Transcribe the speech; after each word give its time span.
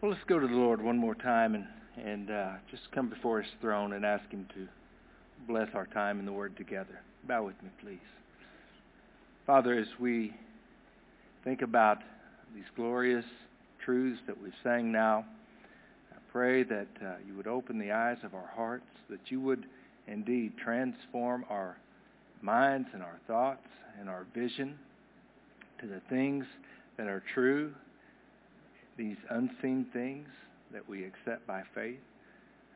Well, 0.00 0.12
let's 0.12 0.24
go 0.26 0.38
to 0.38 0.46
the 0.46 0.54
Lord 0.54 0.80
one 0.80 0.96
more 0.96 1.14
time 1.14 1.54
and, 1.54 1.66
and 2.02 2.30
uh, 2.30 2.52
just 2.70 2.90
come 2.90 3.10
before 3.10 3.42
his 3.42 3.52
throne 3.60 3.92
and 3.92 4.02
ask 4.02 4.26
him 4.30 4.48
to 4.54 4.66
bless 5.46 5.68
our 5.74 5.84
time 5.84 6.18
in 6.18 6.24
the 6.24 6.32
Word 6.32 6.56
together. 6.56 7.00
Bow 7.28 7.44
with 7.44 7.62
me, 7.62 7.68
please. 7.82 7.98
Father, 9.46 9.78
as 9.78 9.88
we 9.98 10.32
think 11.44 11.60
about 11.60 11.98
these 12.54 12.64
glorious 12.76 13.26
truths 13.84 14.18
that 14.26 14.42
we've 14.42 14.54
sang 14.62 14.90
now, 14.90 15.26
I 16.10 16.16
pray 16.32 16.62
that 16.62 16.88
uh, 17.04 17.16
you 17.26 17.36
would 17.36 17.46
open 17.46 17.78
the 17.78 17.92
eyes 17.92 18.16
of 18.24 18.34
our 18.34 18.50
hearts, 18.56 18.86
that 19.10 19.20
you 19.30 19.38
would 19.42 19.66
indeed 20.06 20.54
transform 20.56 21.44
our 21.50 21.76
minds 22.40 22.88
and 22.94 23.02
our 23.02 23.20
thoughts 23.26 23.68
and 24.00 24.08
our 24.08 24.24
vision 24.34 24.78
to 25.78 25.86
the 25.86 26.00
things 26.08 26.46
that 26.96 27.06
are 27.06 27.22
true 27.34 27.74
these 28.96 29.16
unseen 29.30 29.86
things 29.92 30.28
that 30.72 30.88
we 30.88 31.04
accept 31.04 31.46
by 31.46 31.62
faith. 31.74 31.98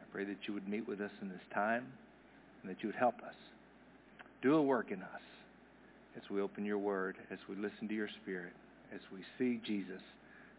I 0.01 0.05
pray 0.13 0.25
that 0.25 0.37
you 0.47 0.55
would 0.55 0.69
meet 0.69 0.89
with 0.89 1.01
us 1.01 1.11
in 1.21 1.29
this 1.29 1.41
time 1.53 1.85
and 2.63 2.71
that 2.71 2.83
you 2.83 2.89
would 2.89 2.97
help 2.97 3.17
us. 3.27 3.35
Do 4.43 4.55
a 4.55 4.63
work 4.63 4.91
in 4.91 5.03
us 5.03 5.21
as 6.17 6.23
we 6.31 6.41
open 6.41 6.65
your 6.65 6.79
word, 6.79 7.17
as 7.31 7.39
we 7.49 7.57
listen 7.57 7.89
to 7.89 7.95
your 7.95 8.09
spirit, 8.23 8.53
as 8.95 9.01
we 9.13 9.21
see 9.39 9.61
Jesus 9.67 10.03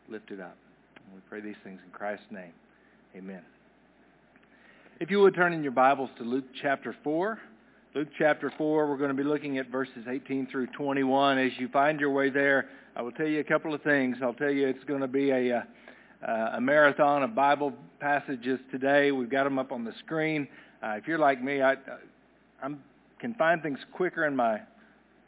lifted 0.09 0.39
up. 0.39 0.57
And 0.95 1.15
we 1.15 1.21
pray 1.29 1.41
these 1.41 1.55
things 1.63 1.79
in 1.85 1.91
Christ's 1.91 2.25
name. 2.31 2.53
Amen. 3.15 3.41
If 4.99 5.11
you 5.11 5.19
would 5.21 5.35
turn 5.35 5.53
in 5.53 5.63
your 5.63 5.71
Bibles 5.71 6.09
to 6.17 6.23
Luke 6.23 6.45
chapter 6.61 6.95
4. 7.03 7.39
Luke 7.95 8.09
chapter 8.17 8.52
4, 8.58 8.90
we're 8.90 8.98
going 8.98 9.08
to 9.08 9.16
be 9.16 9.23
looking 9.23 9.58
at 9.58 9.70
verses 9.70 10.05
18 10.05 10.48
through 10.52 10.67
21. 10.67 11.38
As 11.38 11.54
you 11.58 11.70
find 11.70 11.98
your 11.98 12.09
way 12.09 12.29
there, 12.29 12.68
I 12.93 13.02
will 13.02 13.13
tell 13.13 13.26
you 13.26 13.40
a 13.40 13.43
couple 13.46 13.74
of 13.74 13.82
things. 13.84 14.18
I'll 14.21 14.34
tell 14.34 14.52
you 14.52 14.68
it's 14.68 14.84
going 14.84 14.99
to 14.99 15.07
be 15.07 15.29
a, 15.29 15.60
uh, 15.60 16.32
a 16.55 16.60
marathon 16.60 17.24
of 17.24 17.34
Bible 17.34 17.71
passages 18.02 18.60
today. 18.70 19.13
We've 19.13 19.29
got 19.29 19.46
them 19.46 19.57
up 19.57 19.71
on 19.71 19.85
the 19.85 19.93
screen. 20.04 20.46
Uh, 20.84 20.96
if 20.98 21.07
you're 21.07 21.18
like 21.18 21.41
me, 21.41 21.62
I 21.62 21.77
I 22.62 22.68
can 23.21 23.34
find 23.35 23.63
things 23.63 23.79
quicker 23.93 24.26
in 24.26 24.35
my 24.35 24.59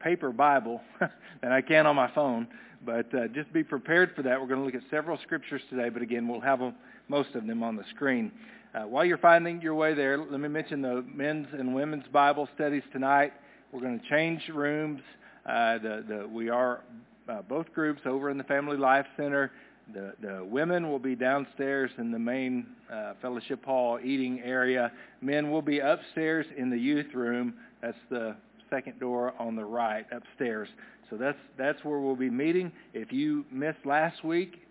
paper 0.02 0.34
Bible 0.34 0.82
than 1.42 1.54
I 1.54 1.62
can 1.62 1.88
on 1.88 1.96
my 1.96 2.12
phone. 2.14 2.50
But 2.86 3.16
uh, 3.16 3.30
just 3.30 3.54
be 3.54 3.64
prepared 3.64 4.12
for 4.14 4.24
that. 4.24 4.42
We're 4.42 4.48
going 4.48 4.60
to 4.60 4.66
look 4.66 4.76
at 4.76 4.90
several 4.92 5.18
scriptures 5.24 5.62
today, 5.70 5.88
but 5.88 6.02
again, 6.02 6.28
we'll 6.28 6.42
have 6.42 6.60
them, 6.60 6.76
most 7.08 7.34
of 7.34 7.48
them 7.48 7.64
on 7.64 7.78
the 7.78 7.86
screen. 7.96 8.30
Uh, 8.78 8.82
while 8.84 9.04
you're 9.04 9.18
finding 9.18 9.60
your 9.60 9.74
way 9.74 9.96
there, 9.96 10.20
let 10.20 10.40
me 10.40 10.48
mention 10.48 10.84
the 10.84 11.04
men's 11.12 11.48
and 11.54 11.74
women's 11.74 12.08
Bible 12.10 12.48
studies 12.54 12.84
tonight. 12.92 13.34
We're 13.72 13.80
going 13.82 14.00
to 14.00 14.08
change 14.08 14.44
rooms. 14.54 15.02
Uh, 15.48 15.80
the, 15.80 16.06
the, 16.08 16.28
we 16.28 16.50
are 16.50 16.82
uh, 17.28 17.42
both 17.42 17.74
groups 17.74 18.02
over 18.06 18.30
in 18.30 18.38
the 18.38 18.44
Family 18.44 18.78
Life 18.78 19.08
Center. 19.16 19.52
The, 19.96 20.14
the 20.22 20.46
women 20.46 20.92
will 20.92 21.00
be 21.00 21.16
downstairs 21.16 21.90
in 21.98 22.12
the 22.12 22.20
main 22.20 22.68
uh, 22.94 23.14
fellowship 23.20 23.66
hall 23.66 24.00
eating 24.04 24.42
area. 24.42 24.92
Men 25.22 25.50
will 25.50 25.64
be 25.64 25.80
upstairs 25.80 26.46
in 26.56 26.70
the 26.70 26.78
youth 26.78 27.16
room. 27.16 27.56
That's 27.82 27.98
the 28.12 28.36
second 28.70 29.00
door 29.00 29.34
on 29.40 29.56
the 29.56 29.66
right 29.66 30.06
upstairs. 30.12 30.70
So 31.10 31.18
that's 31.18 31.40
that's 31.58 31.84
where 31.84 32.00
we'll 32.00 32.16
be 32.16 32.30
meeting. 32.30 32.72
If 32.94 33.12
you 33.12 33.44
missed 33.50 33.86
last 33.86 34.24
week, 34.24 34.68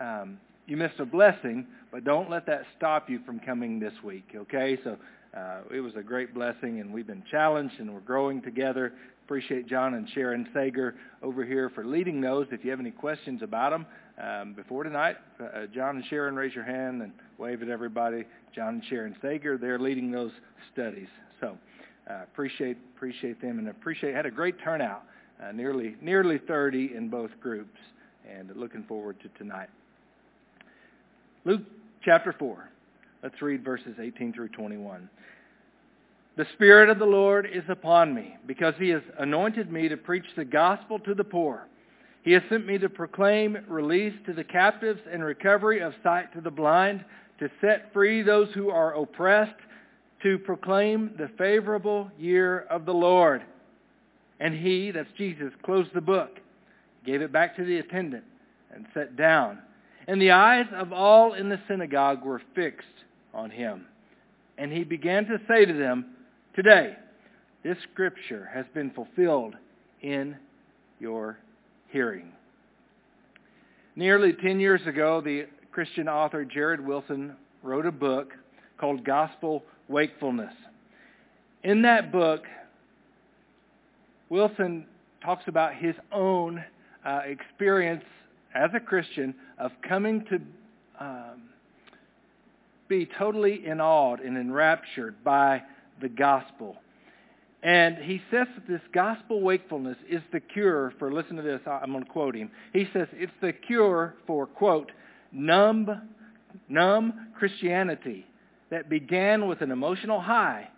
um, 0.00 0.40
you 0.66 0.76
missed 0.76 0.98
a 0.98 1.04
blessing, 1.04 1.66
but 1.92 2.04
don't 2.04 2.28
let 2.28 2.46
that 2.46 2.62
stop 2.76 3.08
you 3.08 3.20
from 3.24 3.40
coming 3.40 3.78
this 3.78 3.94
week. 4.04 4.34
Okay? 4.34 4.78
So 4.84 4.96
uh, 5.36 5.60
it 5.72 5.80
was 5.80 5.94
a 5.96 6.02
great 6.02 6.34
blessing, 6.34 6.80
and 6.80 6.92
we've 6.92 7.06
been 7.06 7.24
challenged, 7.30 7.74
and 7.78 7.92
we're 7.92 8.00
growing 8.00 8.42
together. 8.42 8.92
Appreciate 9.24 9.68
John 9.68 9.94
and 9.94 10.08
Sharon 10.14 10.48
Sager 10.54 10.94
over 11.22 11.44
here 11.44 11.70
for 11.70 11.84
leading 11.84 12.20
those. 12.20 12.46
If 12.52 12.64
you 12.64 12.70
have 12.70 12.80
any 12.80 12.92
questions 12.92 13.42
about 13.42 13.70
them 13.70 13.86
um, 14.22 14.54
before 14.54 14.84
tonight, 14.84 15.16
uh, 15.40 15.66
John 15.74 15.96
and 15.96 16.04
Sharon, 16.06 16.36
raise 16.36 16.54
your 16.54 16.64
hand 16.64 17.02
and 17.02 17.12
wave 17.38 17.62
at 17.62 17.68
everybody. 17.68 18.24
John 18.54 18.74
and 18.74 18.84
Sharon 18.88 19.16
Sager, 19.20 19.58
they're 19.58 19.80
leading 19.80 20.10
those 20.10 20.30
studies. 20.72 21.08
So 21.40 21.58
uh, 22.08 22.22
appreciate 22.22 22.78
appreciate 22.94 23.42
them 23.42 23.58
and 23.58 23.68
appreciate 23.68 24.14
had 24.14 24.26
a 24.26 24.30
great 24.30 24.60
turnout, 24.62 25.02
uh, 25.42 25.50
nearly 25.52 25.96
nearly 26.00 26.38
30 26.38 26.92
in 26.94 27.08
both 27.08 27.30
groups, 27.40 27.78
and 28.30 28.54
looking 28.54 28.84
forward 28.84 29.18
to 29.20 29.28
tonight. 29.38 29.68
Luke 31.46 31.62
chapter 32.04 32.34
4. 32.36 32.68
Let's 33.22 33.40
read 33.40 33.64
verses 33.64 33.94
18 34.02 34.32
through 34.32 34.48
21. 34.48 35.08
The 36.36 36.46
Spirit 36.54 36.90
of 36.90 36.98
the 36.98 37.04
Lord 37.04 37.46
is 37.46 37.62
upon 37.68 38.12
me, 38.12 38.36
because 38.48 38.74
he 38.80 38.88
has 38.88 39.02
anointed 39.20 39.70
me 39.70 39.88
to 39.88 39.96
preach 39.96 40.24
the 40.36 40.44
gospel 40.44 40.98
to 40.98 41.14
the 41.14 41.22
poor. 41.22 41.68
He 42.24 42.32
has 42.32 42.42
sent 42.48 42.66
me 42.66 42.78
to 42.78 42.88
proclaim 42.88 43.58
release 43.68 44.12
to 44.26 44.32
the 44.32 44.42
captives 44.42 45.00
and 45.10 45.22
recovery 45.22 45.78
of 45.78 45.92
sight 46.02 46.34
to 46.34 46.40
the 46.40 46.50
blind, 46.50 47.04
to 47.38 47.48
set 47.60 47.92
free 47.92 48.22
those 48.22 48.48
who 48.52 48.70
are 48.70 48.96
oppressed, 48.96 49.54
to 50.24 50.40
proclaim 50.40 51.12
the 51.16 51.30
favorable 51.38 52.10
year 52.18 52.66
of 52.68 52.86
the 52.86 52.94
Lord. 52.94 53.40
And 54.40 54.52
he, 54.52 54.90
that's 54.90 55.08
Jesus, 55.16 55.52
closed 55.62 55.90
the 55.94 56.00
book, 56.00 56.40
gave 57.04 57.22
it 57.22 57.30
back 57.30 57.54
to 57.54 57.64
the 57.64 57.78
attendant, 57.78 58.24
and 58.74 58.84
sat 58.92 59.14
down. 59.14 59.60
And 60.06 60.20
the 60.20 60.30
eyes 60.30 60.66
of 60.72 60.92
all 60.92 61.34
in 61.34 61.48
the 61.48 61.60
synagogue 61.68 62.24
were 62.24 62.40
fixed 62.54 62.86
on 63.34 63.50
him. 63.50 63.86
And 64.58 64.72
he 64.72 64.84
began 64.84 65.26
to 65.26 65.38
say 65.48 65.64
to 65.64 65.72
them, 65.72 66.06
Today, 66.54 66.96
this 67.62 67.76
scripture 67.92 68.48
has 68.52 68.64
been 68.72 68.90
fulfilled 68.90 69.54
in 70.00 70.36
your 71.00 71.38
hearing. 71.88 72.32
Nearly 73.96 74.32
10 74.32 74.60
years 74.60 74.80
ago, 74.86 75.20
the 75.20 75.46
Christian 75.72 76.08
author 76.08 76.44
Jared 76.44 76.84
Wilson 76.84 77.36
wrote 77.62 77.86
a 77.86 77.92
book 77.92 78.32
called 78.78 79.04
Gospel 79.04 79.62
Wakefulness. 79.88 80.52
In 81.64 81.82
that 81.82 82.12
book, 82.12 82.44
Wilson 84.28 84.86
talks 85.22 85.44
about 85.48 85.74
his 85.74 85.94
own 86.12 86.64
uh, 87.04 87.20
experience 87.26 88.04
as 88.56 88.70
a 88.74 88.80
Christian 88.80 89.34
of 89.58 89.72
coming 89.86 90.24
to 90.26 90.40
um, 90.98 91.42
be 92.88 93.08
totally 93.18 93.66
enawed 93.66 94.20
and 94.20 94.36
enraptured 94.36 95.22
by 95.24 95.62
the 96.00 96.08
gospel. 96.08 96.76
And 97.62 97.96
he 97.98 98.20
says 98.30 98.46
that 98.54 98.68
this 98.68 98.80
gospel 98.92 99.40
wakefulness 99.40 99.96
is 100.08 100.22
the 100.32 100.40
cure 100.40 100.92
for, 100.98 101.12
listen 101.12 101.36
to 101.36 101.42
this, 101.42 101.60
I'm 101.66 101.92
going 101.92 102.04
to 102.04 102.10
quote 102.10 102.36
him. 102.36 102.50
He 102.72 102.86
says 102.92 103.08
it's 103.12 103.32
the 103.40 103.52
cure 103.52 104.14
for, 104.26 104.46
quote, 104.46 104.92
numb, 105.32 106.08
numb 106.68 107.28
Christianity 107.36 108.26
that 108.70 108.88
began 108.88 109.48
with 109.48 109.62
an 109.62 109.70
emotional 109.70 110.20
high 110.20 110.68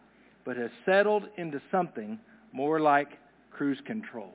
but 0.45 0.57
has 0.57 0.71
settled 0.87 1.25
into 1.37 1.61
something 1.71 2.19
more 2.53 2.81
like 2.81 3.19
cruise 3.51 3.81
control. 3.85 4.33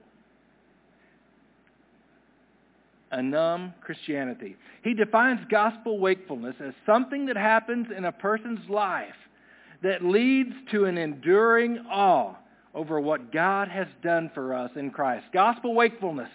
A 3.14 3.22
numb 3.22 3.76
Christianity. 3.82 4.56
He 4.84 4.96
defines 4.96 5.40
gospel 5.48 6.00
wakefulness 6.00 6.56
as 6.60 6.74
something 6.84 7.28
that 7.28 7.38
happens 7.38 7.88
in 7.96 8.06
a 8.06 8.12
person's 8.12 8.68
life 8.68 9.14
that 9.84 10.04
leads 10.04 10.54
to 10.72 10.86
an 10.86 10.98
enduring 10.98 11.78
awe 11.92 12.36
over 12.74 13.00
what 13.00 13.32
God 13.32 13.68
has 13.68 13.86
done 14.02 14.32
for 14.34 14.56
us 14.56 14.72
in 14.76 14.90
Christ. 14.90 15.26
Gospel 15.32 15.76
wakefulness, 15.76 16.30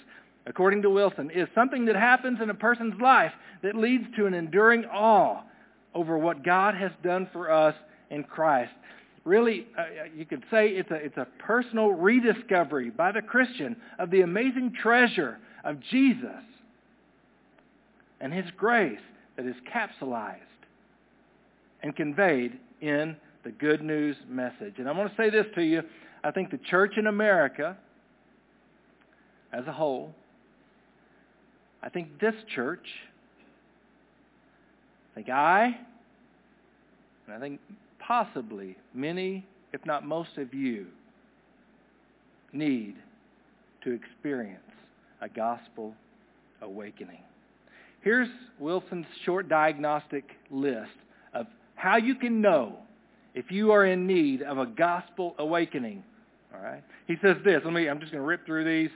according 0.46 0.82
to 0.82 0.90
Wilson, 0.90 1.32
is 1.32 1.48
something 1.52 1.84
that 1.86 1.96
happens 1.96 2.38
in 2.40 2.48
a 2.48 2.54
person's 2.54 3.00
life 3.00 3.32
that 3.64 3.74
leads 3.74 4.04
to 4.14 4.26
an 4.26 4.34
enduring 4.34 4.84
awe 4.84 5.42
over 5.96 6.16
what 6.16 6.44
God 6.44 6.76
has 6.76 6.92
done 7.02 7.28
for 7.32 7.50
us 7.50 7.74
in 8.10 8.22
Christ. 8.22 8.70
Really, 9.24 9.66
uh, 9.76 10.04
you 10.14 10.24
could 10.24 10.44
say 10.48 10.68
it's 10.68 10.92
a, 10.92 10.94
it's 10.94 11.16
a 11.16 11.26
personal 11.40 11.88
rediscovery 11.88 12.90
by 12.90 13.10
the 13.10 13.20
Christian 13.20 13.74
of 13.98 14.12
the 14.12 14.20
amazing 14.20 14.74
treasure 14.80 15.38
of 15.64 15.80
Jesus 15.90 16.44
and 18.20 18.32
his 18.32 18.46
grace 18.56 18.98
that 19.36 19.46
is 19.46 19.54
capsulized 19.72 20.36
and 21.82 21.94
conveyed 21.94 22.58
in 22.80 23.16
the 23.44 23.50
good 23.50 23.82
news 23.82 24.16
message. 24.28 24.74
And 24.78 24.88
I'm 24.88 24.96
going 24.96 25.08
to 25.08 25.14
say 25.16 25.30
this 25.30 25.46
to 25.54 25.62
you. 25.62 25.82
I 26.24 26.30
think 26.30 26.50
the 26.50 26.58
church 26.58 26.94
in 26.96 27.06
America 27.06 27.76
as 29.52 29.66
a 29.66 29.72
whole, 29.72 30.12
I 31.82 31.88
think 31.88 32.20
this 32.20 32.34
church, 32.54 32.86
I 35.12 35.14
think 35.14 35.28
I, 35.30 35.78
and 37.26 37.36
I 37.36 37.38
think 37.38 37.60
possibly 38.00 38.76
many, 38.94 39.46
if 39.72 39.84
not 39.86 40.04
most 40.04 40.36
of 40.36 40.52
you, 40.52 40.86
need 42.52 42.96
to 43.84 43.92
experience 43.92 44.60
a 45.20 45.28
gospel 45.28 45.94
awakening. 46.62 47.20
Here's 48.02 48.28
Wilson's 48.58 49.06
short 49.24 49.48
diagnostic 49.48 50.24
list 50.50 50.90
of 51.34 51.46
how 51.74 51.96
you 51.96 52.14
can 52.14 52.40
know 52.40 52.78
if 53.34 53.50
you 53.50 53.72
are 53.72 53.84
in 53.84 54.06
need 54.06 54.42
of 54.42 54.58
a 54.58 54.66
gospel 54.66 55.34
awakening. 55.38 56.02
All 56.54 56.62
right? 56.62 56.82
He 57.06 57.16
says 57.22 57.36
this. 57.44 57.60
Let 57.64 57.72
me 57.72 57.88
I'm 57.88 58.00
just 58.00 58.12
going 58.12 58.22
to 58.22 58.26
rip 58.26 58.46
through 58.46 58.64
these. 58.64 58.90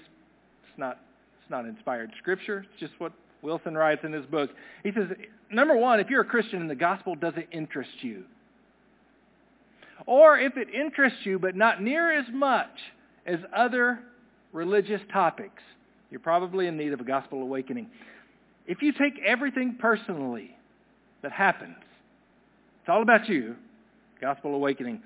It's 0.69 0.79
not 0.79 0.99
it's 1.41 1.51
not 1.51 1.67
inspired 1.67 2.11
scripture. 2.19 2.65
It's 2.71 2.81
just 2.81 2.93
what 2.99 3.13
Wilson 3.43 3.77
writes 3.77 4.03
in 4.05 4.13
his 4.13 4.25
book. 4.27 4.51
He 4.85 4.93
says, 4.93 5.09
number 5.51 5.77
one, 5.77 6.01
if 6.01 6.09
you're 6.09 6.23
a 6.23 6.25
Christian 6.27 6.61
and 6.61 6.71
the 6.71 6.77
gospel 6.77 7.15
doesn't 7.17 7.47
interest 7.51 7.91
you, 8.01 8.25
or 10.07 10.39
if 10.39 10.57
it 10.57 10.69
interests 10.73 11.21
you 11.25 11.39
but 11.39 11.57
not 11.57 11.83
near 11.83 12.13
as 12.17 12.27
much 12.33 12.71
as 13.27 13.39
other 13.55 14.01
religious 14.53 15.01
topics, 15.13 15.63
you're 16.11 16.21
probably 16.21 16.67
in 16.67 16.77
need 16.77 16.93
of 16.93 17.01
a 17.01 17.05
gospel 17.05 17.43
awakening. 17.43 17.89
If 18.67 18.83
you 18.83 18.93
take 18.93 19.15
everything 19.25 19.77
personally 19.79 20.57
that 21.23 21.33
happens, 21.33 21.77
it's 22.81 22.89
all 22.89 23.03
about 23.03 23.29
you, 23.29 23.57
gospel 24.21 24.55
awakening. 24.55 25.03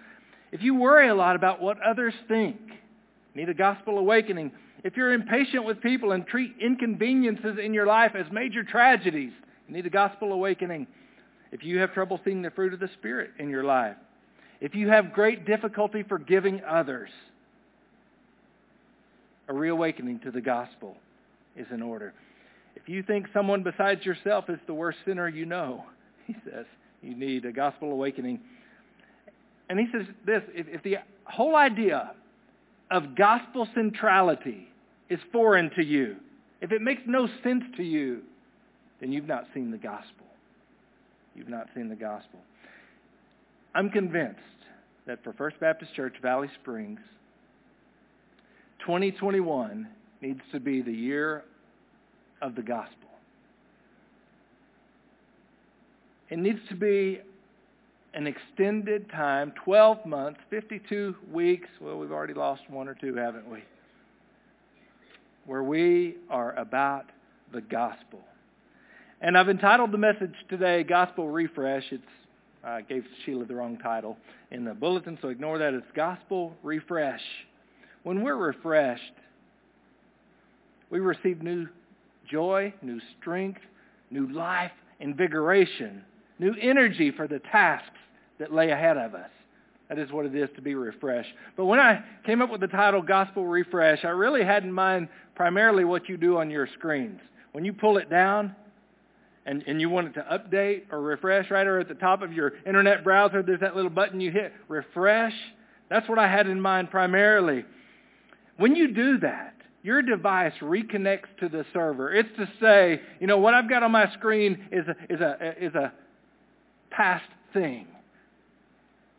If 0.53 0.63
you 0.63 0.75
worry 0.75 1.09
a 1.09 1.15
lot 1.15 1.37
about 1.37 1.61
what 1.61 1.81
others 1.83 2.15
think, 2.29 2.59
need 3.35 3.49
a 3.49 3.55
gospel 3.55 3.99
awakening. 3.99 4.53
If 4.85 4.97
you're 4.97 5.13
impatient 5.13 5.65
with 5.65 5.81
people 5.81 6.13
and 6.13 6.27
treat 6.27 6.55
inconveniences 6.61 7.59
in 7.63 7.75
your 7.75 7.87
life 7.87 8.13
as 8.15 8.27
major 8.31 8.63
tragedies, 8.63 9.33
need 9.69 9.87
a 9.87 9.91
gospel 9.91 10.33
awakening. 10.33 10.87
If 11.53 11.65
you 11.65 11.79
have 11.79 11.93
trouble 11.93 12.21
seeing 12.25 12.43
the 12.43 12.51
fruit 12.51 12.73
of 12.73 12.81
the 12.81 12.91
Spirit 12.99 13.31
in 13.39 13.51
your 13.51 13.65
life, 13.65 13.97
if 14.61 14.75
you 14.75 14.89
have 14.89 15.13
great 15.13 15.47
difficulty 15.47 16.03
forgiving 16.03 16.63
others, 16.67 17.11
a 19.49 19.55
reawakening 19.55 20.21
to 20.21 20.31
the 20.31 20.41
gospel 20.41 20.97
is 21.57 21.67
in 21.71 21.83
order. 21.83 22.13
If 22.87 22.91
you 22.91 23.03
think 23.03 23.27
someone 23.35 23.65
besides 23.65 24.07
yourself 24.07 24.49
is 24.49 24.61
the 24.69 24.75
worst 24.75 24.99
sinner 25.05 25.29
you 25.29 25.45
know, 25.45 25.85
he 26.29 26.37
says, 26.45 26.67
you 27.03 27.17
need 27.17 27.45
a 27.45 27.51
gospel 27.51 27.91
awakening. 27.91 28.39
And 29.69 29.81
he 29.81 29.87
says 29.91 30.07
this, 30.25 30.43
if, 30.55 30.69
if 30.69 30.83
the 30.85 30.99
whole 31.25 31.57
idea 31.57 32.13
of 32.93 33.17
gospel 33.17 33.67
centrality 33.75 34.69
is 35.11 35.19
foreign 35.33 35.71
to 35.71 35.85
you, 35.85 36.15
if 36.61 36.71
it 36.71 36.81
makes 36.81 37.03
no 37.07 37.29
sense 37.43 37.65
to 37.77 37.83
you, 37.83 38.23
then 39.01 39.11
you've 39.11 39.27
not 39.27 39.47
seen 39.53 39.73
the 39.73 39.79
gospel. 39.79 40.27
You've 41.35 41.49
not 41.49 41.67
seen 41.75 41.89
the 41.89 41.97
gospel. 41.97 42.39
I'm 43.75 43.91
convinced 43.91 44.39
that 45.09 45.25
for 45.25 45.33
First 45.33 45.59
Baptist 45.59 45.93
Church 45.95 46.15
Valley 46.23 46.49
Springs, 46.63 47.01
2021 48.79 49.89
needs 50.23 50.41
to 50.53 50.61
be 50.61 50.83
the 50.83 50.93
year 50.93 51.43
of 52.43 52.55
the 52.55 52.63
gospel. 52.63 53.09
It 56.29 56.39
needs 56.39 56.59
to 56.69 56.75
be 56.75 57.21
an 58.15 58.27
extended 58.27 59.11
time, 59.11 59.53
12 59.65 60.07
months, 60.07 60.41
52 60.51 61.15
weeks. 61.33 61.69
Well, 61.81 61.99
we've 61.99 62.13
already 62.13 62.35
lost 62.35 62.63
one 62.69 62.89
or 62.89 62.95
two, 62.95 63.15
haven't 63.15 63.49
we? 63.49 63.63
Where 65.45 65.63
we 65.63 66.17
are 66.31 66.55
about 66.59 67.07
the 67.53 67.61
gospel. 67.61 68.21
And 69.21 69.39
I've 69.39 69.49
entitled 69.49 69.93
the 69.93 69.99
message 69.99 70.35
today, 70.49 70.83
Gospel 70.83 71.29
Refresh. 71.29 71.85
It's 71.91 72.03
I 72.67 72.81
gave 72.81 73.05
Sheila 73.25 73.45
the 73.45 73.55
wrong 73.55 73.79
title 73.79 74.17
in 74.51 74.65
the 74.65 74.75
bulletin, 74.75 75.17
so 75.23 75.29
ignore 75.29 75.57
that. 75.59 75.73
It's 75.73 75.87
Gospel 75.95 76.53
Refresh. 76.65 77.21
When 78.03 78.23
we're 78.23 78.35
refreshed, 78.35 79.13
we 80.91 80.99
receive 80.99 81.43
new 81.43 81.69
joy, 82.29 82.73
new 82.83 83.01
strength, 83.21 83.61
new 84.11 84.29
life, 84.33 84.73
invigoration, 85.01 86.05
new 86.39 86.55
energy 86.61 87.11
for 87.11 87.27
the 87.27 87.39
tasks 87.39 87.89
that 88.39 88.53
lay 88.53 88.71
ahead 88.71 88.97
of 88.97 89.15
us. 89.15 89.31
That 89.89 89.99
is 89.99 90.11
what 90.11 90.27
it 90.27 90.35
is 90.35 90.49
to 90.57 90.63
be 90.63 90.75
refreshed. 90.75 91.33
But 91.57 91.67
when 91.67 91.79
I 91.79 92.03
came 92.25 92.43
up 92.43 92.51
with 92.51 92.61
the 92.61 92.67
title 92.67 93.03
Gospel 93.03 93.47
Refresh, 93.47 94.05
I 94.05 94.09
really 94.09 94.45
had 94.45 94.65
in 94.65 94.73
mind 94.73 95.09
primarily 95.35 95.85
what 95.85 96.09
you 96.09 96.17
do 96.17 96.39
on 96.39 96.51
your 96.51 96.67
screens. 96.79 97.21
When 97.53 97.65
you 97.65 97.73
pull 97.73 97.97
it 97.99 98.11
down 98.11 98.55
and, 99.47 99.63
and 99.67 99.81
you 99.81 99.89
want 99.89 100.09
it 100.09 100.15
to 100.15 100.23
update 100.23 100.93
or 100.93 101.01
refresh, 101.01 101.51
right, 101.51 101.67
or 101.67 101.79
at 101.79 101.89
the 101.89 101.95
top 101.95 102.23
of 102.23 102.33
your 102.33 102.55
internet 102.67 103.05
browser, 103.05 103.43
there's 103.43 103.61
that 103.61 103.77
little 103.77 103.91
button 103.91 104.21
you 104.21 104.33
hit, 104.33 104.53
refresh. 104.69 105.35
That's 105.89 106.09
what 106.09 106.19
I 106.19 106.29
had 106.29 106.49
in 106.49 106.61
mind 106.61 106.91
primarily. 106.91 107.65
When 108.57 108.75
you 108.75 108.93
do 108.93 109.19
that, 109.19 109.56
your 109.87 110.03
device 110.03 110.53
reconnects 110.61 111.29
to 111.39 111.49
the 111.49 111.65
server. 111.73 112.13
It's 112.13 112.29
to 112.39 112.49
say, 112.61 113.01
you 113.21 113.29
know, 113.29 113.39
what 113.39 113.55
I've 113.55 113.69
got 113.69 113.85
on 113.85 113.93
my 113.93 114.13
screen 114.15 114.67
is 114.73 114.85
a, 114.89 115.15
is 115.15 115.21
a, 115.21 115.65
is 115.65 115.75
a 115.77 115.93
past 116.91 117.25
thing. 117.53 117.87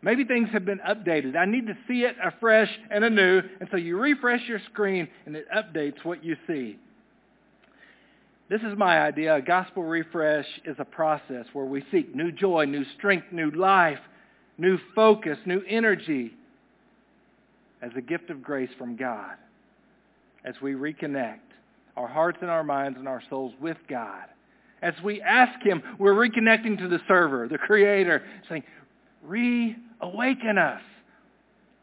Maybe 0.01 0.25
things 0.25 0.49
have 0.51 0.65
been 0.65 0.79
updated. 0.79 1.37
I 1.37 1.45
need 1.45 1.67
to 1.67 1.77
see 1.87 2.01
it 2.01 2.17
afresh 2.21 2.69
and 2.91 3.05
anew. 3.05 3.43
And 3.61 3.69
so 3.71 3.77
you 3.77 3.97
refresh 3.97 4.41
your 4.45 4.59
screen 4.69 5.07
and 5.25 5.37
it 5.37 5.47
updates 5.55 6.03
what 6.03 6.25
you 6.25 6.35
see. 6.47 6.77
This 8.49 8.59
is 8.59 8.77
my 8.77 8.99
idea. 8.99 9.35
A 9.35 9.41
gospel 9.41 9.85
refresh 9.85 10.47
is 10.65 10.75
a 10.79 10.85
process 10.85 11.45
where 11.53 11.65
we 11.65 11.81
seek 11.91 12.13
new 12.13 12.29
joy, 12.29 12.65
new 12.65 12.83
strength, 12.97 13.27
new 13.31 13.51
life, 13.51 13.99
new 14.57 14.77
focus, 14.93 15.37
new 15.45 15.61
energy 15.65 16.33
as 17.81 17.91
a 17.95 18.01
gift 18.01 18.29
of 18.29 18.43
grace 18.43 18.71
from 18.77 18.97
God 18.97 19.37
as 20.47 20.55
we 20.61 20.71
reconnect 20.73 21.39
our 21.97 22.07
hearts 22.07 22.37
and 22.41 22.49
our 22.49 22.63
minds 22.63 22.97
and 22.97 23.07
our 23.07 23.21
souls 23.29 23.53
with 23.59 23.77
God. 23.89 24.23
As 24.81 24.93
we 25.03 25.21
ask 25.21 25.61
Him, 25.61 25.83
we're 25.99 26.13
reconnecting 26.13 26.77
to 26.77 26.87
the 26.87 26.99
server, 27.07 27.47
the 27.47 27.57
Creator, 27.57 28.23
saying, 28.47 28.63
reawaken 29.23 30.57
us 30.57 30.81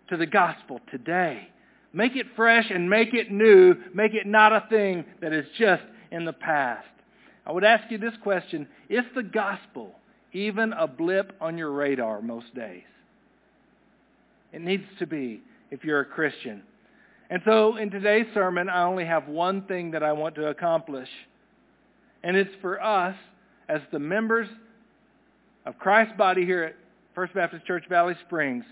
to 0.08 0.16
the 0.16 0.26
gospel 0.26 0.80
today. 0.90 1.48
Make 1.92 2.16
it 2.16 2.26
fresh 2.36 2.70
and 2.70 2.88
make 2.88 3.12
it 3.12 3.30
new. 3.30 3.74
Make 3.92 4.14
it 4.14 4.26
not 4.26 4.52
a 4.52 4.66
thing 4.70 5.04
that 5.20 5.32
is 5.32 5.46
just 5.58 5.82
in 6.10 6.24
the 6.24 6.32
past. 6.32 6.86
I 7.46 7.52
would 7.52 7.64
ask 7.64 7.90
you 7.90 7.98
this 7.98 8.14
question. 8.22 8.66
Is 8.88 9.04
the 9.14 9.22
gospel 9.22 9.92
even 10.32 10.72
a 10.72 10.86
blip 10.86 11.36
on 11.40 11.58
your 11.58 11.70
radar 11.70 12.22
most 12.22 12.54
days? 12.54 12.82
It 14.52 14.62
needs 14.62 14.84
to 15.00 15.06
be 15.06 15.42
if 15.70 15.84
you're 15.84 16.00
a 16.00 16.04
Christian. 16.04 16.62
And 17.30 17.42
so 17.44 17.76
in 17.76 17.90
today's 17.90 18.26
sermon, 18.34 18.68
I 18.68 18.84
only 18.84 19.04
have 19.04 19.28
one 19.28 19.62
thing 19.62 19.92
that 19.92 20.02
I 20.02 20.12
want 20.12 20.34
to 20.36 20.48
accomplish. 20.48 21.08
And 22.22 22.36
it's 22.36 22.54
for 22.60 22.82
us 22.82 23.16
as 23.68 23.80
the 23.92 23.98
members 23.98 24.48
of 25.66 25.78
Christ's 25.78 26.16
body 26.16 26.44
here 26.44 26.62
at 26.62 26.76
First 27.14 27.34
Baptist 27.34 27.64
Church 27.66 27.84
Valley 27.88 28.14
Springs 28.26 28.64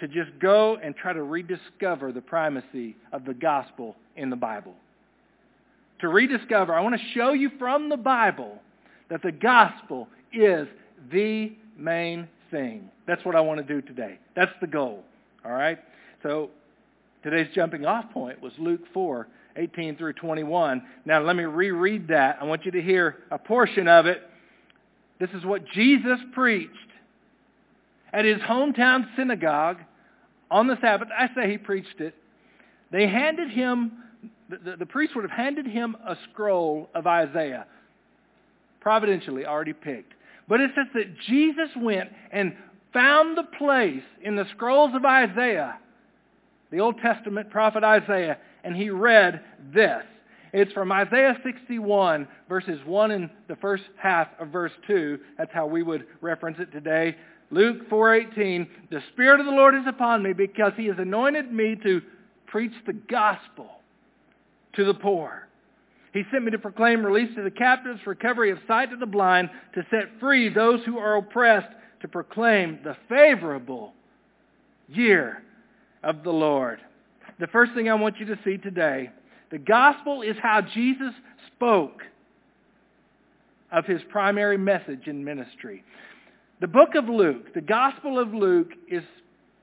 to 0.00 0.08
just 0.08 0.30
go 0.40 0.76
and 0.82 0.96
try 0.96 1.12
to 1.12 1.22
rediscover 1.22 2.10
the 2.10 2.20
primacy 2.20 2.96
of 3.12 3.24
the 3.24 3.34
gospel 3.34 3.94
in 4.16 4.30
the 4.30 4.36
Bible. 4.36 4.74
To 6.00 6.08
rediscover, 6.08 6.74
I 6.74 6.80
want 6.80 7.00
to 7.00 7.06
show 7.14 7.32
you 7.32 7.50
from 7.58 7.88
the 7.88 7.96
Bible 7.96 8.60
that 9.10 9.22
the 9.22 9.32
gospel 9.32 10.08
is 10.32 10.66
the 11.12 11.52
main 11.78 12.28
thing. 12.50 12.90
That's 13.06 13.24
what 13.24 13.36
I 13.36 13.40
want 13.40 13.66
to 13.66 13.66
do 13.66 13.80
today. 13.86 14.18
That's 14.34 14.52
the 14.60 14.66
goal. 14.66 15.04
All 15.44 15.52
right? 15.52 15.78
So 16.22 16.50
today's 17.24 17.52
jumping 17.54 17.84
off 17.84 18.12
point 18.12 18.40
was 18.40 18.52
Luke 18.58 18.82
4, 18.92 19.26
18 19.56 19.96
through 19.96 20.12
21. 20.12 20.82
Now 21.04 21.20
let 21.20 21.34
me 21.34 21.44
reread 21.44 22.08
that. 22.08 22.38
I 22.40 22.44
want 22.44 22.64
you 22.64 22.70
to 22.70 22.82
hear 22.82 23.16
a 23.32 23.38
portion 23.38 23.88
of 23.88 24.06
it 24.06 24.22
this 25.20 25.30
is 25.30 25.44
what 25.44 25.64
Jesus 25.68 26.18
preached 26.32 26.70
at 28.12 28.24
his 28.24 28.38
hometown 28.38 29.06
synagogue 29.16 29.78
on 30.50 30.66
the 30.66 30.76
Sabbath. 30.80 31.08
I 31.16 31.28
say 31.34 31.50
he 31.50 31.58
preached 31.58 32.00
it. 32.00 32.14
They 32.90 33.06
handed 33.06 33.50
him, 33.50 33.92
the, 34.48 34.58
the, 34.58 34.76
the 34.78 34.86
priest 34.86 35.14
would 35.14 35.22
have 35.22 35.30
handed 35.30 35.66
him 35.66 35.96
a 36.06 36.16
scroll 36.30 36.90
of 36.94 37.06
Isaiah, 37.06 37.66
providentially 38.80 39.46
already 39.46 39.72
picked. 39.72 40.12
But 40.48 40.60
it 40.60 40.72
says 40.74 40.86
that 40.94 41.18
Jesus 41.26 41.70
went 41.76 42.10
and 42.30 42.54
found 42.92 43.36
the 43.38 43.44
place 43.58 44.02
in 44.22 44.36
the 44.36 44.44
scrolls 44.54 44.94
of 44.94 45.04
Isaiah, 45.04 45.78
the 46.74 46.80
Old 46.80 46.98
Testament 46.98 47.50
prophet 47.50 47.84
Isaiah, 47.84 48.36
and 48.64 48.74
he 48.74 48.90
read 48.90 49.40
this. 49.72 50.02
It's 50.52 50.72
from 50.72 50.90
Isaiah 50.90 51.38
61, 51.44 52.26
verses 52.48 52.80
1 52.84 53.10
and 53.12 53.30
the 53.46 53.54
first 53.56 53.84
half 53.96 54.26
of 54.40 54.48
verse 54.48 54.72
2. 54.88 55.20
That's 55.38 55.52
how 55.52 55.66
we 55.66 55.84
would 55.84 56.04
reference 56.20 56.58
it 56.58 56.72
today. 56.72 57.14
Luke 57.50 57.88
4:18, 57.88 58.66
"The 58.90 59.00
Spirit 59.12 59.38
of 59.38 59.46
the 59.46 59.52
Lord 59.52 59.76
is 59.76 59.86
upon 59.86 60.24
me 60.24 60.32
because 60.32 60.72
he 60.74 60.86
has 60.86 60.98
anointed 60.98 61.52
me 61.52 61.76
to 61.76 62.02
preach 62.46 62.74
the 62.86 62.92
gospel 62.92 63.80
to 64.72 64.84
the 64.84 64.94
poor. 64.94 65.46
He 66.12 66.24
sent 66.32 66.42
me 66.42 66.50
to 66.50 66.58
proclaim 66.58 67.06
release 67.06 67.32
to 67.36 67.42
the 67.42 67.52
captives, 67.52 68.04
recovery 68.04 68.50
of 68.50 68.58
sight 68.66 68.90
to 68.90 68.96
the 68.96 69.06
blind, 69.06 69.48
to 69.74 69.86
set 69.90 70.18
free 70.18 70.48
those 70.48 70.84
who 70.84 70.98
are 70.98 71.18
oppressed, 71.18 71.72
to 72.00 72.08
proclaim 72.08 72.80
the 72.82 72.96
favorable 73.08 73.94
year 74.88 75.44
of 76.04 76.22
the 76.22 76.32
Lord." 76.32 76.78
The 77.40 77.48
first 77.48 77.72
thing 77.72 77.88
I 77.88 77.94
want 77.94 78.20
you 78.20 78.26
to 78.26 78.38
see 78.44 78.58
today 78.58 79.10
the 79.50 79.58
gospel 79.58 80.22
is 80.22 80.36
how 80.40 80.60
Jesus 80.60 81.12
spoke 81.54 82.02
of 83.72 83.86
his 83.86 84.00
primary 84.04 84.56
message 84.56 85.08
in 85.08 85.24
ministry. 85.24 85.82
The 86.60 86.68
book 86.68 86.94
of 86.94 87.08
Luke, 87.08 87.52
the 87.54 87.60
gospel 87.60 88.18
of 88.18 88.32
Luke 88.32 88.72
is 88.88 89.02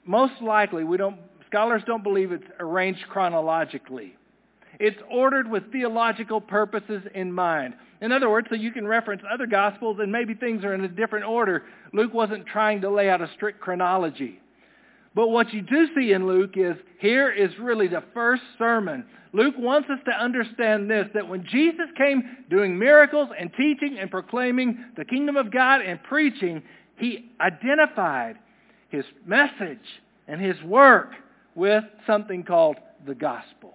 most 0.05 0.41
likely, 0.41 0.83
we 0.83 0.98
don't, 0.98 1.17
scholars 1.48 1.81
don't 1.86 2.03
believe 2.03 2.31
it's 2.33 2.51
arranged 2.60 3.07
chronologically. 3.10 4.17
it's 4.81 4.98
ordered 5.12 5.50
with 5.50 5.71
theological 5.71 6.41
purposes 6.41 7.03
in 7.13 7.31
mind. 7.31 7.75
In 8.01 8.12
other 8.12 8.29
words, 8.29 8.48
so 8.50 8.55
you 8.55 8.71
can 8.71 8.88
reference 8.88 9.21
other 9.31 9.45
gospels 9.45 9.98
and 10.00 10.12
maybe 10.12 10.33
things 10.33 10.63
are 10.63 10.74
in 10.74 10.83
a 10.83 10.88
different 10.88 11.25
order. 11.25 11.63
Luke 11.93 12.13
wasn't 12.13 12.48
trying 12.48 12.81
to 12.81 12.89
lay 12.89 13.07
out 13.07 13.21
a 13.21 13.29
strict 13.36 13.62
chronology. 13.62 14.41
But 15.13 15.27
what 15.27 15.53
you 15.53 15.62
do 15.62 15.88
see 15.96 16.13
in 16.13 16.25
Luke 16.25 16.53
is 16.56 16.75
here 17.00 17.30
is 17.30 17.51
really 17.60 17.88
the 17.88 18.03
first 18.13 18.44
sermon. 18.58 19.06
Luke 19.34 19.56
wants 19.58 19.89
us 19.89 20.00
to 20.06 20.12
understand 20.12 20.89
this, 20.89 21.08
that 21.13 21.27
when 21.27 21.46
Jesus 21.46 21.88
came 21.98 22.24
doing 22.50 22.77
miracles 22.77 23.30
and 23.38 23.51
teaching 23.58 23.98
and 24.00 24.10
proclaiming 24.10 24.86
the 24.98 25.06
kingdom 25.06 25.36
of 25.36 25.51
God 25.51 25.82
and 25.82 26.01
preaching, 26.03 26.62
he 26.98 27.32
identified 27.41 28.38
his 28.89 29.06
message 29.25 29.80
and 30.27 30.39
his 30.39 30.62
work 30.63 31.12
with 31.56 31.84
something 32.08 32.44
called 32.44 32.77
the 33.06 33.15
gospel. 33.15 33.74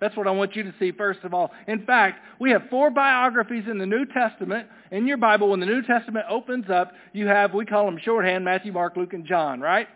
That's 0.00 0.16
what 0.16 0.26
I 0.26 0.32
want 0.32 0.56
you 0.56 0.64
to 0.64 0.74
see 0.80 0.90
first 0.90 1.20
of 1.22 1.32
all. 1.32 1.52
In 1.68 1.86
fact, 1.86 2.20
we 2.40 2.50
have 2.50 2.62
four 2.70 2.90
biographies 2.90 3.64
in 3.70 3.78
the 3.78 3.86
New 3.86 4.04
Testament. 4.06 4.68
In 4.90 5.06
your 5.06 5.16
Bible, 5.16 5.50
when 5.50 5.60
the 5.60 5.66
New 5.66 5.82
Testament 5.82 6.26
opens 6.28 6.66
up, 6.70 6.92
you 7.12 7.28
have, 7.28 7.54
we 7.54 7.64
call 7.64 7.86
them 7.86 7.98
shorthand, 8.02 8.44
Matthew, 8.44 8.72
Mark, 8.72 8.96
Luke, 8.96 9.12
and 9.12 9.24
John, 9.24 9.60
right? 9.60 9.86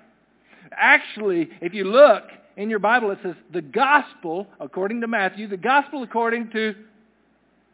Actually, 0.77 1.49
if 1.61 1.75
you 1.75 1.85
look 1.85 2.25
in 2.57 2.71
your 2.71 2.79
Bible, 2.79 3.11
it 3.11 3.19
says 3.23 3.35
the 3.53 3.63
gospel 3.63 4.47
according 4.61 5.01
to 5.03 5.07
Matthew, 5.07 5.49
the 5.49 5.57
gospel 5.57 6.03
according 6.03 6.51
to 6.51 6.75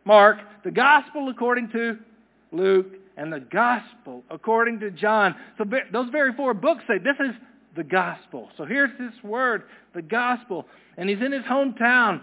Mark, 0.05 0.39
the 0.65 0.71
gospel 0.71 1.29
according 1.29 1.71
to 1.71 1.99
Luke, 2.51 2.87
and 3.17 3.33
the 3.33 3.41
gospel 3.41 4.25
according 4.31 4.81
to 4.81 4.91
John. 4.91 5.35
So 5.59 5.65
those 5.93 6.11
very 6.11 6.33
four 6.33 6.55
books 6.55 6.83
say 6.89 6.99
this 6.99 7.17
is 7.21 7.35
the 7.77 7.85
gospel. 7.85 8.49
So 8.57 8.65
here's 8.65 8.91
this 8.99 9.13
word, 9.23 9.65
the 9.95 10.03
gospel. 10.03 10.67
And 10.97 11.09
he's 11.09 11.21
in 11.21 11.33
his 11.33 11.45
hometown 11.45 12.21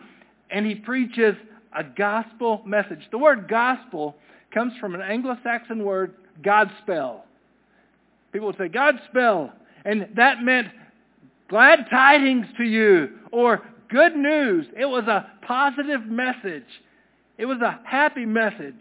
and 0.51 0.65
he 0.65 0.75
preaches 0.75 1.35
a 1.77 1.83
gospel 1.83 2.61
message. 2.65 2.99
The 3.11 3.17
word 3.17 3.47
gospel 3.47 4.15
comes 4.53 4.73
from 4.79 4.95
an 4.95 5.01
Anglo-Saxon 5.01 5.83
word, 5.83 6.15
Godspell. 6.41 7.21
People 8.31 8.47
would 8.47 8.57
say, 8.57 8.67
Godspell. 8.67 9.51
And 9.85 10.09
that 10.15 10.41
meant 10.43 10.67
glad 11.49 11.87
tidings 11.89 12.45
to 12.57 12.63
you 12.63 13.09
or 13.31 13.61
good 13.89 14.15
news. 14.15 14.67
It 14.77 14.85
was 14.85 15.05
a 15.05 15.29
positive 15.45 16.05
message. 16.05 16.67
It 17.37 17.45
was 17.45 17.59
a 17.61 17.79
happy 17.85 18.25
message. 18.25 18.75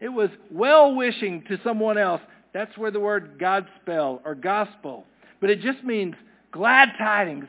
It 0.00 0.08
was 0.08 0.30
well-wishing 0.50 1.44
to 1.48 1.58
someone 1.64 1.98
else. 1.98 2.20
That's 2.52 2.76
where 2.76 2.90
the 2.90 3.00
word 3.00 3.38
Godspell 3.38 4.20
or 4.24 4.34
gospel. 4.34 5.04
But 5.40 5.50
it 5.50 5.60
just 5.60 5.82
means 5.84 6.14
glad 6.52 6.90
tidings, 6.98 7.46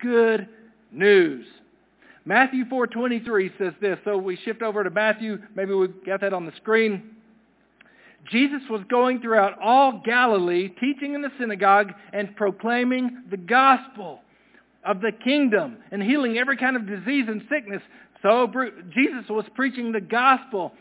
good 0.00 0.48
news. 0.92 1.46
Matthew 2.24 2.64
4.23 2.66 3.58
says 3.58 3.72
this. 3.80 3.98
So 4.04 4.16
we 4.18 4.36
shift 4.36 4.62
over 4.62 4.84
to 4.84 4.90
Matthew. 4.90 5.38
Maybe 5.54 5.72
we 5.72 5.88
got 5.88 6.20
that 6.20 6.32
on 6.32 6.46
the 6.46 6.52
screen. 6.56 7.16
Jesus 8.30 8.62
was 8.68 8.82
going 8.88 9.20
throughout 9.20 9.58
all 9.60 10.02
Galilee, 10.04 10.68
teaching 10.80 11.14
in 11.14 11.22
the 11.22 11.30
synagogue 11.38 11.92
and 12.12 12.34
proclaiming 12.36 13.24
the 13.30 13.36
gospel 13.36 14.20
of 14.84 15.00
the 15.00 15.12
kingdom 15.12 15.78
and 15.90 16.02
healing 16.02 16.38
every 16.38 16.56
kind 16.56 16.76
of 16.76 16.86
disease 16.86 17.26
and 17.28 17.42
sickness. 17.50 17.82
So 18.22 18.50
Jesus 18.94 19.28
was 19.28 19.44
preaching 19.54 19.92
the 19.92 20.00
gospel. 20.00 20.72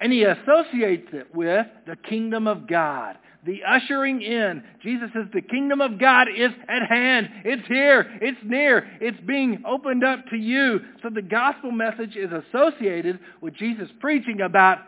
And 0.00 0.12
he 0.12 0.24
associates 0.24 1.08
it 1.12 1.32
with 1.34 1.66
the 1.86 1.96
kingdom 1.96 2.48
of 2.48 2.66
God. 2.66 3.18
The 3.44 3.60
ushering 3.64 4.22
in. 4.22 4.62
Jesus 4.82 5.10
says 5.14 5.26
the 5.32 5.42
kingdom 5.42 5.80
of 5.80 5.98
God 5.98 6.28
is 6.28 6.50
at 6.68 6.88
hand. 6.88 7.28
It's 7.44 7.66
here. 7.68 8.06
It's 8.20 8.38
near. 8.44 8.88
It's 9.00 9.20
being 9.26 9.62
opened 9.66 10.04
up 10.04 10.26
to 10.30 10.36
you. 10.36 10.80
So 11.02 11.10
the 11.10 11.22
gospel 11.22 11.70
message 11.70 12.16
is 12.16 12.30
associated 12.32 13.18
with 13.40 13.54
Jesus 13.54 13.88
preaching 14.00 14.40
about 14.40 14.78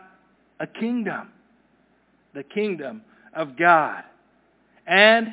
a 0.59 0.67
kingdom 0.67 1.29
the 2.35 2.43
kingdom 2.43 3.01
of 3.33 3.57
God. 3.57 4.03
And 4.85 5.27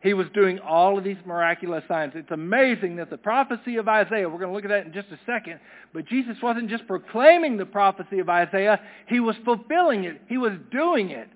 he 0.00 0.14
was 0.14 0.28
doing 0.32 0.60
all 0.60 0.96
of 0.96 1.02
these 1.02 1.16
miraculous 1.26 1.82
signs. 1.88 2.12
It's 2.14 2.30
amazing 2.30 2.96
that 2.96 3.10
the 3.10 3.18
prophecy 3.18 3.76
of 3.76 3.88
Isaiah, 3.88 4.28
we're 4.28 4.38
going 4.38 4.50
to 4.50 4.54
look 4.54 4.64
at 4.64 4.68
that 4.68 4.86
in 4.86 4.92
just 4.92 5.08
a 5.08 5.18
second, 5.26 5.58
but 5.92 6.06
Jesus 6.06 6.36
wasn't 6.40 6.70
just 6.70 6.86
proclaiming 6.86 7.56
the 7.56 7.66
prophecy 7.66 8.20
of 8.20 8.28
Isaiah, 8.28 8.80
he 9.08 9.18
was 9.18 9.34
fulfilling 9.44 10.04
it. 10.04 10.20
He 10.28 10.38
was 10.38 10.52
doing 10.70 11.10
it. 11.10 11.28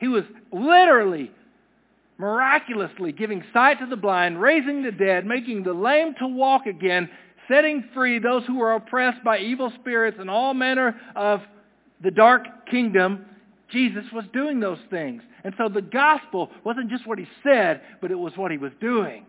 He 0.00 0.08
was 0.08 0.24
literally, 0.50 1.30
miraculously 2.16 3.12
giving 3.12 3.44
sight 3.52 3.78
to 3.80 3.86
the 3.86 3.96
blind, 3.96 4.40
raising 4.40 4.82
the 4.82 4.92
dead, 4.92 5.26
making 5.26 5.64
the 5.64 5.74
lame 5.74 6.14
to 6.20 6.26
walk 6.26 6.66
again, 6.66 7.10
setting 7.46 7.84
free 7.92 8.18
those 8.18 8.44
who 8.46 8.56
were 8.56 8.72
oppressed 8.72 9.22
by 9.22 9.38
evil 9.38 9.70
spirits 9.80 10.16
and 10.18 10.30
all 10.30 10.54
manner 10.54 10.98
of 11.14 11.40
the 12.02 12.10
dark 12.10 12.42
kingdom, 12.70 13.26
Jesus 13.70 14.04
was 14.12 14.24
doing 14.32 14.60
those 14.60 14.78
things. 14.90 15.22
And 15.44 15.54
so 15.58 15.68
the 15.68 15.82
gospel 15.82 16.50
wasn't 16.64 16.90
just 16.90 17.06
what 17.06 17.18
he 17.18 17.26
said, 17.42 17.82
but 18.00 18.10
it 18.10 18.18
was 18.18 18.32
what 18.36 18.50
he 18.50 18.58
was 18.58 18.72
doing. 18.80 19.26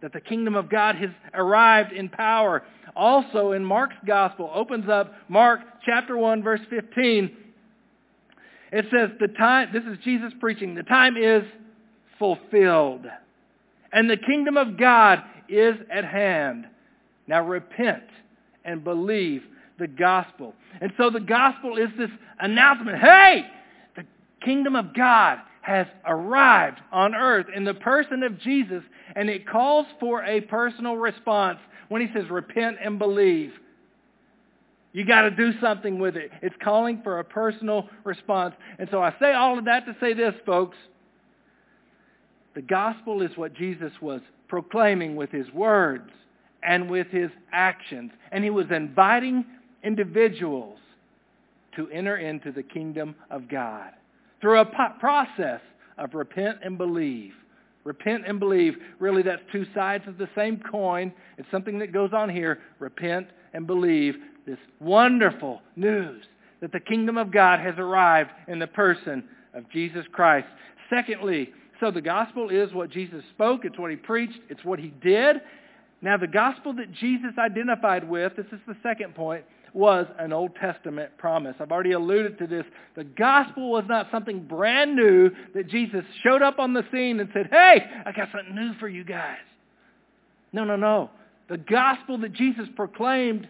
That 0.00 0.12
the 0.12 0.20
kingdom 0.20 0.54
of 0.54 0.70
God 0.70 0.96
has 0.96 1.10
arrived 1.34 1.92
in 1.92 2.08
power. 2.08 2.62
Also 2.96 3.52
in 3.52 3.64
Mark's 3.64 3.96
gospel, 4.06 4.50
opens 4.54 4.88
up 4.88 5.12
Mark 5.28 5.60
chapter 5.84 6.16
1 6.16 6.42
verse 6.42 6.60
15. 6.70 7.36
It 8.70 8.84
says 8.90 9.10
the 9.20 9.28
time, 9.28 9.68
this 9.72 9.84
is 9.84 9.98
Jesus 10.04 10.32
preaching, 10.40 10.74
the 10.74 10.82
time 10.82 11.16
is 11.16 11.42
fulfilled. 12.18 13.06
And 13.92 14.10
the 14.10 14.16
kingdom 14.16 14.56
of 14.56 14.78
God 14.78 15.22
is 15.48 15.74
at 15.90 16.04
hand. 16.04 16.66
Now 17.26 17.44
repent 17.44 18.04
and 18.64 18.84
believe 18.84 19.42
the 19.78 19.86
gospel. 19.86 20.54
And 20.80 20.92
so 20.96 21.10
the 21.10 21.20
gospel 21.20 21.76
is 21.78 21.88
this 21.96 22.10
announcement. 22.40 22.98
Hey, 22.98 23.46
kingdom 24.44 24.76
of 24.76 24.94
God 24.94 25.38
has 25.62 25.86
arrived 26.06 26.80
on 26.92 27.14
earth 27.14 27.46
in 27.54 27.64
the 27.64 27.74
person 27.74 28.22
of 28.22 28.40
Jesus, 28.40 28.82
and 29.14 29.28
it 29.28 29.46
calls 29.46 29.86
for 30.00 30.24
a 30.24 30.40
personal 30.40 30.96
response 30.96 31.58
when 31.88 32.00
he 32.00 32.08
says 32.14 32.30
repent 32.30 32.78
and 32.82 32.98
believe. 32.98 33.52
You 34.92 35.04
got 35.04 35.22
to 35.22 35.30
do 35.30 35.52
something 35.60 35.98
with 35.98 36.16
it. 36.16 36.30
It's 36.40 36.54
calling 36.64 37.02
for 37.02 37.18
a 37.18 37.24
personal 37.24 37.88
response. 38.04 38.54
And 38.78 38.88
so 38.90 39.02
I 39.02 39.14
say 39.20 39.34
all 39.34 39.58
of 39.58 39.66
that 39.66 39.84
to 39.84 39.94
say 40.00 40.14
this, 40.14 40.34
folks. 40.46 40.76
The 42.54 42.62
gospel 42.62 43.20
is 43.20 43.30
what 43.36 43.54
Jesus 43.54 43.92
was 44.00 44.22
proclaiming 44.48 45.16
with 45.16 45.30
his 45.30 45.52
words 45.52 46.10
and 46.62 46.90
with 46.90 47.08
his 47.08 47.30
actions. 47.52 48.10
And 48.32 48.42
he 48.42 48.50
was 48.50 48.66
inviting 48.70 49.44
individuals 49.84 50.78
to 51.76 51.88
enter 51.90 52.16
into 52.16 52.50
the 52.50 52.62
kingdom 52.62 53.14
of 53.30 53.48
God 53.48 53.92
through 54.40 54.60
a 54.60 54.94
process 55.00 55.60
of 55.96 56.14
repent 56.14 56.58
and 56.62 56.78
believe. 56.78 57.32
Repent 57.84 58.24
and 58.26 58.38
believe. 58.38 58.74
Really, 58.98 59.22
that's 59.22 59.42
two 59.50 59.66
sides 59.74 60.04
of 60.06 60.18
the 60.18 60.28
same 60.34 60.60
coin. 60.70 61.12
It's 61.38 61.50
something 61.50 61.78
that 61.78 61.92
goes 61.92 62.10
on 62.12 62.28
here. 62.28 62.60
Repent 62.78 63.28
and 63.54 63.66
believe 63.66 64.14
this 64.46 64.58
wonderful 64.80 65.62
news 65.76 66.24
that 66.60 66.72
the 66.72 66.80
kingdom 66.80 67.16
of 67.16 67.30
God 67.30 67.60
has 67.60 67.74
arrived 67.78 68.30
in 68.48 68.58
the 68.58 68.66
person 68.66 69.24
of 69.54 69.68
Jesus 69.70 70.04
Christ. 70.12 70.48
Secondly, 70.90 71.50
so 71.80 71.90
the 71.90 72.00
gospel 72.00 72.50
is 72.50 72.72
what 72.72 72.90
Jesus 72.90 73.22
spoke. 73.30 73.64
It's 73.64 73.78
what 73.78 73.90
he 73.90 73.96
preached. 73.96 74.40
It's 74.48 74.64
what 74.64 74.78
he 74.78 74.88
did. 75.00 75.36
Now, 76.00 76.16
the 76.16 76.26
gospel 76.26 76.72
that 76.74 76.92
Jesus 76.92 77.32
identified 77.38 78.08
with, 78.08 78.36
this 78.36 78.46
is 78.52 78.60
the 78.66 78.76
second 78.82 79.14
point, 79.14 79.44
was 79.72 80.06
an 80.18 80.32
Old 80.32 80.54
Testament 80.56 81.16
promise. 81.18 81.56
I've 81.60 81.72
already 81.72 81.92
alluded 81.92 82.38
to 82.38 82.46
this. 82.46 82.64
The 82.96 83.04
gospel 83.04 83.70
was 83.70 83.84
not 83.88 84.08
something 84.10 84.44
brand 84.44 84.96
new 84.96 85.30
that 85.54 85.68
Jesus 85.68 86.04
showed 86.22 86.42
up 86.42 86.58
on 86.58 86.74
the 86.74 86.84
scene 86.92 87.20
and 87.20 87.28
said, 87.32 87.48
hey, 87.50 87.84
I 88.04 88.12
got 88.12 88.28
something 88.32 88.54
new 88.54 88.74
for 88.80 88.88
you 88.88 89.04
guys. 89.04 89.38
No, 90.52 90.64
no, 90.64 90.76
no. 90.76 91.10
The 91.48 91.58
gospel 91.58 92.18
that 92.18 92.32
Jesus 92.32 92.66
proclaimed 92.76 93.48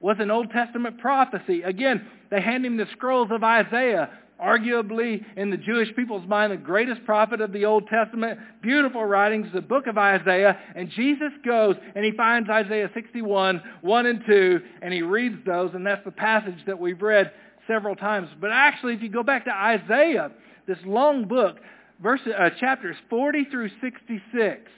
was 0.00 0.16
an 0.20 0.30
Old 0.30 0.50
Testament 0.50 0.98
prophecy. 0.98 1.62
Again, 1.62 2.06
they 2.30 2.40
hand 2.40 2.64
him 2.64 2.76
the 2.76 2.86
scrolls 2.92 3.28
of 3.30 3.42
Isaiah 3.42 4.10
arguably 4.42 5.24
in 5.36 5.50
the 5.50 5.56
Jewish 5.56 5.94
people's 5.96 6.26
mind 6.26 6.52
the 6.52 6.56
greatest 6.56 7.04
prophet 7.04 7.40
of 7.40 7.52
the 7.52 7.64
Old 7.64 7.88
Testament, 7.88 8.38
beautiful 8.62 9.04
writings, 9.04 9.48
the 9.52 9.60
book 9.60 9.86
of 9.86 9.98
Isaiah, 9.98 10.58
and 10.74 10.90
Jesus 10.90 11.32
goes 11.44 11.76
and 11.94 12.04
he 12.04 12.12
finds 12.12 12.48
Isaiah 12.48 12.90
61, 12.94 13.62
1 13.80 14.06
and 14.06 14.22
2, 14.26 14.60
and 14.82 14.92
he 14.94 15.02
reads 15.02 15.36
those, 15.44 15.70
and 15.74 15.86
that's 15.86 16.04
the 16.04 16.12
passage 16.12 16.58
that 16.66 16.78
we've 16.78 17.02
read 17.02 17.32
several 17.66 17.96
times. 17.96 18.28
But 18.40 18.50
actually, 18.52 18.94
if 18.94 19.02
you 19.02 19.08
go 19.08 19.22
back 19.22 19.44
to 19.44 19.52
Isaiah, 19.52 20.30
this 20.66 20.78
long 20.84 21.26
book, 21.26 21.56
verse, 22.02 22.20
uh, 22.26 22.50
chapters 22.60 22.96
40 23.10 23.46
through 23.50 23.70
66, 23.80 24.70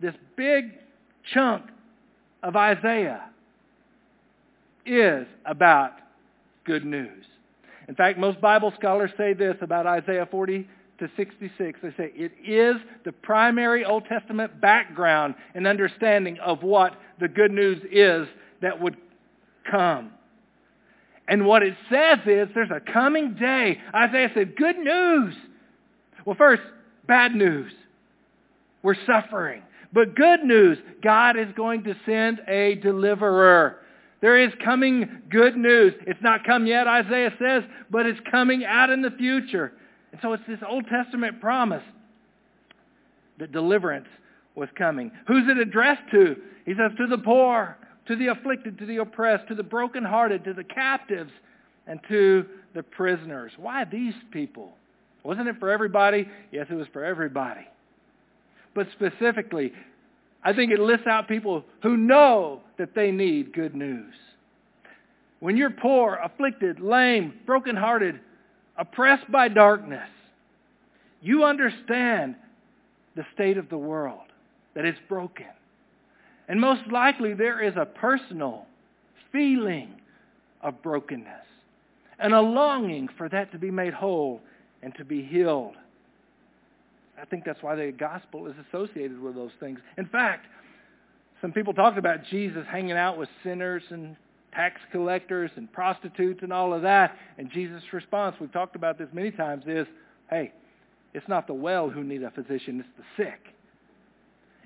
this 0.00 0.14
big 0.36 0.72
chunk 1.32 1.64
of 2.42 2.56
Isaiah 2.56 3.30
is 4.84 5.26
about 5.46 5.92
good 6.64 6.84
news. 6.84 7.24
In 7.88 7.94
fact, 7.94 8.18
most 8.18 8.40
Bible 8.40 8.72
scholars 8.78 9.10
say 9.16 9.34
this 9.34 9.56
about 9.60 9.86
Isaiah 9.86 10.26
40 10.30 10.68
to 10.98 11.10
66. 11.16 11.80
They 11.82 11.90
say 11.96 12.12
it 12.14 12.32
is 12.44 12.76
the 13.04 13.12
primary 13.12 13.84
Old 13.84 14.04
Testament 14.06 14.60
background 14.60 15.34
and 15.54 15.66
understanding 15.66 16.38
of 16.38 16.62
what 16.62 16.98
the 17.20 17.28
good 17.28 17.50
news 17.50 17.82
is 17.90 18.28
that 18.62 18.80
would 18.80 18.96
come. 19.70 20.12
And 21.26 21.46
what 21.46 21.62
it 21.62 21.74
says 21.90 22.18
is 22.26 22.48
there's 22.54 22.70
a 22.70 22.80
coming 22.80 23.34
day. 23.34 23.80
Isaiah 23.94 24.30
said, 24.34 24.56
good 24.56 24.78
news. 24.78 25.34
Well, 26.24 26.36
first, 26.36 26.62
bad 27.06 27.34
news. 27.34 27.72
We're 28.82 28.96
suffering. 29.06 29.62
But 29.92 30.14
good 30.16 30.42
news, 30.42 30.78
God 31.02 31.38
is 31.38 31.48
going 31.56 31.84
to 31.84 31.96
send 32.04 32.40
a 32.48 32.74
deliverer. 32.76 33.78
There 34.24 34.42
is 34.42 34.54
coming 34.64 35.20
good 35.28 35.54
news. 35.54 35.92
It's 36.06 36.22
not 36.22 36.44
come 36.44 36.64
yet, 36.64 36.86
Isaiah 36.86 37.30
says, 37.38 37.62
but 37.90 38.06
it's 38.06 38.18
coming 38.30 38.64
out 38.64 38.88
in 38.88 39.02
the 39.02 39.10
future. 39.10 39.70
And 40.12 40.20
so 40.22 40.32
it's 40.32 40.42
this 40.48 40.60
Old 40.66 40.86
Testament 40.86 41.42
promise 41.42 41.82
that 43.38 43.52
deliverance 43.52 44.08
was 44.54 44.70
coming. 44.78 45.12
Who's 45.26 45.46
it 45.46 45.58
addressed 45.58 46.10
to? 46.12 46.36
He 46.64 46.72
says, 46.72 46.92
to 46.96 47.06
the 47.06 47.18
poor, 47.18 47.76
to 48.06 48.16
the 48.16 48.28
afflicted, 48.28 48.78
to 48.78 48.86
the 48.86 48.96
oppressed, 48.96 49.48
to 49.48 49.54
the 49.54 49.62
brokenhearted, 49.62 50.42
to 50.44 50.54
the 50.54 50.64
captives, 50.64 51.32
and 51.86 52.00
to 52.08 52.46
the 52.74 52.82
prisoners. 52.82 53.52
Why 53.58 53.84
these 53.84 54.14
people? 54.30 54.72
Wasn't 55.22 55.48
it 55.48 55.56
for 55.60 55.70
everybody? 55.70 56.30
Yes, 56.50 56.68
it 56.70 56.76
was 56.76 56.88
for 56.94 57.04
everybody. 57.04 57.68
But 58.74 58.86
specifically, 58.92 59.74
I 60.44 60.52
think 60.52 60.70
it 60.70 60.78
lists 60.78 61.06
out 61.06 61.26
people 61.26 61.64
who 61.82 61.96
know 61.96 62.60
that 62.78 62.94
they 62.94 63.10
need 63.10 63.54
good 63.54 63.74
news. 63.74 64.14
When 65.40 65.56
you're 65.56 65.70
poor, 65.70 66.18
afflicted, 66.22 66.80
lame, 66.80 67.34
brokenhearted, 67.46 68.20
oppressed 68.76 69.30
by 69.30 69.48
darkness, 69.48 70.08
you 71.22 71.44
understand 71.44 72.36
the 73.16 73.24
state 73.34 73.56
of 73.56 73.68
the 73.70 73.78
world, 73.78 74.20
that 74.74 74.84
it's 74.84 74.98
broken. 75.08 75.46
And 76.48 76.60
most 76.60 76.82
likely 76.90 77.32
there 77.32 77.62
is 77.62 77.74
a 77.76 77.86
personal 77.86 78.66
feeling 79.32 79.94
of 80.62 80.82
brokenness 80.82 81.46
and 82.18 82.34
a 82.34 82.40
longing 82.40 83.08
for 83.16 83.28
that 83.28 83.52
to 83.52 83.58
be 83.58 83.70
made 83.70 83.94
whole 83.94 84.40
and 84.82 84.94
to 84.96 85.04
be 85.04 85.22
healed. 85.22 85.76
I 87.20 87.24
think 87.24 87.44
that's 87.44 87.62
why 87.62 87.74
the 87.74 87.92
gospel 87.92 88.46
is 88.46 88.54
associated 88.68 89.20
with 89.20 89.34
those 89.34 89.52
things. 89.60 89.78
In 89.98 90.06
fact, 90.06 90.46
some 91.40 91.52
people 91.52 91.72
talked 91.72 91.98
about 91.98 92.24
Jesus 92.30 92.64
hanging 92.70 92.92
out 92.92 93.18
with 93.18 93.28
sinners 93.42 93.82
and 93.90 94.16
tax 94.52 94.80
collectors 94.92 95.50
and 95.56 95.72
prostitutes 95.72 96.40
and 96.42 96.52
all 96.52 96.72
of 96.72 96.82
that. 96.82 97.16
And 97.38 97.50
Jesus' 97.50 97.82
response, 97.92 98.36
we've 98.40 98.52
talked 98.52 98.76
about 98.76 98.98
this 98.98 99.08
many 99.12 99.30
times, 99.30 99.64
is, 99.66 99.86
hey, 100.30 100.52
it's 101.12 101.28
not 101.28 101.46
the 101.46 101.54
well 101.54 101.90
who 101.90 102.02
need 102.02 102.22
a 102.22 102.30
physician, 102.30 102.80
it's 102.80 102.88
the 102.96 103.24
sick. 103.24 103.40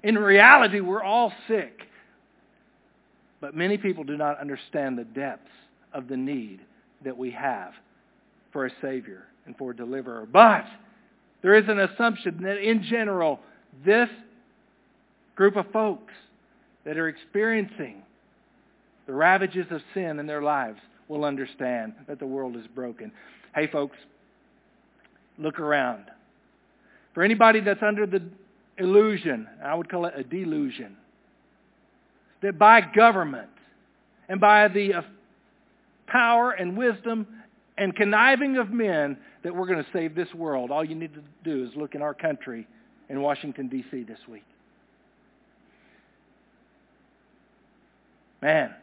In 0.03 0.17
reality, 0.17 0.81
we're 0.81 1.03
all 1.03 1.33
sick. 1.49 1.83
But 3.41 3.55
many 3.55 3.77
people 3.79 4.05
do 4.05 4.17
not 4.17 4.39
understand 4.41 4.99
the 4.99 5.05
depths 5.05 5.51
of 5.93 6.09
the 6.09 6.17
need 6.17 6.61
that 7.05 7.17
we 7.17 7.31
have 7.33 7.73
for 8.53 8.67
a 8.67 8.71
Savior 8.81 9.25
and 9.47 9.57
for 9.57 9.71
a 9.71 9.77
deliverer. 9.77 10.27
But 10.31 10.65
there 11.43 11.55
is 11.55 11.69
an 11.69 11.79
assumption 11.79 12.43
that 12.43 12.59
in 12.59 12.83
general, 12.83 13.41
this 13.85 14.09
group 15.37 15.57
of 15.57 15.71
folks 15.73 16.13
that 16.85 16.97
are 16.97 17.09
experiencing 17.09 18.03
the 19.07 19.13
ravages 19.15 19.67
of 19.71 19.81
sin 19.95 20.19
in 20.19 20.27
their 20.27 20.43
lives 20.43 20.79
will 21.09 21.25
understand 21.25 21.95
that 22.07 22.19
the 22.19 22.27
world 22.27 22.57
is 22.57 22.67
broken. 22.75 23.13
Hey, 23.55 23.67
folks, 23.67 23.97
look 25.39 25.59
around. 25.59 26.05
For 27.15 27.23
anybody 27.23 27.61
that's 27.61 27.83
under 27.83 28.07
the 28.07 28.23
illusion, 28.77 29.49
I 29.65 29.75
would 29.75 29.89
call 29.89 30.07
it 30.07 30.15
a 30.17 30.23
delusion, 30.23 30.97
that 32.43 32.59
by 32.59 32.81
government 32.81 33.49
and 34.29 34.41
by 34.41 34.69
the 34.69 35.05
power 36.07 36.53
and 36.53 36.77
wisdom 36.77 37.27
and 37.79 37.95
conniving 37.95 38.57
of 38.57 38.71
men 38.71 39.17
that 39.45 39.55
we're 39.55 39.67
going 39.67 39.83
to 39.83 39.91
save 39.93 40.15
this 40.15 40.33
world. 40.35 40.71
All 40.71 40.85
you 40.85 40.95
need 40.95 41.15
to 41.15 41.23
do 41.45 41.65
is 41.65 41.71
look 41.77 41.95
in 41.95 42.03
our 42.03 42.15
country 42.15 42.67
in 43.09 43.21
Washington, 43.21 43.69
D.C. 43.69 44.03
this 44.03 44.19
week. 44.29 44.45
Man, 48.43 48.75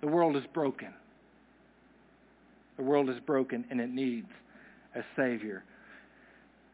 the 0.00 0.06
world 0.06 0.36
is 0.36 0.44
broken. 0.54 0.94
The 2.76 2.82
world 2.82 3.10
is 3.10 3.16
broken 3.26 3.64
and 3.70 3.80
it 3.80 3.90
needs 3.90 4.28
a 4.94 5.02
Savior. 5.16 5.62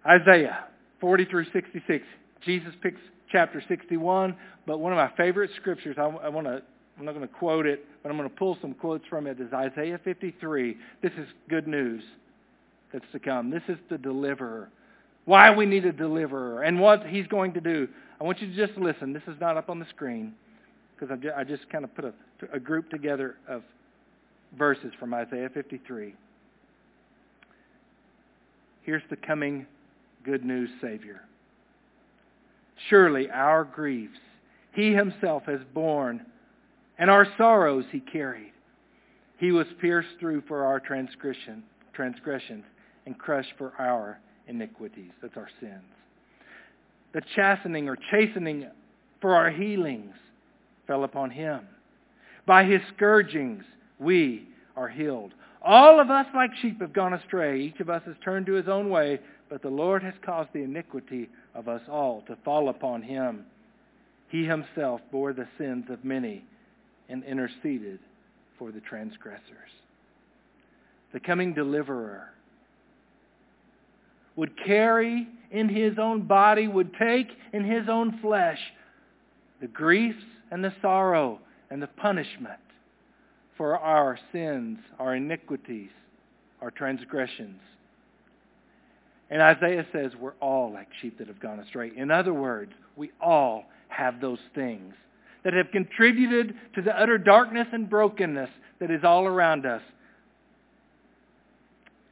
Isaiah 0.07 0.65
40 1.01 1.25
through 1.27 1.47
66. 1.53 2.05
Jesus 2.45 2.73
picks 2.83 3.01
chapter 3.31 3.63
61, 3.69 4.37
but 4.67 4.79
one 4.79 4.93
of 4.93 4.97
my 4.97 5.11
favorite 5.17 5.51
scriptures, 5.57 5.97
I, 5.99 6.05
I 6.05 6.29
want 6.29 6.47
to 6.47 6.63
I'm 6.99 7.05
not 7.05 7.15
going 7.15 7.27
to 7.27 7.33
quote 7.33 7.67
it, 7.67 7.87
but 8.03 8.11
I'm 8.11 8.17
going 8.17 8.29
to 8.29 8.35
pull 8.35 8.57
some 8.61 8.75
quotes 8.75 9.07
from 9.09 9.27
it. 9.27 9.41
it. 9.41 9.47
Is 9.47 9.53
Isaiah 9.53 10.01
53. 10.03 10.77
This 11.03 11.13
is 11.19 11.27
good 11.49 11.67
news 11.67 12.03
that's 12.93 13.05
to 13.13 13.19
come. 13.19 13.51
This 13.51 13.63
is 13.69 13.77
the 13.91 13.99
deliverer. 13.99 14.71
Why 15.25 15.55
we 15.55 15.67
need 15.67 15.85
a 15.85 15.93
deliverer 15.93 16.63
and 16.63 16.81
what 16.81 17.07
he's 17.07 17.27
going 17.27 17.53
to 17.55 17.61
do. 17.61 17.89
I 18.21 18.25
want 18.25 18.41
you 18.41 18.49
to 18.49 18.67
just 18.67 18.79
listen. 18.79 19.13
This 19.13 19.23
is 19.27 19.37
not 19.41 19.57
up 19.57 19.69
on 19.69 19.79
the 19.79 19.87
screen 19.91 20.35
because 20.99 21.17
I 21.37 21.45
just 21.45 21.69
kind 21.71 21.85
of 21.85 21.95
put 21.95 22.05
a, 22.07 22.13
a 22.53 22.59
group 22.59 22.91
together 22.91 23.37
of 23.49 23.63
verses 24.57 24.93
from 24.99 25.13
Isaiah 25.15 25.51
53. 25.53 26.15
Here's 28.83 29.03
the 29.11 29.17
coming 29.17 29.67
good 30.25 30.45
news 30.45 30.71
Savior. 30.81 31.21
Surely 32.89 33.31
our 33.31 33.65
griefs 33.65 34.19
he 34.73 34.93
himself 34.93 35.43
has 35.47 35.61
borne 35.75 36.25
and 36.99 37.11
our 37.11 37.27
sorrows 37.37 37.85
he 37.91 38.01
carried. 38.01 38.53
He 39.39 39.53
was 39.53 39.67
pierced 39.81 40.09
through 40.19 40.43
for 40.49 40.65
our 40.65 40.81
transgression, 40.81 41.63
transgressions 41.93 42.65
and 43.07 43.17
crushed 43.17 43.53
for 43.57 43.73
our 43.79 44.19
iniquities. 44.49 45.13
That's 45.23 45.37
our 45.37 45.49
sins. 45.61 45.83
The 47.15 47.23
chastening 47.37 47.89
or 47.89 47.97
chastening 48.11 48.67
for 49.21 49.35
our 49.35 49.51
healings 49.51 50.15
fell 50.87 51.05
upon 51.05 51.31
him. 51.31 51.61
By 52.47 52.65
his 52.65 52.81
scourgings 52.97 53.65
we 53.99 54.49
are 54.77 54.89
healed. 54.89 55.33
All 55.63 56.01
of 56.01 56.11
us 56.11 56.27
like 56.35 56.51
sheep 56.61 56.81
have 56.81 56.93
gone 56.93 57.15
astray. 57.15 57.61
Each 57.61 57.81
of 57.81 57.91
us 57.91 58.03
has 58.07 58.15
turned 58.25 58.47
to 58.47 58.53
his 58.53 58.69
own 58.69 58.91
way, 58.91 59.21
but 59.49 59.63
the 59.63 59.69
Lord 59.69 60.03
has 60.03 60.15
caused 60.25 60.51
the 60.53 60.63
iniquity 60.63 61.29
of 61.55 61.69
us 61.69 61.83
all 61.91 62.23
to 62.27 62.37
fall 62.45 62.69
upon 62.69 63.03
him. 63.03 63.45
He 64.29 64.45
himself 64.45 65.01
bore 65.11 65.33
the 65.33 65.49
sins 65.59 65.87
of 65.91 66.05
many 66.05 66.45
and 67.09 67.25
interceded 67.25 67.99
for 68.59 68.73
the 68.73 68.81
transgressors. 68.81 69.71
The 71.13 71.21
coming 71.21 71.55
deliverer 71.55 72.29
would 74.37 74.53
carry 74.65 75.27
in 75.51 75.69
his 75.69 75.99
own 75.99 76.23
body, 76.27 76.69
would 76.69 76.93
take 76.99 77.29
in 77.53 77.65
his 77.65 77.89
own 77.89 78.19
flesh 78.21 78.59
the 79.61 79.67
griefs 79.67 80.23
and 80.51 80.63
the 80.63 80.73
sorrow 80.81 81.41
and 81.71 81.83
the 81.83 81.89
punishment 81.89 82.61
for 83.57 83.77
our 83.79 84.19
sins, 84.33 84.79
our 84.99 85.17
iniquities, 85.17 85.91
our 86.63 86.71
transgressions. 86.71 87.61
And 89.31 89.43
Isaiah 89.43 89.87
says 89.93 90.13
we're 90.19 90.33
all 90.41 90.73
like 90.73 90.89
sheep 91.03 91.19
that 91.19 91.29
have 91.29 91.41
gone 91.41 91.61
astray. 91.61 91.91
In 91.97 92.11
other 92.11 92.33
words, 92.33 92.73
we 92.97 93.11
all 93.21 93.65
have 93.89 94.21
those 94.21 94.39
things 94.55 94.95
that 95.45 95.53
have 95.53 95.71
contributed 95.71 96.55
to 96.75 96.83
the 96.83 97.01
utter 97.01 97.19
darkness 97.19 97.67
and 97.73 97.89
brokenness 97.89 98.51
that 98.81 98.91
is 98.91 99.05
all 99.05 99.27
around 99.27 99.67
us. 99.67 99.83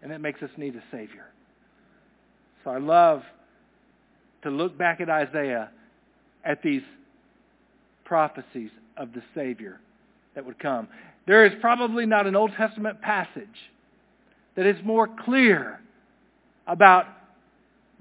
And 0.02 0.12
it 0.12 0.20
makes 0.20 0.42
us 0.42 0.50
need 0.56 0.76
a 0.76 0.82
Savior. 0.90 1.26
So 2.64 2.70
I 2.70 2.78
love 2.78 3.22
to 4.42 4.50
look 4.50 4.76
back 4.76 5.00
at 5.00 5.08
Isaiah 5.08 5.70
at 6.44 6.62
these 6.62 6.82
prophecies 8.04 8.70
of 8.96 9.12
the 9.12 9.22
Savior 9.34 9.80
that 10.34 10.44
would 10.46 10.58
come. 10.58 10.88
There 11.26 11.44
is 11.44 11.52
probably 11.60 12.06
not 12.06 12.26
an 12.26 12.36
Old 12.36 12.52
Testament 12.56 13.00
passage 13.02 13.48
that 14.54 14.66
is 14.66 14.76
more 14.84 15.08
clear 15.24 15.80
about 16.66 17.06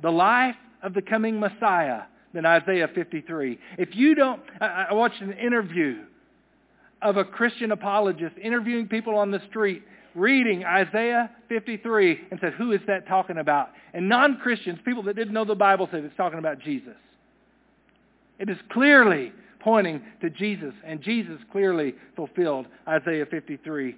the 0.01 0.11
life 0.11 0.55
of 0.83 0.93
the 0.93 1.01
coming 1.01 1.39
Messiah 1.39 2.03
than 2.35 2.45
Isaiah 2.45 2.89
53. 2.93 3.57
If 3.79 3.95
you 3.95 4.13
don't, 4.13 4.41
I, 4.61 4.87
I 4.89 4.93
watched 4.93 5.21
an 5.21 5.33
interview 5.33 6.03
of 7.01 7.17
a 7.17 7.23
Christian 7.23 7.71
apologist 7.71 8.35
interviewing 8.37 8.87
people 8.87 9.17
on 9.17 9.31
the 9.31 9.41
street 9.49 9.81
reading 10.13 10.63
Isaiah 10.63 11.31
53 11.49 12.27
and 12.31 12.39
said, 12.39 12.53
who 12.53 12.73
is 12.73 12.81
that 12.87 13.07
talking 13.07 13.37
about? 13.37 13.69
And 13.93 14.07
non-Christians, 14.07 14.79
people 14.85 15.03
that 15.03 15.15
didn't 15.15 15.33
know 15.33 15.45
the 15.45 15.55
Bible, 15.55 15.87
said 15.89 16.03
it's 16.03 16.15
talking 16.15 16.39
about 16.39 16.59
Jesus. 16.59 16.95
It 18.37 18.49
is 18.49 18.57
clearly 18.71 19.31
pointing 19.61 20.01
to 20.21 20.29
Jesus, 20.29 20.73
and 20.85 21.01
Jesus 21.01 21.37
clearly 21.51 21.95
fulfilled 22.15 22.67
Isaiah 22.87 23.25
53. 23.25 23.95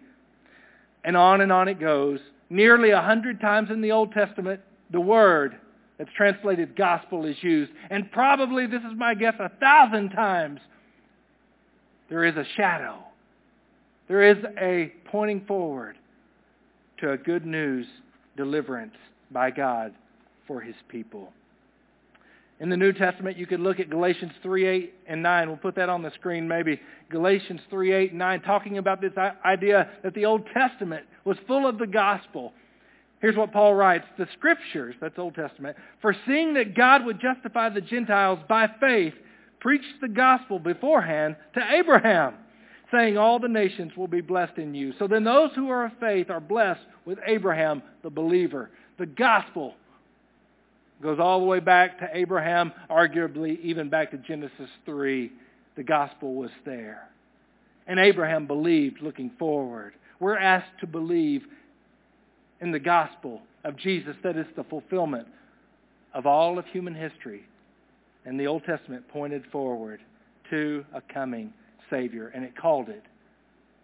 And 1.03 1.17
on 1.17 1.41
and 1.41 1.51
on 1.51 1.67
it 1.67 1.79
goes. 1.79 2.19
Nearly 2.49 2.91
a 2.91 3.01
hundred 3.01 3.41
times 3.41 3.69
in 3.71 3.81
the 3.81 3.91
Old 3.91 4.11
Testament, 4.11 4.61
the 4.91 5.01
word 5.01 5.57
that's 5.97 6.09
translated 6.15 6.75
gospel 6.75 7.25
is 7.25 7.35
used. 7.41 7.71
And 7.89 8.11
probably, 8.11 8.67
this 8.67 8.81
is 8.81 8.97
my 8.97 9.15
guess, 9.15 9.35
a 9.39 9.49
thousand 9.59 10.09
times 10.11 10.59
There 12.09 12.23
is 12.25 12.35
a 12.35 12.45
shadow. 12.55 12.99
There 14.07 14.23
is 14.31 14.37
a 14.59 14.93
pointing 15.11 15.45
forward 15.45 15.97
to 16.99 17.11
a 17.11 17.17
good 17.17 17.45
news 17.45 17.85
deliverance 18.37 18.95
by 19.31 19.51
God 19.51 19.93
for 20.47 20.61
his 20.61 20.75
people. 20.87 21.33
In 22.59 22.69
the 22.69 22.77
New 22.77 22.91
Testament, 22.93 23.37
you 23.37 23.45
could 23.45 23.59
look 23.59 23.79
at 23.79 23.89
Galatians 23.89 24.31
3, 24.41 24.65
8, 24.65 24.93
and 25.07 25.21
9. 25.21 25.47
We'll 25.47 25.57
put 25.57 25.75
that 25.75 25.89
on 25.89 26.01
the 26.01 26.11
screen 26.11 26.47
maybe. 26.47 26.79
Galatians 27.09 27.61
3, 27.69 27.93
8, 27.93 28.09
and 28.11 28.19
9, 28.19 28.41
talking 28.41 28.77
about 28.79 28.99
this 29.01 29.13
idea 29.45 29.89
that 30.03 30.13
the 30.15 30.25
Old 30.25 30.43
Testament 30.53 31.05
was 31.25 31.37
full 31.45 31.67
of 31.67 31.77
the 31.77 31.85
gospel. 31.85 32.53
Here's 33.19 33.35
what 33.35 33.51
Paul 33.51 33.73
writes. 33.73 34.05
The 34.17 34.27
Scriptures, 34.33 34.95
that's 35.01 35.17
Old 35.17 35.35
Testament, 35.35 35.75
foreseeing 36.01 36.53
that 36.53 36.75
God 36.75 37.05
would 37.05 37.19
justify 37.19 37.69
the 37.69 37.81
Gentiles 37.81 38.39
by 38.47 38.69
faith, 38.79 39.13
preached 39.59 40.01
the 40.01 40.07
gospel 40.07 40.59
beforehand 40.59 41.35
to 41.55 41.61
Abraham, 41.73 42.35
saying 42.91 43.17
all 43.17 43.39
the 43.39 43.47
nations 43.47 43.93
will 43.97 44.07
be 44.07 44.21
blessed 44.21 44.57
in 44.57 44.75
you. 44.75 44.93
So 44.99 45.07
then 45.07 45.23
those 45.23 45.49
who 45.55 45.69
are 45.69 45.85
of 45.85 45.93
faith 45.99 46.29
are 46.29 46.39
blessed 46.39 46.81
with 47.05 47.17
Abraham, 47.25 47.81
the 48.03 48.09
believer. 48.09 48.69
The 48.99 49.07
gospel 49.07 49.73
goes 51.01 51.19
all 51.19 51.39
the 51.39 51.45
way 51.45 51.59
back 51.59 51.99
to 51.99 52.09
Abraham, 52.13 52.71
arguably 52.89 53.59
even 53.61 53.89
back 53.89 54.11
to 54.11 54.17
Genesis 54.17 54.69
3. 54.85 55.31
The 55.75 55.83
gospel 55.83 56.35
was 56.35 56.51
there. 56.65 57.09
And 57.87 57.99
Abraham 57.99 58.47
believed 58.47 59.01
looking 59.01 59.31
forward. 59.39 59.93
We're 60.19 60.37
asked 60.37 60.79
to 60.81 60.87
believe 60.87 61.43
in 62.61 62.71
the 62.71 62.79
gospel 62.79 63.41
of 63.63 63.77
Jesus 63.77 64.15
that 64.23 64.37
is 64.37 64.45
the 64.55 64.63
fulfillment 64.63 65.27
of 66.13 66.25
all 66.25 66.57
of 66.57 66.65
human 66.67 66.95
history. 66.95 67.43
And 68.25 68.39
the 68.39 68.47
Old 68.47 68.63
Testament 68.65 69.07
pointed 69.09 69.43
forward 69.51 69.99
to 70.49 70.85
a 70.93 71.01
coming 71.01 71.53
Savior, 71.89 72.29
and 72.29 72.43
it 72.43 72.57
called 72.57 72.89
it 72.89 73.03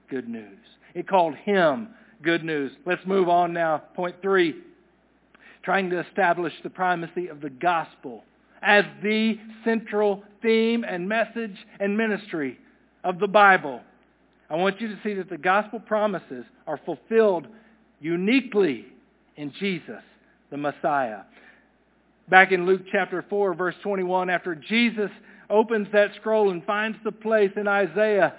good 0.09 0.27
news. 0.27 0.59
It 0.93 1.07
called 1.07 1.35
him 1.35 1.89
good 2.21 2.43
news. 2.43 2.71
Let's 2.85 3.05
move 3.05 3.29
on 3.29 3.53
now. 3.53 3.83
Point 3.95 4.15
three 4.21 4.55
trying 5.63 5.89
to 5.89 5.99
establish 6.01 6.53
the 6.61 6.69
primacy 6.69 7.27
of 7.27 7.39
the 7.39 7.49
gospel 7.49 8.23
as 8.61 8.83
the 9.01 9.37
central 9.63 10.21
theme 10.41 10.83
and 10.83 11.07
message 11.07 11.55
and 11.79 11.97
ministry 11.97 12.59
of 13.03 13.17
the 13.19 13.27
Bible. 13.27 13.81
I 14.49 14.55
want 14.55 14.81
you 14.81 14.89
to 14.89 14.99
see 15.03 15.13
that 15.15 15.29
the 15.29 15.37
gospel 15.37 15.79
promises 15.79 16.45
are 16.67 16.79
fulfilled 16.85 17.47
uniquely 18.03 18.85
in 19.37 19.53
Jesus, 19.59 20.01
the 20.51 20.57
Messiah. 20.57 21.21
Back 22.27 22.51
in 22.51 22.65
Luke 22.65 22.81
chapter 22.91 23.25
4, 23.29 23.53
verse 23.53 23.75
21, 23.81 24.29
after 24.29 24.55
Jesus 24.55 25.09
opens 25.49 25.87
that 25.93 26.11
scroll 26.17 26.51
and 26.51 26.63
finds 26.65 26.97
the 27.03 27.13
place 27.13 27.51
in 27.55 27.67
Isaiah 27.67 28.33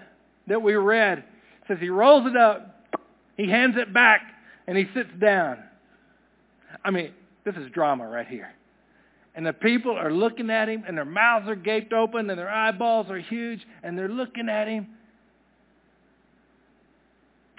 that 0.48 0.61
we 0.61 0.74
read, 0.74 1.24
says 1.66 1.79
he 1.81 1.88
rolls 1.88 2.27
it 2.27 2.37
up, 2.37 2.85
he 3.38 3.48
hands 3.48 3.77
it 3.79 3.92
back, 3.92 4.20
and 4.66 4.77
he 4.77 4.85
sits 4.94 5.11
down. 5.18 5.59
I 6.85 6.90
mean, 6.90 7.12
this 7.44 7.55
is 7.57 7.70
drama 7.72 8.07
right 8.07 8.29
here. 8.29 8.53
And 9.35 9.46
the 9.46 9.55
people 9.55 9.96
are 9.96 10.12
looking 10.12 10.50
at 10.50 10.68
him, 10.68 10.85
and 10.87 10.96
their 10.96 11.07
mouths 11.07 11.48
are 11.48 11.57
gaped 11.57 11.94
open, 11.94 12.29
and 12.29 12.38
their 12.38 12.50
eyeballs 12.50 13.11
are 13.11 13.18
huge, 13.18 13.61
and 13.83 13.98
they're 13.98 14.09
looking 14.09 14.50
at 14.50 14.68
him. 14.68 14.88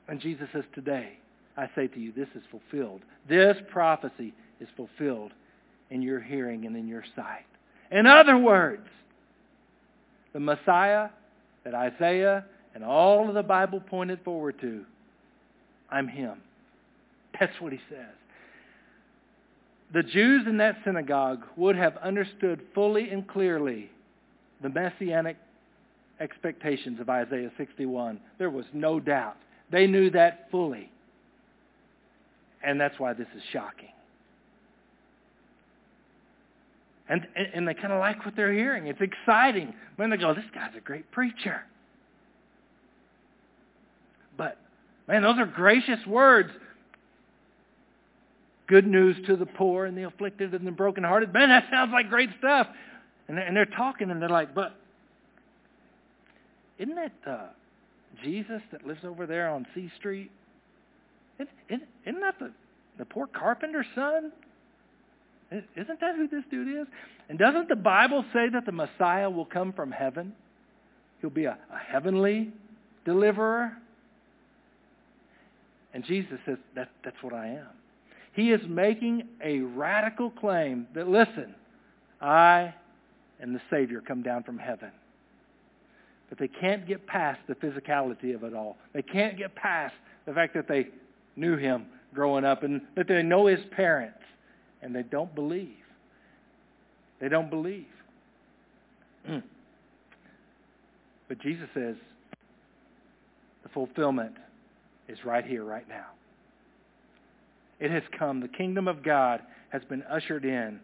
And 0.07 0.21
Jesus 0.21 0.47
says, 0.53 0.63
Today, 0.75 1.17
I 1.57 1.69
say 1.75 1.87
to 1.87 1.99
you, 1.99 2.11
this 2.11 2.27
is 2.35 2.43
fulfilled. 2.51 3.01
This 3.29 3.57
prophecy 3.69 4.33
is 4.59 4.67
fulfilled 4.75 5.31
in 5.89 6.01
your 6.01 6.19
hearing 6.19 6.65
and 6.65 6.75
in 6.75 6.87
your 6.87 7.03
sight. 7.15 7.45
In 7.91 8.05
other 8.05 8.37
words, 8.37 8.87
the 10.33 10.39
Messiah 10.39 11.09
that 11.63 11.73
Isaiah 11.73 12.45
and 12.73 12.83
all 12.83 13.27
of 13.27 13.35
the 13.35 13.43
Bible 13.43 13.79
pointed 13.79 14.19
forward 14.23 14.59
to, 14.61 14.83
I'm 15.89 16.07
him. 16.07 16.41
That's 17.39 17.59
what 17.59 17.71
he 17.71 17.79
says. 17.89 18.13
The 19.93 20.03
Jews 20.03 20.45
in 20.47 20.57
that 20.57 20.77
synagogue 20.83 21.43
would 21.55 21.75
have 21.75 21.95
understood 21.97 22.61
fully 22.73 23.09
and 23.09 23.27
clearly 23.27 23.89
the 24.61 24.69
messianic 24.69 25.37
expectations 26.19 26.99
of 26.99 27.09
Isaiah 27.09 27.51
61. 27.57 28.19
There 28.37 28.49
was 28.49 28.65
no 28.73 28.99
doubt. 28.99 29.37
They 29.71 29.87
knew 29.87 30.09
that 30.11 30.49
fully. 30.51 30.91
And 32.65 32.79
that's 32.79 32.99
why 32.99 33.13
this 33.13 33.27
is 33.35 33.43
shocking. 33.53 33.89
And, 37.07 37.27
and, 37.53 37.67
they 37.67 37.75
kind 37.75 37.93
of 37.93 37.99
like 37.99 38.25
what 38.25 38.35
they're 38.35 38.51
hearing. 38.51 38.87
It's 38.87 38.99
exciting. 38.99 39.75
When 39.95 40.09
they 40.09 40.17
go, 40.17 40.33
this 40.33 40.45
guy's 40.55 40.75
a 40.75 40.79
great 40.79 41.11
preacher. 41.11 41.61
But, 44.35 44.57
man, 45.07 45.21
those 45.21 45.37
are 45.37 45.45
gracious 45.45 46.03
words 46.07 46.49
good 48.67 48.87
news 48.87 49.15
to 49.27 49.35
the 49.35 49.45
poor 49.45 49.85
and 49.85 49.97
the 49.97 50.03
afflicted 50.03 50.53
and 50.53 50.65
the 50.65 50.71
brokenhearted. 50.71 51.33
Man, 51.33 51.49
that 51.49 51.65
sounds 51.69 51.91
like 51.91 52.09
great 52.09 52.29
stuff. 52.39 52.67
And 53.27 53.37
they're, 53.37 53.45
and 53.45 53.55
they're 53.55 53.65
talking 53.65 54.11
and 54.11 54.21
they're 54.21 54.29
like, 54.29 54.53
but 54.53 54.75
isn't 56.77 56.95
that 56.95 57.11
uh, 57.27 57.47
Jesus 58.23 58.61
that 58.71 58.85
lives 58.85 59.01
over 59.03 59.25
there 59.25 59.49
on 59.49 59.65
C 59.73 59.91
Street? 59.97 60.31
Isn't, 61.39 62.19
that 62.21 62.39
the, 62.39 62.51
the 62.97 63.05
poor 63.05 63.27
carpenter's 63.27 63.85
son? 63.95 64.31
Isn't 65.51 65.99
that 65.99 66.15
who 66.15 66.27
this 66.27 66.43
dude 66.49 66.81
is? 66.81 66.87
And 67.29 67.37
doesn't 67.37 67.69
the 67.69 67.75
Bible 67.75 68.25
say 68.33 68.49
that 68.49 68.65
the 68.65 68.71
Messiah 68.71 69.29
will 69.29 69.45
come 69.45 69.73
from 69.73 69.91
heaven? 69.91 70.33
He'll 71.21 71.29
be 71.29 71.45
a, 71.45 71.57
a 71.71 71.77
heavenly 71.77 72.51
deliverer. 73.05 73.73
And 75.93 76.03
Jesus 76.03 76.39
says, 76.45 76.57
that, 76.75 76.89
that's 77.03 77.15
what 77.21 77.33
I 77.33 77.47
am. 77.47 77.67
He 78.33 78.51
is 78.51 78.61
making 78.67 79.27
a 79.41 79.59
radical 79.59 80.29
claim 80.29 80.87
that, 80.93 81.07
listen, 81.07 81.55
I 82.21 82.73
and 83.39 83.55
the 83.55 83.61
Savior 83.69 84.01
come 84.01 84.21
down 84.21 84.43
from 84.43 84.57
heaven. 84.57 84.91
But 86.29 86.39
they 86.39 86.47
can't 86.47 86.87
get 86.87 87.05
past 87.07 87.39
the 87.47 87.55
physicality 87.55 88.35
of 88.35 88.43
it 88.43 88.53
all. 88.53 88.77
They 88.93 89.03
can't 89.03 89.37
get 89.37 89.55
past 89.55 89.93
the 90.25 90.33
fact 90.33 90.53
that 90.55 90.67
they 90.67 90.87
knew 91.35 91.57
him 91.57 91.85
growing 92.13 92.45
up 92.45 92.63
and 92.63 92.81
that 92.95 93.07
they 93.07 93.21
know 93.21 93.47
his 93.47 93.59
parents. 93.71 94.19
And 94.81 94.95
they 94.95 95.03
don't 95.03 95.33
believe. 95.33 95.77
They 97.19 97.27
don't 97.27 97.49
believe. 97.49 97.87
but 101.27 101.39
Jesus 101.41 101.67
says 101.73 101.95
the 103.63 103.69
fulfillment 103.69 104.33
is 105.07 105.25
right 105.25 105.45
here, 105.45 105.63
right 105.63 105.87
now. 105.89 106.05
It 107.79 107.89
has 107.89 108.03
come. 108.17 108.41
The 108.41 108.47
kingdom 108.47 108.87
of 108.87 109.03
God 109.03 109.41
has 109.69 109.83
been 109.85 110.03
ushered 110.03 110.45
in. 110.45 110.79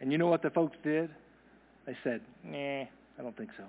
And 0.00 0.12
you 0.12 0.18
know 0.18 0.26
what 0.26 0.42
the 0.42 0.50
folks 0.50 0.76
did? 0.84 1.10
They 1.86 1.96
said, 2.04 2.20
nah, 2.44 2.58
I 2.58 3.22
don't 3.22 3.36
think 3.36 3.50
so. 3.56 3.64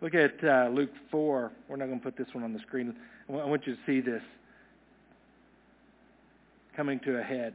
Look 0.00 0.14
at 0.14 0.42
uh, 0.42 0.70
Luke 0.72 0.90
4. 1.10 1.52
We're 1.68 1.76
not 1.76 1.86
going 1.86 1.98
to 1.98 2.04
put 2.04 2.16
this 2.16 2.28
one 2.32 2.44
on 2.44 2.52
the 2.52 2.60
screen. 2.60 2.94
I 3.28 3.32
want 3.32 3.66
you 3.66 3.74
to 3.74 3.80
see 3.86 4.00
this 4.00 4.22
coming 6.78 7.00
to 7.00 7.18
a 7.18 7.22
head. 7.24 7.54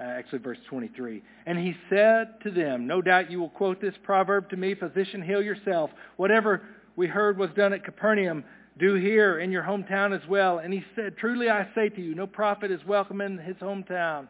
Uh, 0.00 0.02
actually, 0.02 0.40
verse 0.40 0.58
23. 0.68 1.22
And 1.46 1.56
he 1.56 1.76
said 1.88 2.34
to 2.42 2.50
them, 2.50 2.88
No 2.88 3.00
doubt 3.00 3.30
you 3.30 3.38
will 3.38 3.48
quote 3.48 3.80
this 3.80 3.94
proverb 4.02 4.50
to 4.50 4.56
me, 4.56 4.74
Physician, 4.74 5.22
heal 5.22 5.40
yourself. 5.40 5.90
Whatever 6.16 6.62
we 6.96 7.06
heard 7.06 7.38
was 7.38 7.50
done 7.56 7.72
at 7.72 7.84
Capernaum, 7.84 8.42
do 8.76 8.94
here 8.94 9.38
in 9.38 9.52
your 9.52 9.62
hometown 9.62 10.12
as 10.12 10.28
well. 10.28 10.58
And 10.58 10.74
he 10.74 10.82
said, 10.96 11.16
Truly 11.16 11.48
I 11.48 11.68
say 11.76 11.90
to 11.90 12.02
you, 12.02 12.16
no 12.16 12.26
prophet 12.26 12.72
is 12.72 12.80
welcome 12.84 13.20
in 13.20 13.38
his 13.38 13.54
hometown. 13.58 14.26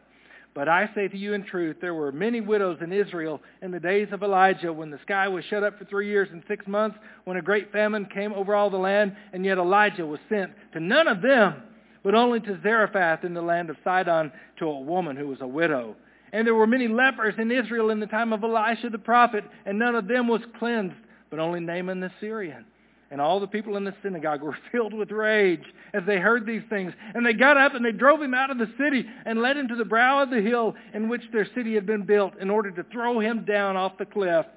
But 0.53 0.69
I 0.69 0.87
say 0.93 1.07
to 1.07 1.17
you 1.17 1.33
in 1.33 1.45
truth, 1.45 1.77
there 1.81 1.95
were 1.95 2.11
many 2.11 2.41
widows 2.41 2.77
in 2.81 2.93
Israel 2.93 3.41
in 3.63 3.71
the 3.71 3.79
days 3.79 4.09
of 4.11 4.21
Elijah 4.21 4.71
when 4.71 4.91
the 4.91 4.99
sky 5.01 5.27
was 5.29 5.43
shut 5.45 5.63
up 5.63 5.79
for 5.79 5.85
three 5.85 6.09
years 6.09 6.29
and 6.31 6.43
six 6.47 6.67
months, 6.67 6.99
when 7.23 7.37
a 7.37 7.41
great 7.41 7.71
famine 7.71 8.05
came 8.13 8.33
over 8.33 8.53
all 8.53 8.69
the 8.69 8.77
land, 8.77 9.15
and 9.31 9.43
yet 9.43 9.57
Elijah 9.57 10.05
was 10.05 10.19
sent 10.29 10.51
to 10.73 10.79
none 10.79 11.07
of 11.07 11.23
them, 11.23 11.55
but 12.03 12.15
only 12.15 12.39
to 12.41 12.59
Zarephath 12.61 13.23
in 13.23 13.33
the 13.33 13.41
land 13.41 13.69
of 13.69 13.77
Sidon 13.83 14.31
to 14.59 14.65
a 14.65 14.79
woman 14.79 15.15
who 15.15 15.27
was 15.27 15.41
a 15.41 15.47
widow. 15.47 15.95
And 16.33 16.45
there 16.45 16.55
were 16.55 16.67
many 16.67 16.87
lepers 16.87 17.35
in 17.37 17.51
Israel 17.51 17.91
in 17.91 17.99
the 17.99 18.07
time 18.07 18.33
of 18.33 18.43
Elisha 18.43 18.89
the 18.89 18.97
prophet, 18.97 19.43
and 19.65 19.79
none 19.79 19.95
of 19.95 20.07
them 20.07 20.27
was 20.27 20.41
cleansed, 20.59 20.95
but 21.29 21.39
only 21.39 21.59
Naaman 21.59 21.99
the 21.99 22.11
Syrian. 22.19 22.65
And 23.11 23.21
all 23.21 23.39
the 23.39 23.47
people 23.47 23.77
in 23.77 23.83
the 23.83 23.93
synagogue 24.01 24.41
were 24.41 24.57
filled 24.71 24.93
with 24.93 25.11
rage 25.11 25.63
as 25.93 26.01
they 26.07 26.17
heard 26.17 26.47
these 26.47 26.63
things. 26.69 26.91
And 27.13 27.23
they 27.23 27.33
got 27.33 27.57
up 27.57 27.75
and 27.75 27.85
they 27.85 27.91
drove 27.91 28.19
him 28.19 28.33
out 28.33 28.49
of 28.49 28.57
the 28.57 28.71
city 28.77 29.05
and 29.25 29.39
led 29.39 29.55
him 29.55 29.67
to 29.67 29.75
the 29.75 29.85
brow 29.85 30.23
of 30.23 30.31
the 30.31 30.41
hill 30.41 30.73
in 30.95 31.07
which 31.07 31.21
their 31.31 31.47
city 31.53 31.75
had 31.75 31.85
been 31.85 32.05
built 32.07 32.33
in 32.41 32.49
order 32.49 32.71
to 32.71 32.83
throw 32.91 33.19
him 33.19 33.45
down 33.45 33.77
off 33.77 33.99
the 33.99 34.05
cliff. 34.05 34.47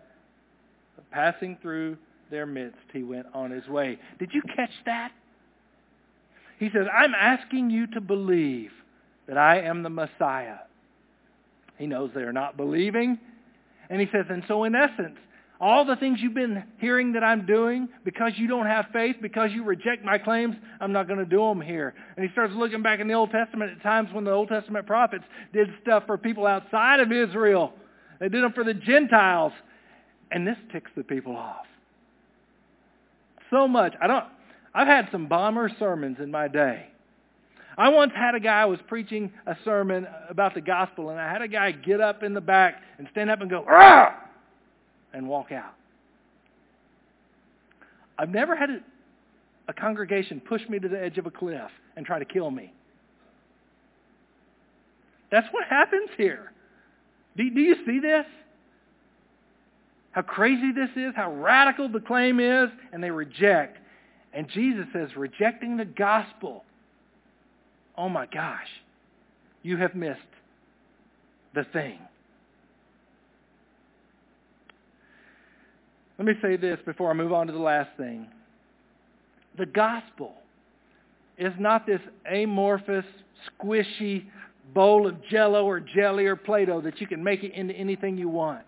But 0.96 1.10
passing 1.10 1.58
through 1.60 1.98
their 2.30 2.46
midst, 2.46 2.78
he 2.94 3.02
went 3.02 3.26
on 3.34 3.50
his 3.50 3.68
way. 3.68 3.98
Did 4.18 4.30
you 4.32 4.40
catch 4.56 4.70
that? 4.86 5.12
He 6.58 6.70
says, 6.72 6.86
I'm 6.92 7.14
asking 7.14 7.70
you 7.70 7.86
to 7.88 8.00
believe 8.00 8.70
that 9.28 9.36
I 9.36 9.60
am 9.60 9.82
the 9.82 9.90
Messiah. 9.90 10.58
He 11.78 11.86
knows 11.86 12.10
they 12.14 12.22
are 12.22 12.32
not 12.32 12.56
believing. 12.56 13.18
And 13.90 14.00
he 14.00 14.06
says, 14.12 14.26
and 14.30 14.42
so 14.48 14.64
in 14.64 14.74
essence, 14.74 15.18
all 15.60 15.84
the 15.84 15.96
things 15.96 16.18
you've 16.20 16.34
been 16.34 16.64
hearing 16.78 17.12
that 17.12 17.24
I'm 17.24 17.46
doing, 17.46 17.88
because 18.04 18.32
you 18.36 18.46
don't 18.46 18.66
have 18.66 18.86
faith, 18.92 19.16
because 19.22 19.50
you 19.52 19.64
reject 19.64 20.04
my 20.04 20.18
claims, 20.18 20.54
I'm 20.80 20.92
not 20.92 21.06
going 21.06 21.18
to 21.18 21.24
do 21.24 21.38
them 21.38 21.60
here. 21.60 21.94
And 22.16 22.26
he 22.26 22.32
starts 22.32 22.52
looking 22.54 22.82
back 22.82 23.00
in 23.00 23.08
the 23.08 23.14
Old 23.14 23.30
Testament 23.30 23.72
at 23.72 23.82
times 23.82 24.10
when 24.12 24.24
the 24.24 24.32
Old 24.32 24.48
Testament 24.48 24.86
prophets 24.86 25.24
did 25.52 25.68
stuff 25.82 26.04
for 26.06 26.18
people 26.18 26.46
outside 26.46 27.00
of 27.00 27.10
Israel. 27.10 27.72
They 28.20 28.28
did 28.28 28.42
them 28.42 28.52
for 28.52 28.64
the 28.64 28.74
Gentiles. 28.74 29.52
And 30.30 30.46
this 30.46 30.56
ticks 30.72 30.90
the 30.96 31.04
people 31.04 31.36
off. 31.36 31.66
So 33.50 33.68
much. 33.68 33.94
I 34.02 34.06
don't, 34.06 34.24
I've 34.76 34.86
had 34.86 35.08
some 35.10 35.26
bomber 35.26 35.70
sermons 35.78 36.18
in 36.20 36.30
my 36.30 36.48
day. 36.48 36.88
I 37.78 37.88
once 37.88 38.12
had 38.14 38.34
a 38.34 38.40
guy 38.40 38.66
was 38.66 38.78
preaching 38.86 39.32
a 39.46 39.56
sermon 39.64 40.06
about 40.28 40.52
the 40.52 40.60
gospel, 40.60 41.08
and 41.08 41.18
I 41.18 41.32
had 41.32 41.40
a 41.40 41.48
guy 41.48 41.72
get 41.72 42.02
up 42.02 42.22
in 42.22 42.34
the 42.34 42.42
back 42.42 42.82
and 42.98 43.08
stand 43.10 43.30
up 43.30 43.40
and 43.40 43.48
go, 43.48 43.64
Rah! 43.64 44.12
and 45.14 45.26
walk 45.26 45.50
out. 45.50 45.72
I've 48.18 48.28
never 48.28 48.54
had 48.54 48.68
a, 48.68 48.78
a 49.68 49.72
congregation 49.72 50.40
push 50.40 50.60
me 50.68 50.78
to 50.78 50.88
the 50.88 51.02
edge 51.02 51.16
of 51.16 51.24
a 51.24 51.30
cliff 51.30 51.70
and 51.96 52.04
try 52.04 52.18
to 52.18 52.26
kill 52.26 52.50
me. 52.50 52.70
That's 55.30 55.46
what 55.52 55.64
happens 55.64 56.10
here. 56.18 56.52
Do, 57.34 57.48
do 57.48 57.60
you 57.60 57.76
see 57.86 57.98
this? 57.98 58.26
How 60.10 60.20
crazy 60.20 60.72
this 60.72 60.90
is, 60.96 61.14
how 61.16 61.32
radical 61.32 61.88
the 61.88 62.00
claim 62.00 62.40
is, 62.40 62.68
and 62.92 63.02
they 63.02 63.10
reject. 63.10 63.78
And 64.36 64.48
Jesus 64.50 64.84
says, 64.92 65.08
rejecting 65.16 65.76
the 65.76 65.84
gospel 65.84 66.64
oh 67.98 68.08
my 68.08 68.26
gosh, 68.26 68.68
you 69.62 69.76
have 69.76 69.94
missed 69.94 70.20
the 71.54 71.64
thing. 71.72 71.98
Let 76.18 76.26
me 76.26 76.34
say 76.40 76.56
this 76.56 76.78
before 76.86 77.10
I 77.10 77.14
move 77.14 77.32
on 77.32 77.46
to 77.46 77.52
the 77.52 77.58
last 77.58 77.90
thing. 77.96 78.26
The 79.58 79.66
gospel 79.66 80.34
is 81.38 81.52
not 81.58 81.86
this 81.86 82.00
amorphous, 82.30 83.04
squishy 83.60 84.24
bowl 84.74 85.06
of 85.06 85.14
jello 85.30 85.64
or 85.64 85.80
jelly 85.80 86.26
or 86.26 86.36
Play-Doh 86.36 86.80
that 86.82 87.00
you 87.00 87.06
can 87.06 87.22
make 87.22 87.44
it 87.44 87.52
into 87.52 87.74
anything 87.74 88.16
you 88.16 88.28
want. 88.28 88.64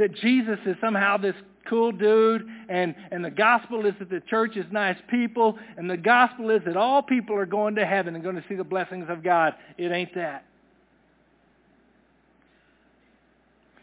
That 0.00 0.14
Jesus 0.14 0.58
is 0.64 0.76
somehow 0.80 1.18
this 1.18 1.34
cool 1.68 1.92
dude, 1.92 2.48
and, 2.70 2.94
and 3.10 3.22
the 3.22 3.30
gospel 3.30 3.84
is 3.84 3.92
that 3.98 4.08
the 4.08 4.22
church 4.30 4.56
is 4.56 4.64
nice 4.72 4.96
people, 5.10 5.58
and 5.76 5.90
the 5.90 5.96
gospel 5.98 6.48
is 6.48 6.62
that 6.64 6.74
all 6.74 7.02
people 7.02 7.36
are 7.36 7.44
going 7.44 7.74
to 7.74 7.84
heaven 7.84 8.14
and 8.14 8.24
going 8.24 8.36
to 8.36 8.44
see 8.48 8.54
the 8.54 8.64
blessings 8.64 9.06
of 9.10 9.22
God. 9.22 9.54
It 9.76 9.92
ain't 9.92 10.14
that. 10.14 10.46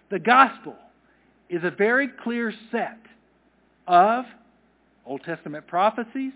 The 0.09 0.17
gospel 0.17 0.75
is 1.49 1.63
a 1.63 1.69
very 1.69 2.07
clear 2.23 2.51
set 2.71 2.97
of 3.85 4.25
Old 5.05 5.21
Testament 5.23 5.67
prophecies 5.67 6.33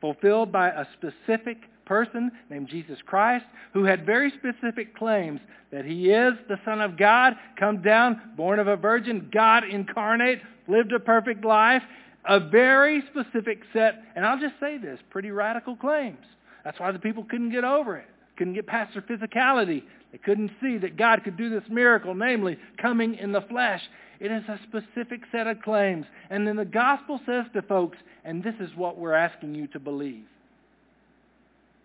fulfilled 0.00 0.52
by 0.52 0.68
a 0.68 0.84
specific 0.96 1.58
person 1.88 2.30
named 2.50 2.68
Jesus 2.68 2.98
Christ 3.04 3.46
who 3.72 3.84
had 3.84 4.06
very 4.06 4.30
specific 4.38 4.96
claims 4.96 5.40
that 5.72 5.84
he 5.84 6.10
is 6.10 6.34
the 6.48 6.60
Son 6.64 6.80
of 6.80 6.96
God, 6.96 7.34
come 7.58 7.82
down, 7.82 8.20
born 8.36 8.58
of 8.58 8.68
a 8.68 8.76
virgin, 8.76 9.28
God 9.32 9.64
incarnate, 9.64 10.40
lived 10.68 10.92
a 10.92 11.00
perfect 11.00 11.44
life, 11.44 11.82
a 12.26 12.38
very 12.38 13.02
specific 13.10 13.62
set, 13.72 14.02
and 14.14 14.24
I'll 14.24 14.40
just 14.40 14.54
say 14.60 14.78
this, 14.78 14.98
pretty 15.10 15.30
radical 15.30 15.76
claims. 15.76 16.24
That's 16.64 16.78
why 16.78 16.92
the 16.92 16.98
people 16.98 17.24
couldn't 17.24 17.50
get 17.50 17.64
over 17.64 17.96
it, 17.96 18.06
couldn't 18.36 18.54
get 18.54 18.66
past 18.66 18.94
their 18.94 19.02
physicality. 19.02 19.82
They 20.12 20.18
couldn't 20.18 20.50
see 20.62 20.78
that 20.78 20.96
God 20.96 21.22
could 21.24 21.36
do 21.36 21.50
this 21.50 21.68
miracle, 21.68 22.14
namely 22.14 22.58
coming 22.80 23.14
in 23.14 23.32
the 23.32 23.42
flesh. 23.42 23.82
It 24.20 24.30
is 24.32 24.42
a 24.48 24.58
specific 24.64 25.20
set 25.30 25.46
of 25.46 25.60
claims. 25.62 26.06
And 26.30 26.46
then 26.46 26.56
the 26.56 26.64
gospel 26.64 27.20
says 27.26 27.44
to 27.52 27.62
folks, 27.62 27.98
and 28.24 28.42
this 28.42 28.54
is 28.60 28.70
what 28.74 28.98
we're 28.98 29.14
asking 29.14 29.54
you 29.54 29.66
to 29.68 29.78
believe. 29.78 30.24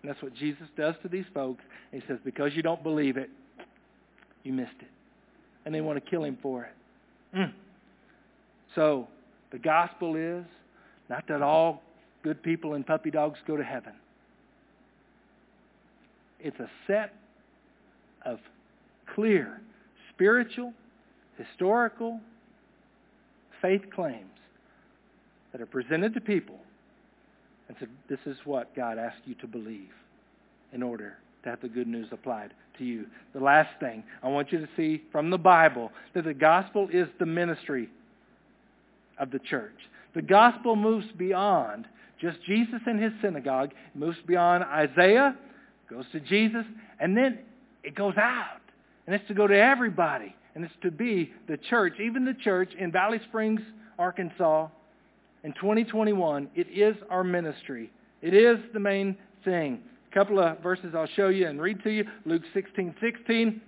And 0.04 0.10
that's 0.12 0.22
what 0.22 0.36
Jesus 0.36 0.68
does 0.76 0.96
to 1.02 1.08
these 1.08 1.26
folks. 1.34 1.64
He 1.92 2.02
says, 2.08 2.20
because 2.26 2.52
you 2.56 2.62
don't 2.62 2.84
believe 2.84 3.16
it, 3.16 3.30
you 4.44 4.52
missed 4.52 4.72
it. 4.82 4.90
And 5.66 5.74
they 5.74 5.80
want 5.80 6.04
to 6.04 6.10
kill 6.10 6.26
him 6.26 6.38
for 6.42 6.66
it. 6.66 7.38
Mm. 7.38 7.54
So 8.76 9.08
the 9.52 9.60
gospel 9.60 10.16
is 10.18 10.44
not 11.10 11.24
that 11.30 11.42
all 11.42 11.82
good 12.22 12.44
people 12.44 12.74
and 12.74 12.86
puppy 12.86 13.12
dogs 13.12 13.40
go 13.48 13.56
to 13.56 13.64
heaven. 13.64 13.94
It's 16.42 16.60
a 16.60 16.70
set 16.86 17.14
of 18.26 18.40
clear 19.16 19.62
spiritual, 20.14 20.74
historical, 21.38 22.20
faith 23.62 23.84
claims 23.96 24.28
that 25.54 25.62
are 25.62 25.66
presented 25.66 26.14
to 26.16 26.22
people 26.22 26.60
and 27.80 27.88
said, 27.88 27.90
this 28.10 28.34
is 28.34 28.38
what 28.46 28.76
God 28.76 28.98
asked 28.98 29.22
you 29.26 29.36
to 29.36 29.48
believe 29.48 29.90
in 30.72 30.84
order 30.84 31.18
to 31.44 31.50
have 31.50 31.62
the 31.62 31.68
good 31.68 31.88
news 31.88 32.08
applied 32.12 32.54
to 32.78 32.84
you. 32.84 33.06
The 33.34 33.40
last 33.40 33.70
thing 33.80 34.04
I 34.22 34.28
want 34.28 34.52
you 34.52 34.60
to 34.60 34.70
see 34.76 35.04
from 35.12 35.30
the 35.30 35.38
Bible 35.38 35.92
that 36.14 36.26
the 36.26 36.34
gospel 36.34 36.90
is 36.92 37.08
the 37.20 37.26
ministry 37.26 37.90
of 39.18 39.32
the 39.32 39.40
church. 39.40 39.76
The 40.16 40.22
gospel 40.22 40.76
moves 40.76 41.08
beyond 41.18 41.88
just 42.22 42.38
Jesus 42.46 42.80
and 42.86 43.02
his 43.02 43.12
synagogue. 43.22 43.72
It 43.72 43.98
moves 43.98 44.18
beyond 44.26 44.64
Isaiah, 44.64 45.36
goes 45.90 46.06
to 46.12 46.20
Jesus, 46.20 46.66
and 47.00 47.18
then 47.18 47.40
it 47.84 47.96
goes 47.96 48.16
out. 48.18 48.62
And 49.06 49.16
it's 49.16 49.28
to 49.28 49.34
go 49.34 49.48
to 49.48 49.58
everybody. 49.58 50.36
And 50.56 50.64
it's 50.64 50.74
to 50.84 50.92
be 50.92 51.34
the 51.48 51.58
church, 51.58 52.00
even 52.00 52.26
the 52.26 52.36
church 52.36 52.74
in 52.78 52.92
Valley 52.92 53.20
Springs, 53.28 53.62
Arkansas, 53.98 54.68
in 55.44 55.54
2021, 55.54 56.50
it 56.56 56.68
is 56.70 56.96
our 57.10 57.24
ministry. 57.24 57.92
It 58.22 58.34
is 58.34 58.58
the 58.74 58.80
main 58.80 59.18
thing. 59.44 59.82
A 60.10 60.14
couple 60.14 60.40
of 60.40 60.60
verses 60.60 60.94
I'll 60.96 61.08
show 61.16 61.28
you 61.28 61.48
and 61.48 61.62
read 61.62 61.84
to 61.84 61.90
you. 61.90 62.06
Luke 62.26 62.44
16, 62.54 62.96
16. 63.02 63.62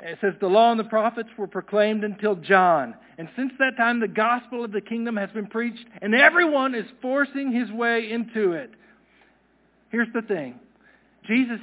It 0.00 0.18
says, 0.20 0.34
The 0.40 0.46
law 0.46 0.70
and 0.70 0.78
the 0.78 0.84
prophets 0.84 1.30
were 1.36 1.46
proclaimed 1.46 2.04
until 2.04 2.36
John. 2.36 2.94
And 3.18 3.28
since 3.36 3.52
that 3.58 3.76
time, 3.76 4.00
the 4.00 4.08
gospel 4.08 4.64
of 4.64 4.70
the 4.70 4.80
kingdom 4.80 5.16
has 5.16 5.30
been 5.30 5.46
preached, 5.46 5.84
and 6.02 6.14
everyone 6.14 6.74
is 6.74 6.86
forcing 7.00 7.52
his 7.52 7.70
way 7.70 8.10
into 8.10 8.52
it. 8.52 8.70
Here's 9.90 10.12
the 10.12 10.22
thing. 10.22 10.60
Jesus, 11.26 11.60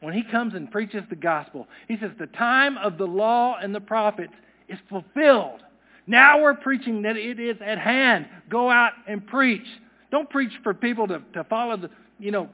when 0.00 0.14
he 0.14 0.22
comes 0.22 0.54
and 0.54 0.70
preaches 0.70 1.02
the 1.10 1.16
gospel, 1.16 1.68
he 1.86 1.96
says, 2.00 2.10
The 2.18 2.28
time 2.28 2.78
of 2.78 2.98
the 2.98 3.06
law 3.06 3.56
and 3.62 3.74
the 3.74 3.80
prophets 3.80 4.32
is 4.68 4.78
fulfilled. 4.88 5.60
Now 6.06 6.42
we're 6.42 6.54
preaching 6.54 7.02
that 7.02 7.16
it 7.16 7.38
is 7.38 7.56
at 7.64 7.78
hand. 7.78 8.26
Go 8.48 8.70
out 8.70 8.92
and 9.06 9.26
preach. 9.26 9.66
Don't 10.10 10.28
preach 10.28 10.52
for 10.62 10.74
people 10.74 11.06
to, 11.08 11.22
to 11.34 11.44
follow 11.44 11.76
the, 11.76 11.90
you 12.18 12.30
know, 12.30 12.48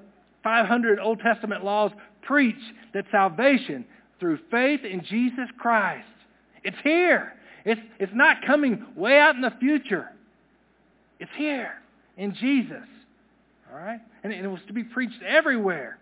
500 0.44 1.00
Old 1.00 1.20
Testament 1.20 1.64
laws. 1.64 1.90
Preach 2.22 2.60
that 2.94 3.04
salvation 3.10 3.84
through 4.20 4.38
faith 4.50 4.84
in 4.84 5.02
Jesus 5.04 5.48
Christ. 5.58 6.06
It's 6.62 6.76
here. 6.82 7.34
It's, 7.64 7.80
it's 7.98 8.12
not 8.14 8.38
coming 8.46 8.84
way 8.96 9.18
out 9.18 9.34
in 9.34 9.40
the 9.40 9.52
future. 9.58 10.08
It's 11.18 11.30
here 11.36 11.72
in 12.16 12.34
Jesus. 12.34 12.86
All 13.70 13.78
right? 13.78 14.00
And 14.22 14.32
it 14.32 14.46
was 14.46 14.60
to 14.66 14.72
be 14.72 14.84
preached 14.84 15.22
everywhere. 15.26 15.98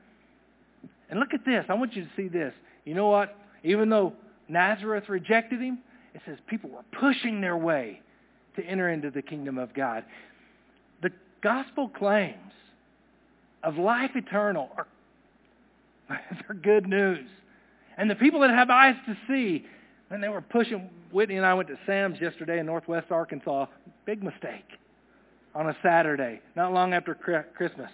And 1.08 1.20
look 1.20 1.34
at 1.34 1.44
this. 1.44 1.64
I 1.68 1.74
want 1.74 1.94
you 1.94 2.04
to 2.04 2.10
see 2.16 2.28
this. 2.28 2.52
You 2.84 2.94
know 2.94 3.08
what? 3.08 3.36
Even 3.62 3.88
though 3.88 4.12
Nazareth 4.48 5.08
rejected 5.08 5.60
him, 5.60 5.78
it 6.16 6.22
says 6.24 6.38
people 6.46 6.70
were 6.70 6.84
pushing 6.98 7.42
their 7.42 7.58
way 7.58 8.00
to 8.56 8.64
enter 8.64 8.88
into 8.88 9.10
the 9.10 9.20
kingdom 9.20 9.58
of 9.58 9.74
God. 9.74 10.02
The 11.02 11.10
gospel 11.42 11.90
claims 11.90 12.52
of 13.62 13.76
life 13.76 14.12
eternal 14.14 14.70
are 14.78 14.86
they're 16.08 16.56
good 16.56 16.88
news. 16.88 17.28
And 17.98 18.08
the 18.10 18.14
people 18.14 18.40
that 18.40 18.50
have 18.50 18.70
eyes 18.70 18.94
to 19.06 19.16
see, 19.28 19.66
when 20.08 20.22
they 20.22 20.30
were 20.30 20.40
pushing, 20.40 20.88
Whitney 21.12 21.36
and 21.36 21.44
I 21.44 21.52
went 21.52 21.68
to 21.68 21.78
Sam's 21.84 22.18
yesterday 22.18 22.60
in 22.60 22.66
northwest 22.66 23.10
Arkansas. 23.10 23.66
Big 24.06 24.22
mistake 24.22 24.64
on 25.54 25.68
a 25.68 25.76
Saturday, 25.82 26.40
not 26.54 26.72
long 26.72 26.94
after 26.94 27.14
Christmas. 27.54 27.90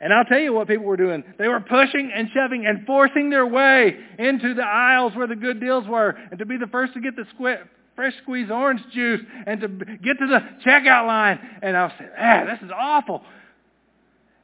And 0.00 0.12
I'll 0.12 0.24
tell 0.24 0.38
you 0.38 0.52
what 0.52 0.68
people 0.68 0.84
were 0.84 0.96
doing. 0.96 1.24
They 1.38 1.48
were 1.48 1.60
pushing 1.60 2.12
and 2.14 2.28
shoving 2.32 2.66
and 2.66 2.86
forcing 2.86 3.30
their 3.30 3.46
way 3.46 3.96
into 4.18 4.54
the 4.54 4.62
aisles 4.62 5.14
where 5.16 5.26
the 5.26 5.36
good 5.36 5.60
deals 5.60 5.86
were 5.88 6.10
and 6.30 6.38
to 6.38 6.46
be 6.46 6.56
the 6.56 6.68
first 6.68 6.94
to 6.94 7.00
get 7.00 7.16
the 7.16 7.24
squ- 7.36 7.66
fresh 7.96 8.12
squeezed 8.22 8.50
orange 8.50 8.80
juice 8.94 9.20
and 9.46 9.60
to 9.60 9.68
get 9.68 10.18
to 10.20 10.26
the 10.26 10.40
checkout 10.64 11.06
line. 11.06 11.40
And 11.62 11.76
I 11.76 11.92
said, 11.98 12.12
ah, 12.16 12.44
this 12.44 12.64
is 12.64 12.70
awful. 12.72 13.22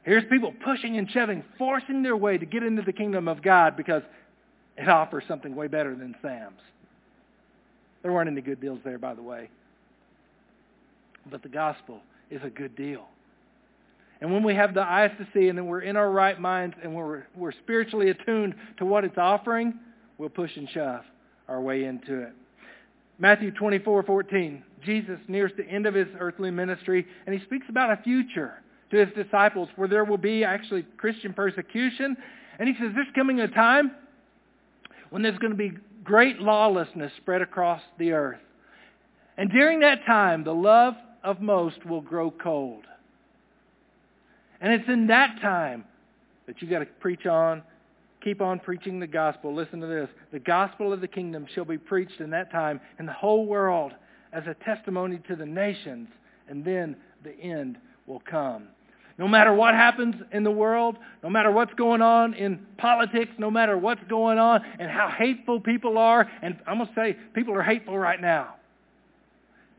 Here's 0.03 0.25
people 0.25 0.53
pushing 0.63 0.97
and 0.97 1.09
shoving, 1.09 1.43
forcing 1.57 2.03
their 2.03 2.17
way 2.17 2.37
to 2.37 2.45
get 2.45 2.63
into 2.63 2.81
the 2.81 2.93
kingdom 2.93 3.29
of 3.29 3.41
God 3.41 3.77
because 3.77 4.03
it 4.77 4.89
offers 4.89 5.23
something 5.27 5.55
way 5.55 5.67
better 5.67 5.95
than 5.95 6.15
Sam's. 6.21 6.59
There 8.03 8.11
weren't 8.11 8.29
any 8.29 8.41
good 8.41 8.59
deals 8.59 8.79
there, 8.83 8.99
by 8.99 9.13
the 9.13 9.23
way. 9.23 9.49
But 11.31 11.41
the 11.41 11.49
gospel 11.49 12.01
is 12.29 12.41
a 12.43 12.49
good 12.49 12.75
deal. 12.75 13.07
And 14.21 14.31
when 14.31 14.43
we 14.43 14.55
have 14.55 14.73
the 14.73 14.81
eyes 14.81 15.11
to 15.19 15.27
see 15.33 15.49
and 15.49 15.57
then 15.57 15.65
we're 15.65 15.81
in 15.81 15.97
our 15.97 16.09
right 16.09 16.39
minds 16.39 16.75
and 16.81 16.95
we're, 16.95 17.25
we're 17.35 17.51
spiritually 17.51 18.09
attuned 18.09 18.55
to 18.77 18.85
what 18.85 19.03
it's 19.03 19.17
offering, 19.17 19.73
we'll 20.17 20.29
push 20.29 20.55
and 20.55 20.69
shove 20.69 21.01
our 21.47 21.61
way 21.61 21.83
into 21.83 22.21
it. 22.21 22.33
Matthew 23.19 23.51
24:14. 23.51 24.61
Jesus 24.83 25.19
nears 25.27 25.51
the 25.57 25.65
end 25.65 25.87
of 25.87 25.95
his 25.95 26.07
earthly 26.19 26.51
ministry, 26.51 27.07
and 27.25 27.37
he 27.37 27.43
speaks 27.45 27.65
about 27.69 27.91
a 27.91 28.01
future 28.03 28.61
to 28.91 29.03
his 29.03 29.09
disciples 29.15 29.67
where 29.75 29.87
there 29.87 30.03
will 30.03 30.17
be 30.17 30.43
actually 30.43 30.83
Christian 30.97 31.33
persecution. 31.33 32.15
And 32.59 32.67
he 32.67 32.75
says 32.75 32.91
there's 32.93 33.07
coming 33.15 33.39
a 33.39 33.47
time 33.47 33.91
when 35.09 35.21
there's 35.21 35.39
going 35.39 35.51
to 35.51 35.57
be 35.57 35.71
great 36.03 36.39
lawlessness 36.39 37.11
spread 37.17 37.41
across 37.41 37.81
the 37.97 38.11
earth. 38.11 38.39
And 39.37 39.49
during 39.49 39.79
that 39.79 40.05
time, 40.05 40.43
the 40.43 40.53
love 40.53 40.93
of 41.23 41.41
most 41.41 41.83
will 41.85 42.01
grow 42.01 42.31
cold. 42.31 42.85
And 44.61 44.73
it's 44.73 44.87
in 44.87 45.07
that 45.07 45.41
time 45.41 45.85
that 46.47 46.61
you 46.61 46.69
got 46.69 46.79
to 46.79 46.85
preach 46.85 47.25
on, 47.25 47.63
keep 48.23 48.41
on 48.41 48.59
preaching 48.59 48.99
the 48.99 49.07
gospel. 49.07 49.53
Listen 49.53 49.79
to 49.81 49.87
this. 49.87 50.09
The 50.31 50.39
gospel 50.39 50.93
of 50.93 51.01
the 51.01 51.07
kingdom 51.07 51.47
shall 51.53 51.65
be 51.65 51.77
preached 51.77 52.19
in 52.19 52.29
that 52.31 52.51
time 52.51 52.79
in 52.99 53.05
the 53.05 53.13
whole 53.13 53.45
world 53.45 53.93
as 54.33 54.43
a 54.47 54.55
testimony 54.65 55.19
to 55.27 55.35
the 55.35 55.45
nations, 55.45 56.09
and 56.49 56.63
then 56.63 56.95
the 57.23 57.33
end 57.39 57.77
will 58.07 58.21
come. 58.29 58.67
No 59.17 59.29
matter 59.29 59.53
what 59.53 59.73
happens 59.73 60.15
in 60.33 60.43
the 60.43 60.51
world, 60.51 60.97
no 61.23 61.29
matter 61.29 61.49
what's 61.49 61.73
going 61.75 62.01
on 62.01 62.33
in 62.33 62.65
politics, 62.77 63.31
no 63.37 63.49
matter 63.49 63.77
what's 63.77 64.03
going 64.09 64.37
on 64.37 64.61
and 64.77 64.91
how 64.91 65.09
hateful 65.09 65.61
people 65.61 65.97
are, 65.97 66.29
and 66.41 66.59
I'm 66.67 66.77
going 66.77 66.89
to 66.89 66.95
say 66.95 67.17
people 67.33 67.53
are 67.55 67.63
hateful 67.63 67.97
right 67.97 68.19
now, 68.19 68.55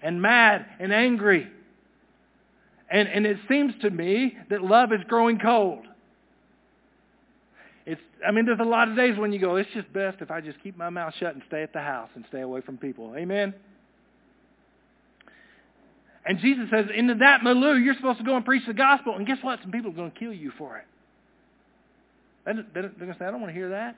and 0.00 0.22
mad 0.22 0.64
and 0.78 0.92
angry. 0.92 1.48
And, 2.90 3.08
and 3.08 3.26
it 3.26 3.38
seems 3.48 3.74
to 3.82 3.90
me 3.90 4.36
that 4.50 4.62
love 4.62 4.92
is 4.92 5.00
growing 5.08 5.38
cold. 5.38 5.84
It's, 7.84 8.00
I 8.26 8.30
mean, 8.32 8.46
there's 8.46 8.60
a 8.60 8.64
lot 8.64 8.88
of 8.88 8.96
days 8.96 9.16
when 9.18 9.32
you 9.32 9.38
go, 9.38 9.56
it's 9.56 9.70
just 9.74 9.92
best 9.92 10.18
if 10.20 10.30
I 10.30 10.40
just 10.40 10.60
keep 10.62 10.76
my 10.76 10.90
mouth 10.90 11.14
shut 11.18 11.34
and 11.34 11.42
stay 11.46 11.62
at 11.62 11.72
the 11.72 11.80
house 11.80 12.10
and 12.14 12.24
stay 12.28 12.40
away 12.40 12.60
from 12.60 12.78
people. 12.78 13.14
Amen? 13.16 13.54
And 16.24 16.40
Jesus 16.40 16.68
says, 16.70 16.86
into 16.94 17.14
that 17.16 17.44
milieu, 17.44 17.74
you're 17.74 17.94
supposed 17.94 18.18
to 18.18 18.24
go 18.24 18.34
and 18.34 18.44
preach 18.44 18.66
the 18.66 18.74
gospel. 18.74 19.14
And 19.14 19.26
guess 19.26 19.38
what? 19.42 19.60
Some 19.62 19.70
people 19.70 19.92
are 19.92 19.94
going 19.94 20.10
to 20.10 20.18
kill 20.18 20.32
you 20.32 20.50
for 20.58 20.76
it. 20.78 20.84
They're 22.44 22.54
going 22.54 23.12
to 23.12 23.16
say, 23.18 23.24
I 23.24 23.30
don't 23.30 23.40
want 23.40 23.52
to 23.52 23.58
hear 23.58 23.70
that. 23.70 23.96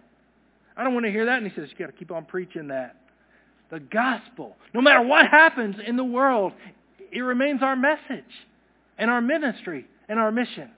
I 0.77 0.85
don't 0.85 0.95
want 0.95 1.07
to 1.07 1.13
hear 1.13 1.27
that. 1.27 1.43
And 1.43 1.51
he 1.51 1.55
says, 1.55 1.69
you've 1.71 1.79
got 1.79 1.87
to 1.87 1.93
keep 1.93 2.11
on 2.11 2.25
preaching 2.27 2.69
that. 2.69 2.97
The 3.71 3.81
gospel. 3.81 4.57
No 4.75 4.81
matter 4.81 5.03
what 5.03 5.27
happens 5.27 5.77
in 5.87 5.97
the 5.97 6.05
world, 6.05 6.53
it 7.11 7.21
remains 7.21 7.63
our 7.63 7.77
message 7.77 8.25
and 8.99 9.11
our 9.11 9.21
ministry 9.21 9.87
and 10.09 10.19
our 10.19 10.31
mission. 10.33 10.71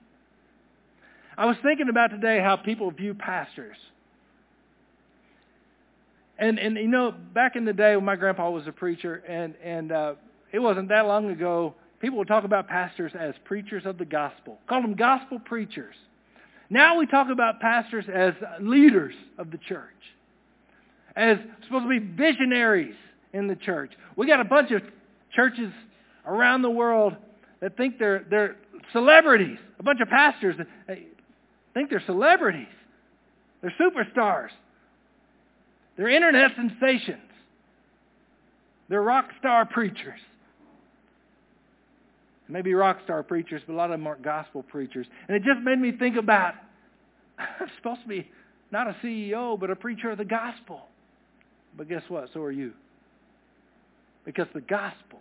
I 1.37 1.45
was 1.45 1.57
thinking 1.63 1.89
about 1.89 2.11
today 2.11 2.39
how 2.39 2.55
people 2.55 2.91
view 2.91 3.13
pastors. 3.13 3.77
And, 6.37 6.59
and 6.59 6.75
you 6.75 6.87
know, 6.87 7.11
back 7.11 7.55
in 7.55 7.65
the 7.65 7.73
day 7.73 7.95
when 7.95 8.05
my 8.05 8.15
grandpa 8.15 8.49
was 8.49 8.67
a 8.67 8.71
preacher, 8.71 9.15
and, 9.27 9.55
and 9.63 9.91
uh, 9.91 10.13
it 10.51 10.59
wasn't 10.59 10.89
that 10.89 11.05
long 11.05 11.29
ago, 11.29 11.75
people 11.99 12.17
would 12.19 12.27
talk 12.27 12.43
about 12.43 12.67
pastors 12.67 13.11
as 13.17 13.33
preachers 13.45 13.83
of 13.85 13.97
the 13.97 14.05
gospel. 14.05 14.57
Call 14.67 14.81
them 14.81 14.95
gospel 14.95 15.39
preachers. 15.39 15.95
Now 16.69 16.97
we 16.97 17.05
talk 17.05 17.29
about 17.29 17.59
pastors 17.59 18.05
as 18.11 18.33
leaders 18.59 19.13
of 19.37 19.51
the 19.51 19.57
church, 19.57 19.83
as 21.15 21.37
supposed 21.65 21.85
to 21.85 21.89
be 21.89 21.99
visionaries 21.99 22.95
in 23.33 23.47
the 23.47 23.55
church. 23.55 23.91
We 24.15 24.25
got 24.25 24.39
a 24.39 24.45
bunch 24.45 24.71
of 24.71 24.81
churches 25.33 25.71
around 26.25 26.61
the 26.61 26.69
world 26.69 27.15
that 27.61 27.77
think 27.77 27.97
they're, 27.97 28.25
they're 28.29 28.55
celebrities. 28.91 29.57
A 29.79 29.83
bunch 29.83 30.01
of 30.01 30.09
pastors 30.09 30.55
that 30.57 30.97
think 31.73 31.89
they're 31.89 32.03
celebrities. 32.05 32.67
They're 33.61 33.73
superstars. 33.79 34.49
They're 35.97 36.09
internet 36.09 36.51
sensations. 36.55 37.21
They're 38.89 39.01
rock 39.01 39.29
star 39.39 39.65
preachers 39.65 40.19
maybe 42.51 42.73
rock 42.73 42.99
star 43.03 43.23
preachers, 43.23 43.61
but 43.65 43.73
a 43.73 43.75
lot 43.75 43.85
of 43.85 43.91
them 43.91 44.05
aren't 44.05 44.21
gospel 44.21 44.63
preachers. 44.63 45.07
And 45.27 45.35
it 45.35 45.43
just 45.43 45.61
made 45.61 45.79
me 45.79 45.91
think 45.93 46.17
about, 46.17 46.53
I'm 47.39 47.67
supposed 47.77 48.01
to 48.03 48.07
be 48.07 48.29
not 48.71 48.87
a 48.87 48.95
CEO, 49.03 49.59
but 49.59 49.69
a 49.71 49.75
preacher 49.75 50.11
of 50.11 50.17
the 50.17 50.25
gospel. 50.25 50.87
But 51.77 51.89
guess 51.89 52.03
what? 52.09 52.29
So 52.33 52.41
are 52.41 52.51
you. 52.51 52.73
Because 54.25 54.47
the 54.53 54.61
gospel 54.61 55.19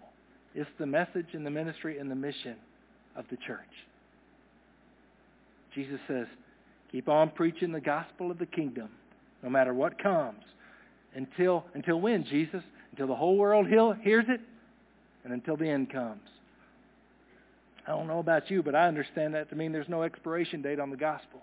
is 0.55 0.67
the 0.79 0.87
message 0.87 1.29
and 1.33 1.47
the 1.47 1.51
ministry 1.51 1.99
and 1.99 2.11
the 2.11 2.15
mission 2.15 2.57
of 3.17 3.25
the 3.31 3.37
church. 3.47 3.61
Jesus 5.75 6.01
says, 6.09 6.27
keep 6.91 7.09
on 7.09 7.31
preaching 7.31 7.73
the 7.73 7.81
gospel 7.81 8.31
of 8.31 8.39
the 8.39 8.47
kingdom, 8.47 8.89
no 9.43 9.51
matter 9.51 9.73
what 9.73 10.03
comes. 10.03 10.43
Until, 11.15 11.65
until 11.75 12.01
when, 12.01 12.25
Jesus? 12.25 12.63
Until 12.93 13.07
the 13.07 13.15
whole 13.15 13.37
world 13.37 13.67
hears 13.67 14.25
it 14.29 14.41
and 15.25 15.33
until 15.33 15.57
the 15.57 15.69
end 15.69 15.93
comes. 15.93 16.23
I 17.87 17.93
don't 17.93 18.07
know 18.07 18.19
about 18.19 18.51
you, 18.51 18.63
but 18.63 18.75
I 18.75 18.89
understand 18.89 19.35
that 19.35 19.49
to 19.51 19.57
mean 19.57 19.73
there's 19.73 19.89
no 19.89 20.03
expiration 20.03 20.63
date 20.63 20.81
on 20.81 20.91
the 20.91 20.97
gospel. 20.97 21.41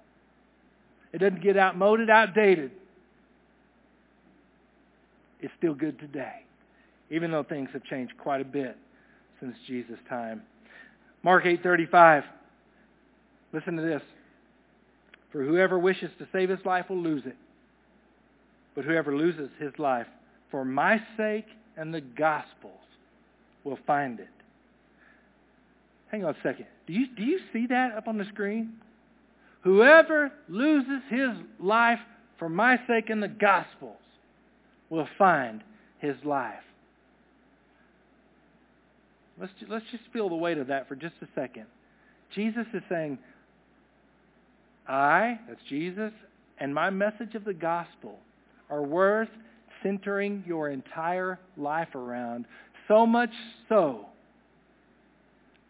It 1.13 1.19
doesn't 1.19 1.41
get 1.41 1.57
outmoded, 1.57 2.09
outdated. 2.09 2.71
It's 5.39 5.53
still 5.57 5.73
good 5.73 5.99
today, 5.99 6.43
even 7.09 7.31
though 7.31 7.43
things 7.43 7.69
have 7.73 7.83
changed 7.83 8.13
quite 8.17 8.41
a 8.41 8.45
bit 8.45 8.77
since 9.39 9.55
Jesus' 9.67 9.99
time. 10.09 10.41
Mark 11.23 11.45
8:35. 11.45 12.23
Listen 13.53 13.75
to 13.77 13.81
this. 13.81 14.01
For 15.31 15.43
whoever 15.43 15.77
wishes 15.77 16.11
to 16.19 16.27
save 16.31 16.49
his 16.49 16.65
life 16.65 16.89
will 16.89 17.01
lose 17.01 17.25
it. 17.25 17.35
But 18.75 18.85
whoever 18.85 19.15
loses 19.15 19.49
his 19.59 19.77
life 19.77 20.07
for 20.51 20.63
my 20.63 21.01
sake 21.17 21.47
and 21.75 21.93
the 21.93 22.01
gospel's 22.01 22.73
will 23.63 23.79
find 23.85 24.19
it. 24.19 24.29
Hang 26.11 26.23
on 26.23 26.33
a 26.33 26.37
second. 26.41 26.65
Do 26.85 26.93
you, 26.93 27.07
do 27.15 27.23
you 27.23 27.39
see 27.51 27.67
that 27.67 27.93
up 27.93 28.07
on 28.07 28.17
the 28.17 28.25
screen? 28.25 28.73
Whoever 29.61 30.31
loses 30.47 31.01
his 31.09 31.31
life 31.59 31.99
for 32.39 32.47
my 32.47 32.79
sake 32.87 33.09
and 33.09 33.21
the 33.21 33.27
Gospels 33.27 33.97
will 34.89 35.07
find 35.17 35.61
his 35.99 36.15
life. 36.23 36.63
Let's, 39.39 39.53
let's 39.67 39.85
just 39.91 40.03
feel 40.11 40.29
the 40.29 40.35
weight 40.35 40.57
of 40.57 40.67
that 40.67 40.87
for 40.87 40.95
just 40.95 41.15
a 41.21 41.27
second. 41.35 41.65
Jesus 42.33 42.65
is 42.73 42.81
saying, 42.89 43.19
I, 44.87 45.39
that's 45.47 45.61
Jesus, 45.69 46.11
and 46.59 46.73
my 46.73 46.89
message 46.89 47.35
of 47.35 47.45
the 47.45 47.53
gospel 47.53 48.17
are 48.69 48.81
worth 48.81 49.29
centering 49.83 50.43
your 50.47 50.69
entire 50.69 51.39
life 51.55 51.93
around, 51.93 52.45
so 52.87 53.05
much 53.05 53.29
so 53.69 54.05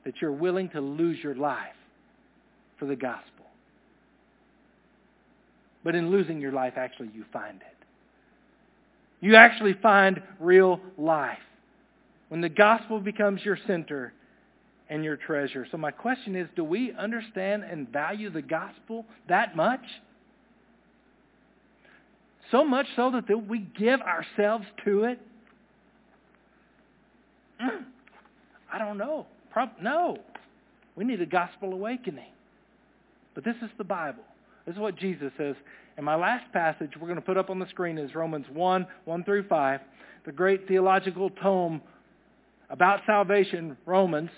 that 0.05 0.15
you're 0.21 0.31
willing 0.31 0.69
to 0.69 0.79
lose 0.79 1.17
your 1.21 1.35
life 1.35 1.75
for 2.79 2.85
the 2.85 2.95
gospel. 2.95 3.45
But 5.83 5.95
in 5.95 6.09
losing 6.11 6.39
your 6.39 6.51
life, 6.51 6.73
actually, 6.77 7.09
you 7.13 7.25
find 7.33 7.57
it. 7.57 7.85
You 9.19 9.35
actually 9.35 9.73
find 9.81 10.21
real 10.39 10.79
life 10.97 11.37
when 12.29 12.41
the 12.41 12.49
gospel 12.49 12.99
becomes 12.99 13.43
your 13.43 13.57
center 13.67 14.13
and 14.89 15.03
your 15.03 15.17
treasure. 15.17 15.67
So 15.71 15.77
my 15.77 15.91
question 15.91 16.35
is, 16.35 16.47
do 16.55 16.63
we 16.63 16.93
understand 16.93 17.63
and 17.63 17.89
value 17.89 18.29
the 18.29 18.41
gospel 18.41 19.05
that 19.27 19.55
much? 19.55 19.83
So 22.51 22.63
much 22.63 22.87
so 22.95 23.11
that 23.11 23.47
we 23.47 23.59
give 23.59 23.99
ourselves 24.01 24.65
to 24.85 25.03
it? 25.03 25.19
Mm, 27.61 27.85
I 28.71 28.77
don't 28.77 28.97
know 28.97 29.27
no. 29.81 30.17
We 30.95 31.05
need 31.05 31.21
a 31.21 31.25
gospel 31.25 31.73
awakening. 31.73 32.31
But 33.35 33.43
this 33.43 33.55
is 33.61 33.69
the 33.77 33.83
Bible. 33.83 34.23
This 34.65 34.73
is 34.73 34.79
what 34.79 34.97
Jesus 34.97 35.31
says. 35.37 35.55
And 35.95 36.05
my 36.05 36.15
last 36.15 36.51
passage 36.53 36.91
we're 36.99 37.07
going 37.07 37.19
to 37.19 37.25
put 37.25 37.37
up 37.37 37.49
on 37.49 37.59
the 37.59 37.67
screen 37.69 37.97
is 37.97 38.13
Romans 38.15 38.45
1, 38.51 38.87
1 39.05 39.23
through 39.23 39.47
5, 39.47 39.79
the 40.25 40.31
great 40.31 40.67
theological 40.67 41.29
tome 41.29 41.81
about 42.69 43.01
salvation, 43.05 43.77
Romans, 43.85 44.29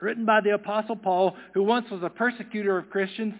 written 0.00 0.24
by 0.24 0.40
the 0.40 0.50
Apostle 0.50 0.96
Paul, 0.96 1.36
who 1.54 1.62
once 1.62 1.90
was 1.90 2.02
a 2.02 2.10
persecutor 2.10 2.76
of 2.76 2.90
Christians, 2.90 3.34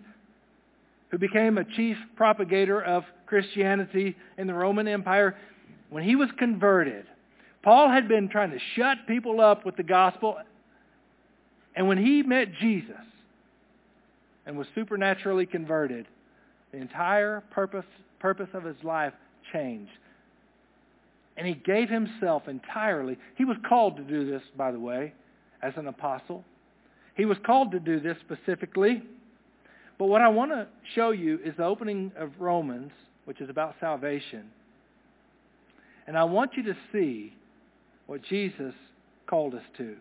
who 1.11 1.19
became 1.19 1.59
a 1.59 1.65
chief 1.65 1.97
propagator 2.17 2.81
of 2.83 3.05
Christianity 3.27 4.17
in 4.39 4.47
the 4.47 4.55
Roman 4.55 4.89
Empire. 4.89 5.37
When 5.91 6.05
he 6.05 6.17
was 6.17 6.31
converted, 6.39 7.05
Paul 7.63 7.91
had 7.91 8.09
been 8.09 8.29
trying 8.29 8.51
to 8.53 8.59
shut 8.77 8.99
people 9.07 9.41
up 9.41 9.67
with 9.67 9.77
the 9.77 9.83
gospel 9.83 10.39
and 11.75 11.89
when 11.89 11.99
he 11.99 12.23
met 12.23 12.49
Jesus 12.61 12.95
and 14.47 14.57
was 14.57 14.67
supernaturally 14.75 15.47
converted, 15.47 16.07
the 16.73 16.79
entire 16.79 17.43
purpose, 17.51 17.85
purpose 18.19 18.49
of 18.55 18.65
his 18.65 18.77
life 18.83 19.13
changed. 19.53 19.91
And 21.37 21.47
he 21.47 21.55
gave 21.55 21.89
himself 21.89 22.47
entirely. 22.49 23.19
He 23.37 23.45
was 23.45 23.57
called 23.69 23.97
to 23.97 24.03
do 24.03 24.31
this, 24.31 24.43
by 24.57 24.71
the 24.71 24.79
way, 24.79 25.15
as 25.63 25.73
an 25.77 25.87
apostle. 25.87 26.45
He 27.15 27.25
was 27.25 27.39
called 27.45 27.73
to 27.73 27.81
do 27.81 28.01
this 28.01 28.17
specifically. 28.21 29.03
But 29.99 30.07
what 30.07 30.21
I 30.21 30.29
want 30.29 30.51
to 30.51 30.67
show 30.95 31.11
you 31.11 31.39
is 31.45 31.55
the 31.57 31.65
opening 31.65 32.13
of 32.17 32.33
Romans, 32.39 32.93
which 33.25 33.41
is 33.41 33.49
about 33.49 33.77
salvation. 33.81 34.51
And 36.07 36.19
I 36.19 36.25
want 36.25 36.53
you 36.57 36.63
to 36.65 36.77
see 36.93 37.35
what 38.07 38.23
Jesus 38.23 38.75
called 39.27 39.55
us 39.55 39.63
to. 39.79 39.97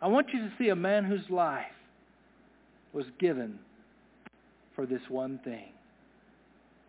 I 0.00 0.08
want 0.08 0.28
you 0.32 0.40
to 0.40 0.52
see 0.58 0.68
a 0.68 0.76
man 0.76 1.04
whose 1.04 1.28
life 1.30 1.64
was 2.92 3.06
given 3.18 3.58
for 4.74 4.86
this 4.86 5.02
one 5.08 5.40
thing 5.44 5.72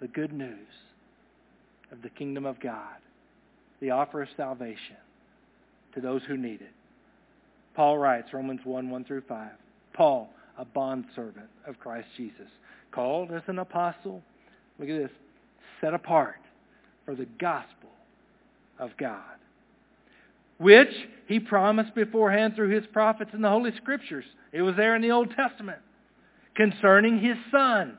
the 0.02 0.08
good 0.10 0.34
news 0.34 0.68
of 1.92 2.02
the 2.02 2.10
kingdom 2.10 2.46
of 2.46 2.60
God, 2.60 2.98
the 3.80 3.92
offer 3.92 4.22
of 4.22 4.30
salvation 4.36 4.98
to 5.94 6.02
those 6.02 6.22
who 6.28 6.38
need 6.38 6.62
it. 6.62 6.72
Paul 7.76 7.98
writes, 7.98 8.34
Romans 8.34 8.62
1 8.64 8.90
1 8.90 9.06
through 9.06 9.24
5. 9.28 9.52
Paul, 9.94 10.30
a 10.58 10.66
bondservant 10.66 11.50
of 11.68 11.80
Christ 11.80 12.08
Jesus, 12.18 12.48
called 12.92 13.32
as 13.32 13.42
an 13.48 13.60
apostle, 13.60 14.22
look 14.80 14.90
at 14.90 14.98
this, 14.98 15.12
set 15.82 15.94
apart 15.94 16.40
for 17.06 17.16
the 17.16 17.28
gospel 17.40 17.90
of 18.80 18.92
God, 18.98 19.22
which 20.58 20.94
he 21.28 21.40
promised 21.40 21.96
beforehand 21.96 22.54
through 22.56 22.70
his 22.70 22.86
prophets 22.94 23.32
in 23.34 23.42
the 23.42 23.50
Holy 23.50 23.72
Scriptures. 23.78 24.26
It 24.52 24.62
was 24.62 24.76
there 24.76 24.96
in 24.96 25.02
the 25.02 25.12
Old 25.12 25.32
Testament 25.36 25.80
concerning 26.56 27.20
his 27.20 27.38
son, 27.52 27.98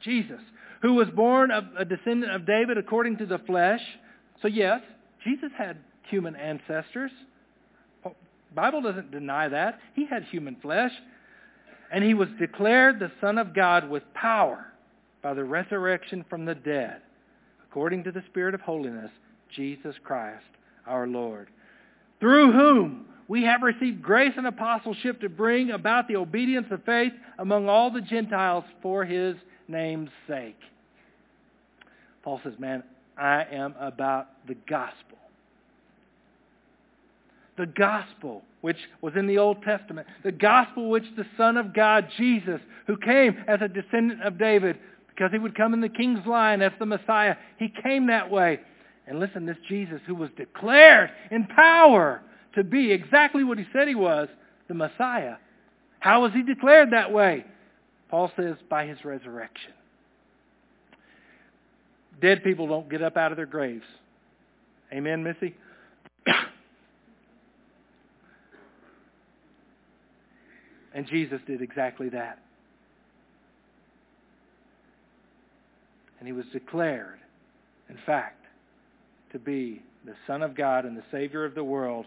Jesus, 0.00 0.40
who 0.82 0.94
was 0.94 1.08
born 1.08 1.50
of 1.50 1.64
a 1.78 1.84
descendant 1.84 2.32
of 2.32 2.46
David 2.46 2.78
according 2.78 3.18
to 3.18 3.26
the 3.26 3.38
flesh. 3.38 3.80
So 4.44 4.48
yes, 4.48 4.82
Jesus 5.24 5.50
had 5.56 5.78
human 6.10 6.36
ancestors. 6.36 7.10
Bible 8.54 8.82
doesn't 8.82 9.10
deny 9.10 9.48
that. 9.48 9.80
He 9.94 10.04
had 10.04 10.24
human 10.24 10.56
flesh. 10.60 10.92
And 11.90 12.04
he 12.04 12.12
was 12.12 12.28
declared 12.38 12.98
the 12.98 13.10
Son 13.22 13.38
of 13.38 13.54
God 13.54 13.88
with 13.88 14.02
power 14.12 14.66
by 15.22 15.32
the 15.32 15.44
resurrection 15.44 16.26
from 16.28 16.44
the 16.44 16.54
dead, 16.54 17.00
according 17.70 18.04
to 18.04 18.12
the 18.12 18.22
Spirit 18.28 18.54
of 18.54 18.60
holiness, 18.60 19.10
Jesus 19.56 19.94
Christ 20.04 20.44
our 20.86 21.06
Lord, 21.06 21.48
through 22.20 22.52
whom 22.52 23.06
we 23.28 23.44
have 23.44 23.62
received 23.62 24.02
grace 24.02 24.34
and 24.36 24.46
apostleship 24.46 25.22
to 25.22 25.30
bring 25.30 25.70
about 25.70 26.06
the 26.06 26.16
obedience 26.16 26.66
of 26.70 26.84
faith 26.84 27.14
among 27.38 27.70
all 27.70 27.90
the 27.90 28.02
Gentiles 28.02 28.64
for 28.82 29.06
his 29.06 29.36
name's 29.68 30.10
sake. 30.28 30.58
Paul 32.22 32.42
says, 32.44 32.52
man, 32.58 32.82
I 33.16 33.44
am 33.44 33.74
about 33.80 34.28
the 34.46 34.56
gospel 34.68 35.18
the 37.56 37.66
gospel 37.66 38.42
which 38.60 38.78
was 39.00 39.14
in 39.16 39.26
the 39.26 39.38
Old 39.38 39.62
Testament, 39.62 40.06
the 40.22 40.32
gospel 40.32 40.90
which 40.90 41.04
the 41.16 41.26
Son 41.36 41.56
of 41.56 41.74
God, 41.74 42.08
Jesus, 42.16 42.60
who 42.86 42.96
came 42.96 43.36
as 43.46 43.60
a 43.62 43.68
descendant 43.68 44.22
of 44.22 44.38
David, 44.38 44.78
because 45.08 45.30
he 45.32 45.38
would 45.38 45.56
come 45.56 45.74
in 45.74 45.80
the 45.80 45.88
king's 45.88 46.26
line 46.26 46.62
as 46.62 46.72
the 46.78 46.86
Messiah, 46.86 47.36
he 47.58 47.72
came 47.82 48.06
that 48.08 48.30
way. 48.30 48.60
And 49.06 49.20
listen, 49.20 49.46
this 49.46 49.56
Jesus 49.68 50.00
who 50.06 50.14
was 50.14 50.30
declared 50.36 51.10
in 51.30 51.46
power 51.46 52.22
to 52.54 52.64
be 52.64 52.90
exactly 52.90 53.44
what 53.44 53.58
he 53.58 53.66
said 53.72 53.86
he 53.86 53.94
was, 53.94 54.28
the 54.66 54.74
Messiah. 54.74 55.36
How 56.00 56.22
was 56.22 56.32
he 56.32 56.42
declared 56.42 56.92
that 56.92 57.12
way? 57.12 57.44
Paul 58.08 58.32
says, 58.36 58.56
by 58.68 58.86
his 58.86 59.04
resurrection. 59.04 59.72
Dead 62.20 62.42
people 62.42 62.66
don't 62.66 62.88
get 62.88 63.02
up 63.02 63.16
out 63.16 63.32
of 63.32 63.36
their 63.36 63.46
graves. 63.46 63.84
Amen, 64.92 65.22
Missy? 65.22 65.54
And 70.96 71.08
Jesus 71.08 71.40
did 71.44 71.60
exactly 71.60 72.08
that. 72.10 72.38
And 76.20 76.28
he 76.28 76.32
was 76.32 76.44
declared, 76.52 77.18
in 77.90 77.98
fact, 78.06 78.44
to 79.32 79.40
be 79.40 79.82
the 80.06 80.14
Son 80.28 80.40
of 80.40 80.56
God 80.56 80.84
and 80.84 80.96
the 80.96 81.02
Savior 81.10 81.44
of 81.44 81.56
the 81.56 81.64
world. 81.64 82.06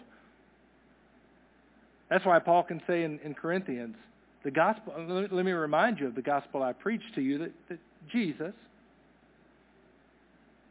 That's 2.10 2.26
why 2.26 2.40
Paul 2.40 2.64
can 2.64 2.82
say 2.88 3.04
in, 3.04 3.20
in 3.26 3.34
Corinthians, 3.34 3.98
the 4.44 4.52
gospel, 4.52 5.28
let 5.30 5.46
me 5.46 5.52
remind 5.52 6.00
you 6.00 6.08
of 6.08 6.16
the 6.16 6.22
gospel 6.22 6.64
I 6.64 6.72
preached 6.72 7.14
to 7.16 7.22
you, 7.22 7.40
that, 7.40 7.52
that 7.68 7.80
Jesus 8.10 8.54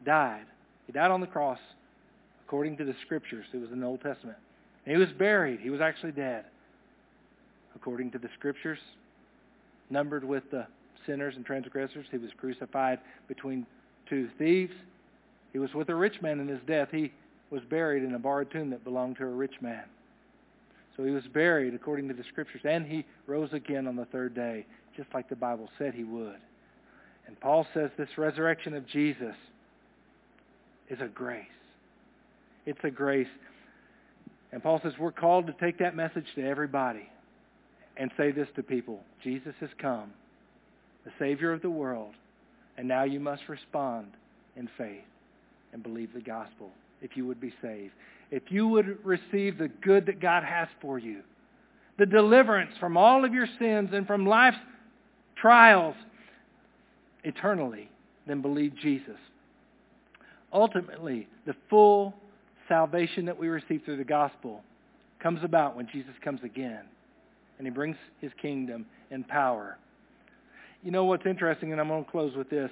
died. 0.05 0.45
He 0.85 0.93
died 0.93 1.11
on 1.11 1.21
the 1.21 1.27
cross 1.27 1.59
according 2.45 2.77
to 2.77 2.85
the 2.85 2.95
scriptures. 3.05 3.45
It 3.53 3.57
was 3.57 3.71
in 3.71 3.81
the 3.81 3.85
Old 3.85 4.01
Testament. 4.01 4.37
And 4.85 4.95
he 4.95 4.99
was 4.99 5.11
buried. 5.11 5.59
He 5.59 5.69
was 5.69 5.81
actually 5.81 6.13
dead 6.13 6.45
according 7.75 8.09
to 8.11 8.17
the 8.17 8.29
scriptures, 8.37 8.79
numbered 9.89 10.23
with 10.23 10.49
the 10.49 10.65
sinners 11.05 11.35
and 11.35 11.45
transgressors. 11.45 12.05
He 12.09 12.17
was 12.17 12.31
crucified 12.37 12.99
between 13.27 13.65
two 14.09 14.29
thieves. 14.37 14.73
He 15.53 15.59
was 15.59 15.73
with 15.73 15.89
a 15.89 15.95
rich 15.95 16.21
man 16.21 16.39
in 16.39 16.47
his 16.47 16.59
death. 16.67 16.89
He 16.91 17.11
was 17.49 17.61
buried 17.69 18.03
in 18.03 18.15
a 18.15 18.19
borrowed 18.19 18.51
tomb 18.51 18.69
that 18.71 18.83
belonged 18.83 19.17
to 19.17 19.23
a 19.23 19.27
rich 19.27 19.61
man. 19.61 19.83
So 20.95 21.03
he 21.03 21.11
was 21.11 21.23
buried 21.27 21.75
according 21.75 22.07
to 22.07 22.13
the 22.13 22.23
scriptures, 22.23 22.61
and 22.63 22.85
he 22.85 23.05
rose 23.27 23.53
again 23.53 23.87
on 23.87 23.95
the 23.95 24.05
third 24.05 24.33
day, 24.33 24.65
just 24.95 25.13
like 25.13 25.29
the 25.29 25.35
Bible 25.35 25.69
said 25.77 25.93
he 25.93 26.03
would. 26.03 26.37
And 27.27 27.39
Paul 27.39 27.67
says 27.73 27.91
this 27.97 28.17
resurrection 28.17 28.73
of 28.73 28.87
Jesus 28.87 29.35
is 30.89 30.99
a 31.01 31.07
grace. 31.07 31.45
It's 32.65 32.79
a 32.83 32.91
grace. 32.91 33.27
And 34.51 34.63
Paul 34.63 34.79
says 34.83 34.93
we're 34.99 35.11
called 35.11 35.47
to 35.47 35.53
take 35.53 35.79
that 35.79 35.95
message 35.95 36.25
to 36.35 36.47
everybody 36.47 37.09
and 37.97 38.11
say 38.17 38.31
this 38.31 38.47
to 38.55 38.63
people 38.63 38.99
Jesus 39.23 39.53
has 39.59 39.69
come, 39.79 40.11
the 41.05 41.11
Savior 41.19 41.51
of 41.51 41.61
the 41.61 41.69
world, 41.69 42.13
and 42.77 42.87
now 42.87 43.03
you 43.03 43.19
must 43.19 43.43
respond 43.49 44.07
in 44.55 44.69
faith 44.77 45.03
and 45.73 45.83
believe 45.83 46.13
the 46.13 46.21
gospel 46.21 46.71
if 47.01 47.15
you 47.15 47.25
would 47.25 47.41
be 47.41 47.53
saved. 47.61 47.93
If 48.31 48.43
you 48.49 48.67
would 48.67 49.05
receive 49.05 49.57
the 49.57 49.69
good 49.81 50.05
that 50.07 50.19
God 50.19 50.43
has 50.43 50.67
for 50.81 50.99
you, 50.99 51.21
the 51.97 52.05
deliverance 52.05 52.71
from 52.79 52.97
all 52.97 53.25
of 53.25 53.33
your 53.33 53.47
sins 53.59 53.89
and 53.93 54.05
from 54.05 54.25
life's 54.25 54.57
trials 55.35 55.95
eternally, 57.23 57.89
then 58.27 58.41
believe 58.41 58.75
Jesus. 58.75 59.17
Ultimately, 60.53 61.27
the 61.45 61.55
full 61.69 62.13
salvation 62.67 63.25
that 63.25 63.37
we 63.37 63.47
receive 63.47 63.81
through 63.85 63.97
the 63.97 64.03
gospel 64.03 64.63
comes 65.19 65.43
about 65.43 65.75
when 65.75 65.87
Jesus 65.91 66.13
comes 66.23 66.41
again 66.43 66.83
and 67.57 67.65
he 67.65 67.71
brings 67.71 67.97
his 68.21 68.31
kingdom 68.41 68.85
in 69.09 69.23
power. 69.23 69.77
You 70.83 70.91
know 70.91 71.05
what's 71.05 71.25
interesting, 71.25 71.71
and 71.71 71.81
I'm 71.81 71.87
going 71.87 72.05
to 72.05 72.11
close 72.11 72.35
with 72.35 72.49
this. 72.49 72.69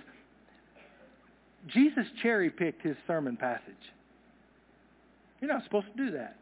Jesus 1.68 2.06
cherry-picked 2.22 2.84
his 2.84 2.96
sermon 3.08 3.36
passage. 3.36 3.74
You're 5.42 5.52
not 5.52 5.64
supposed 5.64 5.88
to 5.96 6.06
do 6.06 6.12
that. 6.12 6.38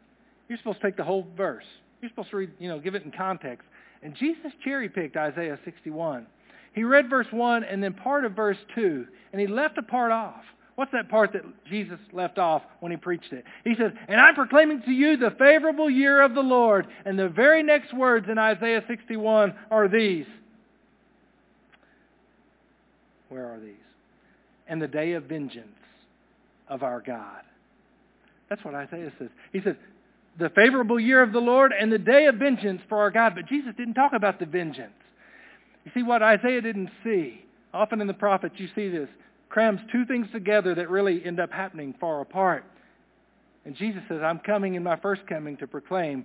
You're 0.48 0.58
supposed 0.58 0.80
to 0.82 0.86
take 0.86 0.96
the 0.96 1.04
whole 1.04 1.26
verse. 1.36 1.64
You're 2.00 2.10
supposed 2.10 2.30
to 2.30 2.36
read, 2.36 2.50
you 2.58 2.68
know, 2.68 2.78
give 2.78 2.94
it 2.94 3.04
in 3.04 3.12
context. 3.12 3.66
And 4.02 4.14
Jesus 4.14 4.52
cherry-picked 4.62 5.16
Isaiah 5.16 5.58
61. 5.64 6.26
He 6.74 6.84
read 6.84 7.08
verse 7.08 7.26
1 7.30 7.64
and 7.64 7.82
then 7.82 7.94
part 7.94 8.26
of 8.26 8.32
verse 8.32 8.58
2, 8.74 9.06
and 9.32 9.40
he 9.40 9.46
left 9.46 9.78
a 9.78 9.82
part 9.82 10.12
off. 10.12 10.44
What's 10.76 10.92
that 10.92 11.08
part 11.08 11.32
that 11.34 11.42
Jesus 11.68 11.98
left 12.12 12.38
off 12.38 12.62
when 12.80 12.90
he 12.90 12.96
preached 12.96 13.32
it? 13.32 13.44
He 13.62 13.74
says, 13.78 13.92
And 14.08 14.20
I'm 14.20 14.34
proclaiming 14.34 14.82
to 14.82 14.90
you 14.90 15.16
the 15.16 15.34
favorable 15.38 15.88
year 15.88 16.20
of 16.20 16.34
the 16.34 16.40
Lord. 16.40 16.86
And 17.04 17.18
the 17.18 17.28
very 17.28 17.62
next 17.62 17.94
words 17.94 18.26
in 18.28 18.38
Isaiah 18.38 18.82
61 18.88 19.54
are 19.70 19.88
these. 19.88 20.26
Where 23.28 23.46
are 23.54 23.60
these? 23.60 23.74
And 24.66 24.82
the 24.82 24.88
day 24.88 25.12
of 25.12 25.24
vengeance 25.24 25.68
of 26.68 26.82
our 26.82 27.00
God. 27.00 27.42
That's 28.48 28.64
what 28.64 28.74
Isaiah 28.74 29.12
says. 29.18 29.28
He 29.52 29.60
says, 29.60 29.76
the 30.38 30.50
favorable 30.50 30.98
year 30.98 31.22
of 31.22 31.32
the 31.32 31.38
Lord 31.38 31.72
and 31.78 31.92
the 31.92 31.98
day 31.98 32.26
of 32.26 32.36
vengeance 32.36 32.80
for 32.88 32.98
our 32.98 33.10
God. 33.10 33.34
But 33.36 33.46
Jesus 33.46 33.72
didn't 33.76 33.94
talk 33.94 34.12
about 34.12 34.40
the 34.40 34.46
vengeance. 34.46 34.92
You 35.84 35.92
see, 35.94 36.02
what 36.02 36.22
Isaiah 36.22 36.60
didn't 36.60 36.90
see, 37.04 37.44
often 37.72 38.00
in 38.00 38.06
the 38.06 38.14
prophets 38.14 38.54
you 38.58 38.68
see 38.74 38.88
this, 38.88 39.08
crams 39.54 39.78
two 39.92 40.04
things 40.04 40.26
together 40.32 40.74
that 40.74 40.90
really 40.90 41.24
end 41.24 41.38
up 41.38 41.52
happening 41.52 41.94
far 42.00 42.20
apart. 42.20 42.64
And 43.64 43.76
Jesus 43.76 44.02
says, 44.08 44.18
I'm 44.20 44.40
coming 44.40 44.74
in 44.74 44.82
my 44.82 44.96
first 44.96 45.24
coming 45.28 45.56
to 45.58 45.68
proclaim 45.68 46.24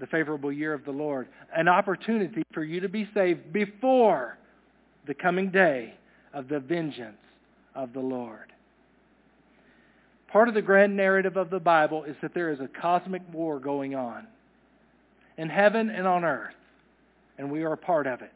the 0.00 0.06
favorable 0.06 0.50
year 0.50 0.72
of 0.72 0.86
the 0.86 0.90
Lord, 0.90 1.28
an 1.54 1.68
opportunity 1.68 2.42
for 2.54 2.64
you 2.64 2.80
to 2.80 2.88
be 2.88 3.06
saved 3.12 3.52
before 3.52 4.38
the 5.06 5.12
coming 5.12 5.50
day 5.50 5.92
of 6.32 6.48
the 6.48 6.60
vengeance 6.60 7.18
of 7.74 7.92
the 7.92 8.00
Lord. 8.00 8.54
Part 10.32 10.48
of 10.48 10.54
the 10.54 10.62
grand 10.62 10.96
narrative 10.96 11.36
of 11.36 11.50
the 11.50 11.60
Bible 11.60 12.04
is 12.04 12.16
that 12.22 12.32
there 12.32 12.50
is 12.50 12.60
a 12.60 12.68
cosmic 12.68 13.20
war 13.34 13.60
going 13.60 13.94
on 13.94 14.26
in 15.36 15.50
heaven 15.50 15.90
and 15.90 16.06
on 16.06 16.24
earth, 16.24 16.54
and 17.36 17.52
we 17.52 17.64
are 17.64 17.74
a 17.74 17.76
part 17.76 18.06
of 18.06 18.22
it. 18.22 18.32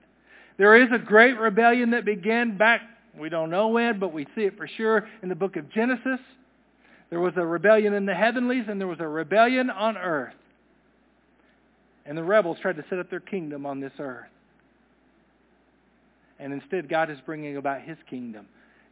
There 0.58 0.76
is 0.76 0.90
a 0.92 0.98
great 0.98 1.38
rebellion 1.38 1.92
that 1.92 2.04
began 2.04 2.58
back 2.58 2.82
we 3.18 3.28
don't 3.28 3.50
know 3.50 3.68
when, 3.68 3.98
but 3.98 4.12
we 4.12 4.26
see 4.34 4.42
it 4.42 4.56
for 4.56 4.66
sure 4.66 5.08
in 5.22 5.28
the 5.28 5.34
book 5.34 5.56
of 5.56 5.70
Genesis. 5.70 6.20
There 7.10 7.20
was 7.20 7.34
a 7.36 7.46
rebellion 7.46 7.94
in 7.94 8.06
the 8.06 8.14
heavenlies 8.14 8.64
and 8.68 8.80
there 8.80 8.88
was 8.88 9.00
a 9.00 9.08
rebellion 9.08 9.70
on 9.70 9.96
earth. 9.96 10.34
And 12.06 12.18
the 12.18 12.24
rebels 12.24 12.58
tried 12.60 12.76
to 12.76 12.84
set 12.90 12.98
up 12.98 13.08
their 13.10 13.20
kingdom 13.20 13.64
on 13.66 13.80
this 13.80 13.92
earth. 13.98 14.26
And 16.38 16.52
instead, 16.52 16.88
God 16.88 17.10
is 17.10 17.18
bringing 17.24 17.56
about 17.56 17.82
his 17.82 17.96
kingdom. 18.10 18.46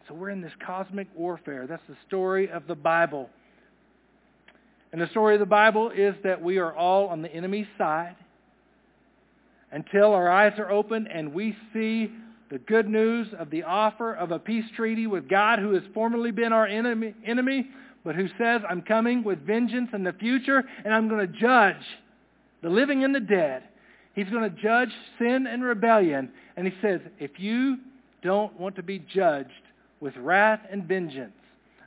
So 0.08 0.14
we're 0.14 0.30
in 0.30 0.40
this 0.40 0.52
cosmic 0.64 1.08
warfare. 1.14 1.66
That's 1.66 1.82
the 1.88 1.96
story 2.06 2.50
of 2.50 2.66
the 2.66 2.74
Bible. 2.74 3.28
And 4.92 5.00
the 5.00 5.08
story 5.08 5.34
of 5.34 5.40
the 5.40 5.46
Bible 5.46 5.90
is 5.90 6.14
that 6.22 6.40
we 6.40 6.58
are 6.58 6.74
all 6.74 7.08
on 7.08 7.22
the 7.22 7.34
enemy's 7.34 7.66
side 7.76 8.16
until 9.70 10.12
our 10.12 10.30
eyes 10.30 10.52
are 10.58 10.70
opened 10.70 11.08
and 11.08 11.32
we 11.32 11.56
see 11.72 12.12
the 12.52 12.58
good 12.58 12.86
news 12.86 13.28
of 13.38 13.48
the 13.48 13.62
offer 13.62 14.12
of 14.12 14.30
a 14.30 14.38
peace 14.38 14.66
treaty 14.76 15.06
with 15.06 15.26
God 15.26 15.58
who 15.58 15.72
has 15.72 15.82
formerly 15.94 16.30
been 16.30 16.52
our 16.52 16.66
enemy, 16.66 17.14
enemy 17.26 17.66
but 18.04 18.14
who 18.14 18.28
says, 18.36 18.60
I'm 18.68 18.82
coming 18.82 19.24
with 19.24 19.46
vengeance 19.46 19.88
in 19.94 20.04
the 20.04 20.12
future 20.12 20.62
and 20.84 20.92
I'm 20.92 21.08
going 21.08 21.26
to 21.26 21.38
judge 21.40 21.82
the 22.62 22.68
living 22.68 23.04
and 23.04 23.14
the 23.14 23.20
dead. 23.20 23.62
He's 24.14 24.28
going 24.28 24.42
to 24.42 24.62
judge 24.62 24.90
sin 25.18 25.46
and 25.46 25.64
rebellion. 25.64 26.30
And 26.58 26.66
he 26.66 26.74
says, 26.82 27.00
if 27.18 27.40
you 27.40 27.78
don't 28.22 28.60
want 28.60 28.76
to 28.76 28.82
be 28.82 28.98
judged 28.98 29.48
with 30.00 30.14
wrath 30.18 30.60
and 30.70 30.84
vengeance, 30.84 31.32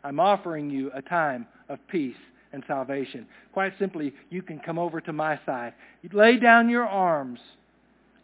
I'm 0.04 0.20
offering 0.20 0.72
you 0.72 0.90
a 0.96 1.02
time 1.04 1.46
of 1.70 1.78
peace 1.90 2.16
and 2.54 2.64
salvation. 2.68 3.28
Quite 3.54 3.74
simply, 3.78 4.16
you 4.32 4.42
can 4.42 4.58
come 4.58 4.80
over 4.80 5.00
to 5.00 5.14
my 5.14 5.40
side. 5.46 5.76
You 6.02 6.10
lay 6.12 6.38
down 6.38 6.70
your 6.70 6.88
arms 6.88 7.40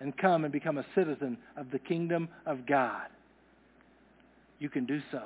and 0.02 0.18
come 0.18 0.44
and 0.44 0.52
become 0.52 0.80
a 0.80 0.86
citizen 0.96 1.38
of 1.56 1.70
the 1.72 1.80
kingdom 1.80 2.28
of 2.46 2.66
God. 2.66 3.08
You 4.60 4.70
can 4.70 4.86
do 4.86 5.00
so. 5.12 5.22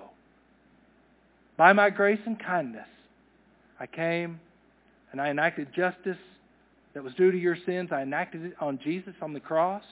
By 1.57 1.73
my 1.73 1.89
grace 1.89 2.19
and 2.26 2.38
kindness, 2.38 2.88
I 3.80 3.88
came 3.88 4.39
and 5.11 5.21
I 5.21 5.30
enacted 5.30 5.69
justice 5.73 6.17
that 6.93 7.03
was 7.03 7.13
due 7.13 7.32
to 7.32 7.38
your 7.38 7.57
sins. 7.65 7.89
I 7.91 8.01
enacted 8.01 8.43
it 8.45 8.53
on 8.59 8.80
Jesus 8.84 9.13
on 9.21 9.34
the 9.34 9.39
cross, 9.39 9.84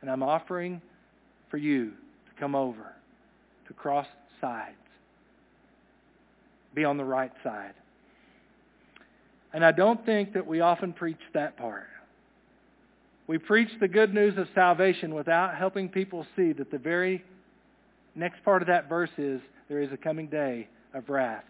and 0.00 0.10
I'm 0.10 0.22
offering 0.22 0.80
for 1.50 1.56
you 1.56 1.90
to 1.90 2.40
come 2.40 2.54
over, 2.54 2.92
to 3.66 3.74
cross 3.74 4.06
sides, 4.40 4.76
be 6.74 6.84
on 6.84 6.96
the 6.96 7.04
right 7.04 7.32
side. 7.42 7.74
And 9.52 9.64
I 9.64 9.72
don't 9.72 10.04
think 10.06 10.32
that 10.34 10.46
we 10.46 10.60
often 10.60 10.92
preach 10.92 11.20
that 11.34 11.56
part. 11.56 11.86
We 13.26 13.38
preach 13.38 13.68
the 13.80 13.88
good 13.88 14.12
news 14.12 14.36
of 14.36 14.48
salvation 14.54 15.14
without 15.14 15.56
helping 15.56 15.88
people 15.88 16.26
see 16.36 16.52
that 16.52 16.70
the 16.70 16.78
very 16.78 17.24
next 18.14 18.44
part 18.44 18.62
of 18.62 18.68
that 18.68 18.88
verse 18.88 19.10
is 19.16 19.40
there 19.68 19.80
is 19.80 19.92
a 19.92 19.96
coming 19.96 20.26
day 20.26 20.68
of 20.92 21.08
wrath 21.08 21.44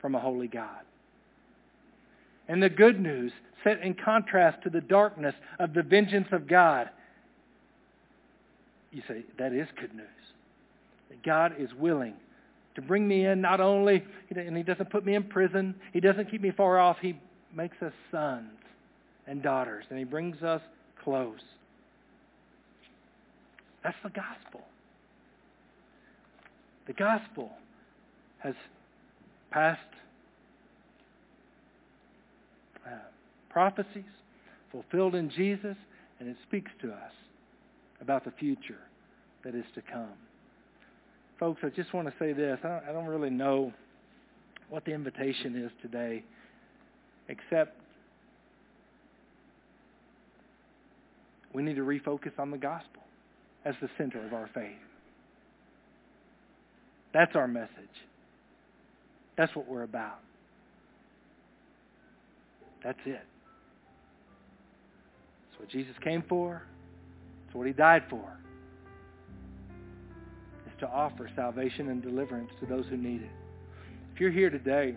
from 0.00 0.14
a 0.14 0.20
holy 0.20 0.48
God. 0.48 0.80
And 2.48 2.62
the 2.62 2.70
good 2.70 3.00
news 3.00 3.32
set 3.64 3.80
in 3.82 3.94
contrast 3.94 4.62
to 4.62 4.70
the 4.70 4.80
darkness 4.80 5.34
of 5.58 5.74
the 5.74 5.82
vengeance 5.82 6.28
of 6.32 6.46
God. 6.46 6.88
You 8.92 9.02
say, 9.08 9.24
that 9.38 9.52
is 9.52 9.68
good 9.78 9.94
news. 9.94 10.06
That 11.10 11.22
God 11.22 11.54
is 11.58 11.70
willing 11.74 12.14
to 12.76 12.82
bring 12.82 13.06
me 13.08 13.26
in 13.26 13.40
not 13.40 13.60
only, 13.60 14.04
and 14.34 14.56
he 14.56 14.62
doesn't 14.62 14.90
put 14.90 15.04
me 15.04 15.14
in 15.14 15.24
prison, 15.24 15.74
he 15.92 16.00
doesn't 16.00 16.30
keep 16.30 16.40
me 16.42 16.50
far 16.50 16.78
off, 16.78 16.98
he 17.00 17.18
makes 17.54 17.80
us 17.82 17.92
sons 18.10 18.50
and 19.26 19.42
daughters, 19.42 19.84
and 19.90 19.98
he 19.98 20.04
brings 20.04 20.42
us 20.42 20.60
close. 21.02 21.40
That's 23.82 23.96
the 24.02 24.10
gospel. 24.10 24.60
The 26.86 26.92
gospel 26.92 27.50
has 28.38 28.54
past 29.50 29.80
uh, 32.86 32.90
prophecies 33.50 34.04
fulfilled 34.70 35.14
in 35.14 35.30
Jesus, 35.30 35.76
and 36.20 36.28
it 36.28 36.36
speaks 36.46 36.70
to 36.82 36.90
us 36.90 37.12
about 38.00 38.24
the 38.24 38.32
future 38.32 38.78
that 39.44 39.54
is 39.54 39.64
to 39.74 39.82
come. 39.82 40.12
Folks, 41.38 41.60
I 41.64 41.68
just 41.70 41.92
want 41.92 42.08
to 42.08 42.14
say 42.18 42.32
this. 42.32 42.58
I 42.64 42.68
don't, 42.68 42.84
I 42.88 42.92
don't 42.92 43.06
really 43.06 43.30
know 43.30 43.72
what 44.70 44.84
the 44.84 44.92
invitation 44.92 45.56
is 45.56 45.70
today, 45.82 46.24
except 47.28 47.80
we 51.56 51.62
need 51.62 51.76
to 51.76 51.82
refocus 51.82 52.38
on 52.38 52.50
the 52.50 52.58
gospel 52.58 53.02
as 53.64 53.74
the 53.80 53.88
center 53.96 54.22
of 54.26 54.34
our 54.34 54.50
faith. 54.52 54.76
That's 57.14 57.34
our 57.34 57.48
message. 57.48 57.70
That's 59.38 59.56
what 59.56 59.66
we're 59.66 59.84
about. 59.84 60.18
That's 62.84 62.98
it. 63.06 63.22
That's 65.48 65.60
what 65.60 65.70
Jesus 65.70 65.94
came 66.04 66.22
for. 66.28 66.62
That's 67.46 67.56
what 67.56 67.66
he 67.66 67.72
died 67.72 68.02
for. 68.10 68.36
Is 70.66 70.78
to 70.80 70.88
offer 70.88 71.30
salvation 71.34 71.88
and 71.88 72.02
deliverance 72.02 72.50
to 72.60 72.66
those 72.66 72.84
who 72.90 72.98
need 72.98 73.22
it. 73.22 73.30
If 74.14 74.20
you're 74.20 74.30
here 74.30 74.50
today, 74.50 74.94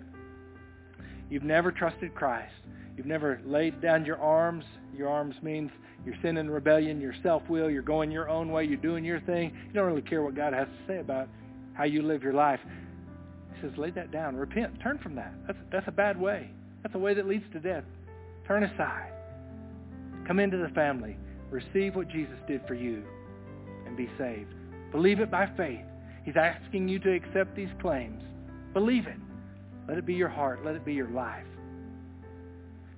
you've 1.30 1.44
never 1.44 1.72
trusted 1.72 2.14
Christ. 2.14 2.52
You've 3.00 3.08
never 3.08 3.40
laid 3.46 3.80
down 3.80 4.04
your 4.04 4.18
arms. 4.18 4.66
Your 4.94 5.08
arms 5.08 5.34
means 5.42 5.72
you're 6.06 6.18
sin 6.22 6.36
and 6.36 6.52
rebellion, 6.52 7.00
your 7.00 7.14
self-will, 7.24 7.70
you're 7.70 7.82
going 7.82 8.12
your 8.12 8.28
own 8.28 8.52
way, 8.52 8.66
you're 8.66 8.76
doing 8.76 9.06
your 9.06 9.22
thing. 9.22 9.54
You 9.68 9.74
don't 9.74 9.88
really 9.88 10.02
care 10.02 10.22
what 10.22 10.36
God 10.36 10.52
has 10.52 10.68
to 10.68 10.86
say 10.86 11.00
about 11.00 11.30
how 11.76 11.86
you 11.86 12.02
live 12.02 12.24
your 12.24 12.34
life 12.34 12.60
He 13.56 13.62
says, 13.62 13.72
lay 13.78 13.90
that 13.92 14.12
down. 14.12 14.36
Repent. 14.36 14.82
Turn 14.84 14.98
from 14.98 15.16
that. 15.16 15.34
That's, 15.48 15.60
that's 15.72 15.88
a 15.88 15.94
bad 15.94 16.20
way. 16.20 16.52
That's 16.84 16.94
a 16.94 17.00
way 17.00 17.14
that 17.14 17.26
leads 17.26 17.46
to 17.54 17.62
death. 17.62 17.86
Turn 18.46 18.66
aside. 18.66 19.14
Come 20.28 20.40
into 20.40 20.58
the 20.58 20.68
family. 20.76 21.16
Receive 21.52 21.96
what 21.96 22.10
Jesus 22.10 22.36
did 22.50 22.60
for 22.68 22.74
you 22.74 23.02
and 23.86 23.96
be 23.96 24.10
saved. 24.18 24.54
Believe 24.92 25.22
it 25.22 25.32
by 25.32 25.50
faith. 25.56 25.86
He's 26.26 26.36
asking 26.36 26.90
you 26.90 27.00
to 27.00 27.16
accept 27.16 27.56
these 27.56 27.70
claims. 27.82 28.22
Believe 28.74 29.08
it. 29.08 29.16
Let 29.88 29.98
it 29.98 30.06
be 30.06 30.16
your 30.16 30.28
heart. 30.28 30.66
Let 30.66 30.76
it 30.76 30.84
be 30.84 30.94
your 30.94 31.12
life. 31.12 31.46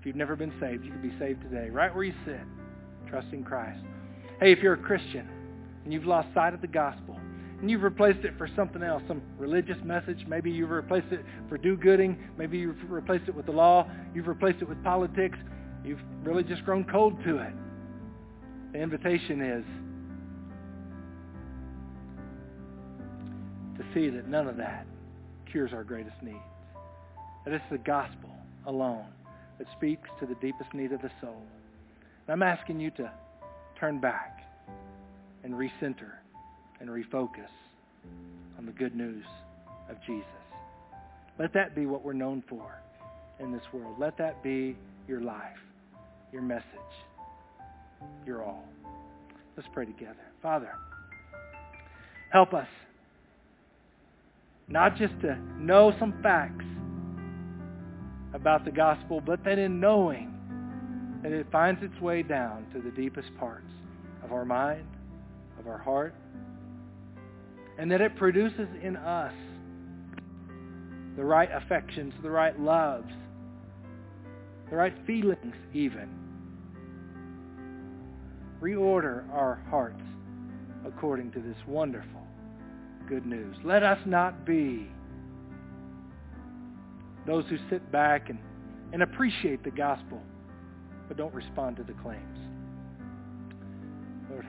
If 0.02 0.08
you've 0.08 0.16
never 0.16 0.36
been 0.36 0.52
saved, 0.60 0.84
you 0.84 0.90
can 0.90 1.00
be 1.00 1.14
saved 1.20 1.44
today, 1.44 1.70
right 1.70 1.94
where 1.94 2.04
you 2.04 2.14
sit, 2.26 2.42
trusting 3.08 3.44
Christ. 3.44 3.84
Hey, 4.40 4.52
if 4.52 4.58
you're 4.58 4.74
a 4.74 4.78
Christian 4.78 5.30
and 5.84 5.94
you've 5.94 6.08
lost 6.08 6.28
sight 6.34 6.56
of 6.56 6.62
the 6.62 6.68
gospel, 6.68 7.20
and 7.60 7.70
you've 7.70 7.84
replaced 7.84 8.26
it 8.26 8.36
for 8.36 8.50
something 8.56 8.82
else, 8.82 9.04
some 9.08 9.22
religious 9.38 9.78
message. 9.84 10.26
Maybe 10.28 10.50
you've 10.50 10.72
replaced 10.72 11.12
it 11.12 11.24
for 11.48 11.60
do-gooding. 11.60 12.18
Maybe 12.36 12.58
you've 12.58 12.90
replaced 12.90 13.28
it 13.28 13.36
with 13.36 13.46
the 13.46 13.52
law. 13.52 13.88
You've 14.16 14.28
replaced 14.28 14.64
it 14.64 14.68
with 14.68 14.84
politics. 14.84 15.38
You've 15.86 16.00
really 16.24 16.44
just 16.44 16.66
grown 16.66 16.84
cold 16.84 17.24
to 17.24 17.38
it. 17.38 17.54
The 18.74 18.80
invitation 18.80 19.40
is 19.44 19.64
to 23.78 23.86
see 23.94 24.10
that 24.10 24.28
none 24.28 24.48
of 24.48 24.58
that 24.58 24.88
cures 25.52 25.72
our 25.74 25.84
greatest 25.84 26.16
needs. 26.24 26.40
That 27.46 27.54
it's 27.54 27.66
the 27.70 27.78
gospel 27.78 28.32
alone 28.66 29.06
that 29.62 29.72
speaks 29.78 30.10
to 30.20 30.26
the 30.26 30.34
deepest 30.42 30.74
need 30.74 30.92
of 30.92 31.00
the 31.04 31.12
soul. 31.22 31.40
And 32.28 32.34
I'm 32.34 32.42
asking 32.42 32.80
you 32.80 32.90
to 32.92 33.12
turn 33.80 34.00
back 34.00 34.40
and 35.44 35.54
recenter 35.54 36.14
and 36.80 36.90
refocus 36.90 37.52
on 38.58 38.66
the 38.66 38.72
good 38.72 38.96
news 38.96 39.24
of 39.88 39.98
Jesus. 40.08 40.26
Let 41.38 41.54
that 41.54 41.76
be 41.76 41.86
what 41.86 42.04
we're 42.04 42.14
known 42.14 42.44
for 42.50 42.82
in 43.40 43.52
this 43.52 43.62
world. 43.72 43.98
Let 44.00 44.18
that 44.18 44.42
be 44.42 44.76
your 45.08 45.22
life, 45.22 45.60
your 46.34 46.42
message, 46.42 46.66
your 48.26 48.44
all. 48.44 48.68
Let's 49.56 49.70
pray 49.74 49.86
together. 49.86 50.26
Father, 50.42 50.72
help 52.32 52.56
us 52.56 52.68
not 54.68 54.98
just 54.98 55.14
to 55.22 55.38
know 55.60 55.94
some 56.00 56.16
facts 56.24 56.66
about 58.34 58.66
the 58.66 58.72
gospel, 58.72 59.22
but 59.22 59.44
that 59.44 59.60
in 59.60 59.80
knowing 59.80 60.34
that 61.24 61.32
it 61.32 61.46
finds 61.52 61.84
its 61.84 62.00
way 62.02 62.24
down 62.24 62.66
to 62.74 62.82
the 62.82 62.92
deepest 62.92 63.30
parts 63.38 63.70
of 64.24 64.32
our 64.32 64.46
mind, 64.46 64.88
of 65.60 65.68
our 65.68 65.78
heart, 65.78 66.16
and 67.78 67.92
that 67.92 68.02
it 68.02 68.16
produces 68.16 68.68
in 68.82 68.96
us 68.96 69.34
the 71.16 71.24
right 71.24 71.50
affections, 71.52 72.14
the 72.24 72.30
right 72.30 72.60
loves, 72.60 73.12
the 74.70 74.76
right 74.76 74.96
feelings 75.06 75.56
even. 75.74 76.10
Reorder 78.62 79.30
our 79.32 79.62
hearts 79.70 80.02
according 80.86 81.32
to 81.32 81.40
this 81.40 81.58
wonderful 81.68 82.22
good 83.10 83.26
news. 83.26 83.56
Let 83.64 83.84
us 83.84 84.00
not 84.06 84.46
be 84.46 84.90
those 87.26 87.46
who 87.50 87.58
sit 87.70 87.92
back 87.92 88.30
and, 88.30 88.40
and 88.94 89.04
appreciate 89.04 89.64
the 89.64 89.72
gospel 89.72 90.22
but 91.08 91.18
don't 91.18 91.34
respond 91.34 91.76
to 91.76 91.84
the 91.84 91.94
claims. 92.02 92.38
Lord, 94.30 94.46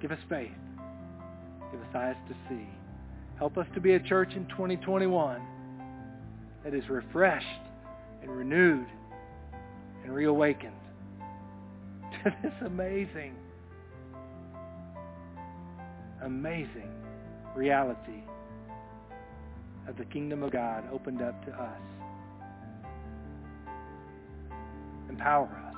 give 0.00 0.12
us 0.12 0.18
faith. 0.28 0.52
Give 1.72 1.80
us 1.80 1.88
eyes 1.94 2.14
to 2.28 2.34
see. 2.48 2.68
Help 3.36 3.58
us 3.58 3.66
to 3.74 3.80
be 3.80 3.94
a 3.94 4.00
church 4.00 4.32
in 4.34 4.46
2021 4.46 5.42
that 6.62 6.72
is 6.72 6.88
refreshed 6.88 7.46
and 8.22 8.30
renewed 8.30 8.86
and 10.04 10.14
reawakened 10.14 10.72
to 12.24 12.34
this 12.42 12.52
amazing, 12.64 13.34
amazing 16.22 16.92
reality 17.56 18.22
of 19.88 19.96
the 19.96 20.04
kingdom 20.04 20.42
of 20.42 20.52
God 20.52 20.84
opened 20.92 21.22
up 21.22 21.44
to 21.44 21.50
us. 21.52 21.97
Empower 25.08 25.46
us 25.46 25.76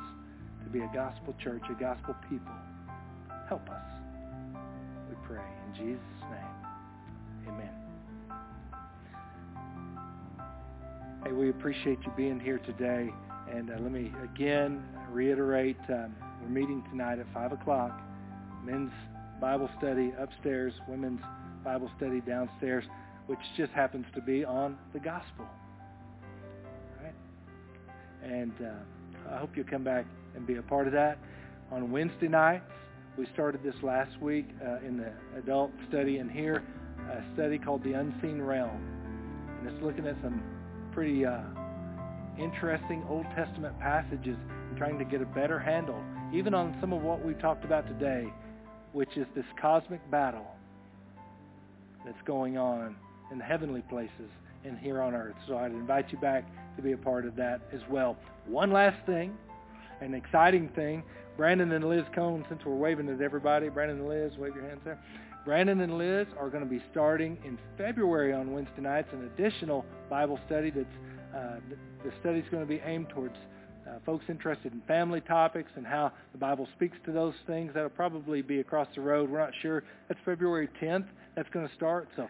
to 0.65 0.71
be 0.71 0.81
a 0.81 0.91
gospel 0.95 1.35
church, 1.43 1.63
a 1.71 1.75
gospel 1.81 2.15
people. 2.29 2.53
Help 3.49 3.69
us. 3.69 3.83
We 5.09 5.17
pray 5.27 5.43
in 5.69 5.75
Jesus' 5.75 6.23
name. 6.31 7.49
Amen. 7.49 7.71
Hey, 11.25 11.33
we 11.33 11.51
appreciate 11.51 11.99
you 12.05 12.13
being 12.17 12.39
here 12.41 12.59
today. 12.59 13.11
And 13.53 13.71
uh, 13.71 13.75
let 13.81 13.91
me 13.91 14.13
again 14.23 14.83
reiterate, 15.11 15.77
um, 15.89 16.15
we're 16.43 16.49
meeting 16.49 16.85
tonight 16.91 17.19
at 17.19 17.27
5 17.35 17.53
o'clock. 17.53 18.01
Men's 18.65 18.93
Bible 19.41 19.69
study 19.79 20.13
upstairs, 20.19 20.73
women's 20.87 21.21
Bible 21.65 21.91
study 21.97 22.21
downstairs, 22.21 22.85
which 23.27 23.41
just 23.57 23.73
happens 23.73 24.07
to 24.15 24.21
be 24.21 24.45
on 24.45 24.79
the 24.93 25.01
gospel. 25.01 25.47
Right? 27.03 27.15
And 28.23 28.53
uh, 28.61 28.71
I 29.29 29.39
hope 29.39 29.51
you'll 29.57 29.67
come 29.67 29.85
back 29.85 30.07
and 30.35 30.47
be 30.47 30.57
a 30.57 30.63
part 30.63 30.87
of 30.87 30.93
that. 30.93 31.19
On 31.73 31.91
Wednesday 31.91 32.29
nights, 32.29 32.71
we 33.17 33.27
started 33.35 33.63
this 33.63 33.75
last 33.83 34.21
week 34.21 34.49
uh, 34.65 34.87
in 34.87 34.97
the 34.97 35.13
adult 35.39 35.71
study 35.89 36.19
in 36.19 36.29
here, 36.29 36.63
a 37.11 37.35
study 37.35 37.59
called 37.59 37.83
The 37.85 37.93
Unseen 37.93 38.41
Realm. 38.41 38.81
And 39.59 39.69
it's 39.69 39.83
looking 39.83 40.07
at 40.07 40.17
some 40.23 40.43
pretty 40.93 41.27
uh, 41.27 41.41
interesting 42.39 43.05
Old 43.09 43.27
Testament 43.37 43.79
passages 43.79 44.37
and 44.69 44.77
trying 44.77 44.99
to 44.99 45.05
get 45.05 45.21
a 45.21 45.27
better 45.27 45.59
handle, 45.59 46.03
even 46.33 46.55
on 46.55 46.77
some 46.81 46.93
of 46.93 47.03
what 47.03 47.25
we've 47.25 47.41
talked 47.41 47.65
about 47.65 47.87
today, 47.87 48.33
which 48.93 49.17
is 49.17 49.27
this 49.35 49.45
cosmic 49.61 50.01
battle 50.11 50.47
that's 52.05 52.21
going 52.27 52.57
on 52.57 52.97
in 53.31 53.39
the 53.39 53.45
heavenly 53.45 53.83
places 53.83 54.31
and 54.65 54.79
here 54.79 55.01
on 55.01 55.15
earth. 55.15 55.37
So 55.47 55.57
I'd 55.57 55.73
invite 55.73 56.11
you 56.11 56.19
back 56.19 56.45
to 56.81 56.87
be 56.87 56.93
a 56.93 56.99
part 56.99 57.27
of 57.27 57.37
that 57.37 57.61
as 57.73 57.81
well. 57.91 58.17
One 58.47 58.73
last 58.73 59.05
thing, 59.07 59.37
an 60.01 60.15
exciting 60.15 60.69
thing. 60.71 61.03
Brandon 61.37 61.73
and 61.73 61.89
Liz 61.89 62.05
Cohn, 62.15 62.45
since 62.49 62.61
we're 62.65 62.75
waving 62.75 63.09
at 63.09 63.21
everybody, 63.21 63.69
Brandon 63.69 63.99
and 63.99 64.09
Liz, 64.09 64.33
wave 64.39 64.55
your 64.55 64.67
hands 64.67 64.81
there. 64.85 64.99
Brandon 65.45 65.81
and 65.81 65.97
Liz 65.97 66.27
are 66.39 66.51
going 66.51 66.63
to 66.63 66.69
be 66.69 66.83
starting 66.91 67.39
in 67.45 67.59
February 67.79 68.33
on 68.33 68.53
Wednesday 68.53 68.83
nights 68.83 69.09
an 69.13 69.25
additional 69.25 69.87
Bible 70.11 70.39
study 70.47 70.71
that's 70.71 70.87
uh, 71.35 71.57
the, 72.05 72.13
study 72.21 72.41
is 72.41 72.45
going 72.51 72.63
to 72.63 72.69
be 72.69 72.81
aimed 72.85 73.09
towards 73.09 73.37
uh, 73.89 73.93
folks 74.05 74.25
interested 74.29 74.73
in 74.73 74.81
family 74.83 75.21
topics 75.23 75.71
and 75.77 75.87
how 75.87 76.13
the 76.33 76.39
Bible 76.39 76.69
speaks 76.77 76.97
to 77.07 77.13
those 77.13 77.35
things. 77.47 77.73
That'll 77.73 77.89
probably 77.89 78.43
be 78.43 78.61
across 78.61 78.89
the 78.95 79.01
road. 79.01 79.31
We're 79.31 79.41
not 79.41 79.53
sure. 79.63 79.83
That's 80.09 80.21
February 80.25 80.69
10th. 80.83 81.07
That's 81.37 81.49
going 81.51 81.67
to 81.67 81.75
start. 81.75 82.09
So 82.17 82.29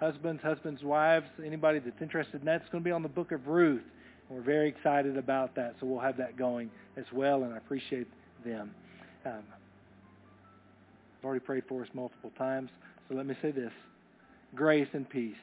husbands, 0.00 0.42
husbands, 0.42 0.82
wives, 0.82 1.26
anybody 1.44 1.78
that's 1.78 2.00
interested 2.00 2.40
in 2.40 2.46
that, 2.46 2.62
it's 2.62 2.70
going 2.70 2.82
to 2.82 2.88
be 2.88 2.92
on 2.92 3.02
the 3.02 3.08
book 3.08 3.32
of 3.32 3.46
Ruth. 3.46 3.82
And 4.28 4.38
we're 4.38 4.44
very 4.44 4.68
excited 4.68 5.16
about 5.16 5.54
that. 5.56 5.74
So 5.78 5.86
we'll 5.86 6.00
have 6.00 6.16
that 6.16 6.36
going 6.36 6.70
as 6.96 7.04
well, 7.12 7.44
and 7.44 7.52
I 7.52 7.58
appreciate 7.58 8.08
them. 8.44 8.70
Um, 9.26 9.42
I've 11.18 11.24
already 11.24 11.44
prayed 11.44 11.64
for 11.68 11.82
us 11.82 11.88
multiple 11.92 12.32
times. 12.38 12.70
So 13.08 13.14
let 13.14 13.26
me 13.26 13.36
say 13.42 13.50
this. 13.50 13.72
Grace 14.54 14.88
and 14.94 15.08
peace 15.08 15.34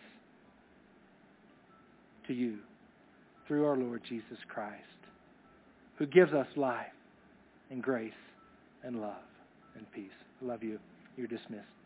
to 2.27 2.33
you 2.33 2.57
through 3.47 3.65
our 3.65 3.77
Lord 3.77 4.01
Jesus 4.09 4.37
Christ, 4.49 4.81
who 5.97 6.05
gives 6.05 6.33
us 6.33 6.47
life 6.55 6.87
and 7.69 7.81
grace 7.81 8.11
and 8.83 8.99
love 8.99 9.13
and 9.75 9.89
peace. 9.91 10.09
I 10.41 10.45
love 10.45 10.63
you. 10.63 10.79
You're 11.15 11.27
dismissed. 11.27 11.76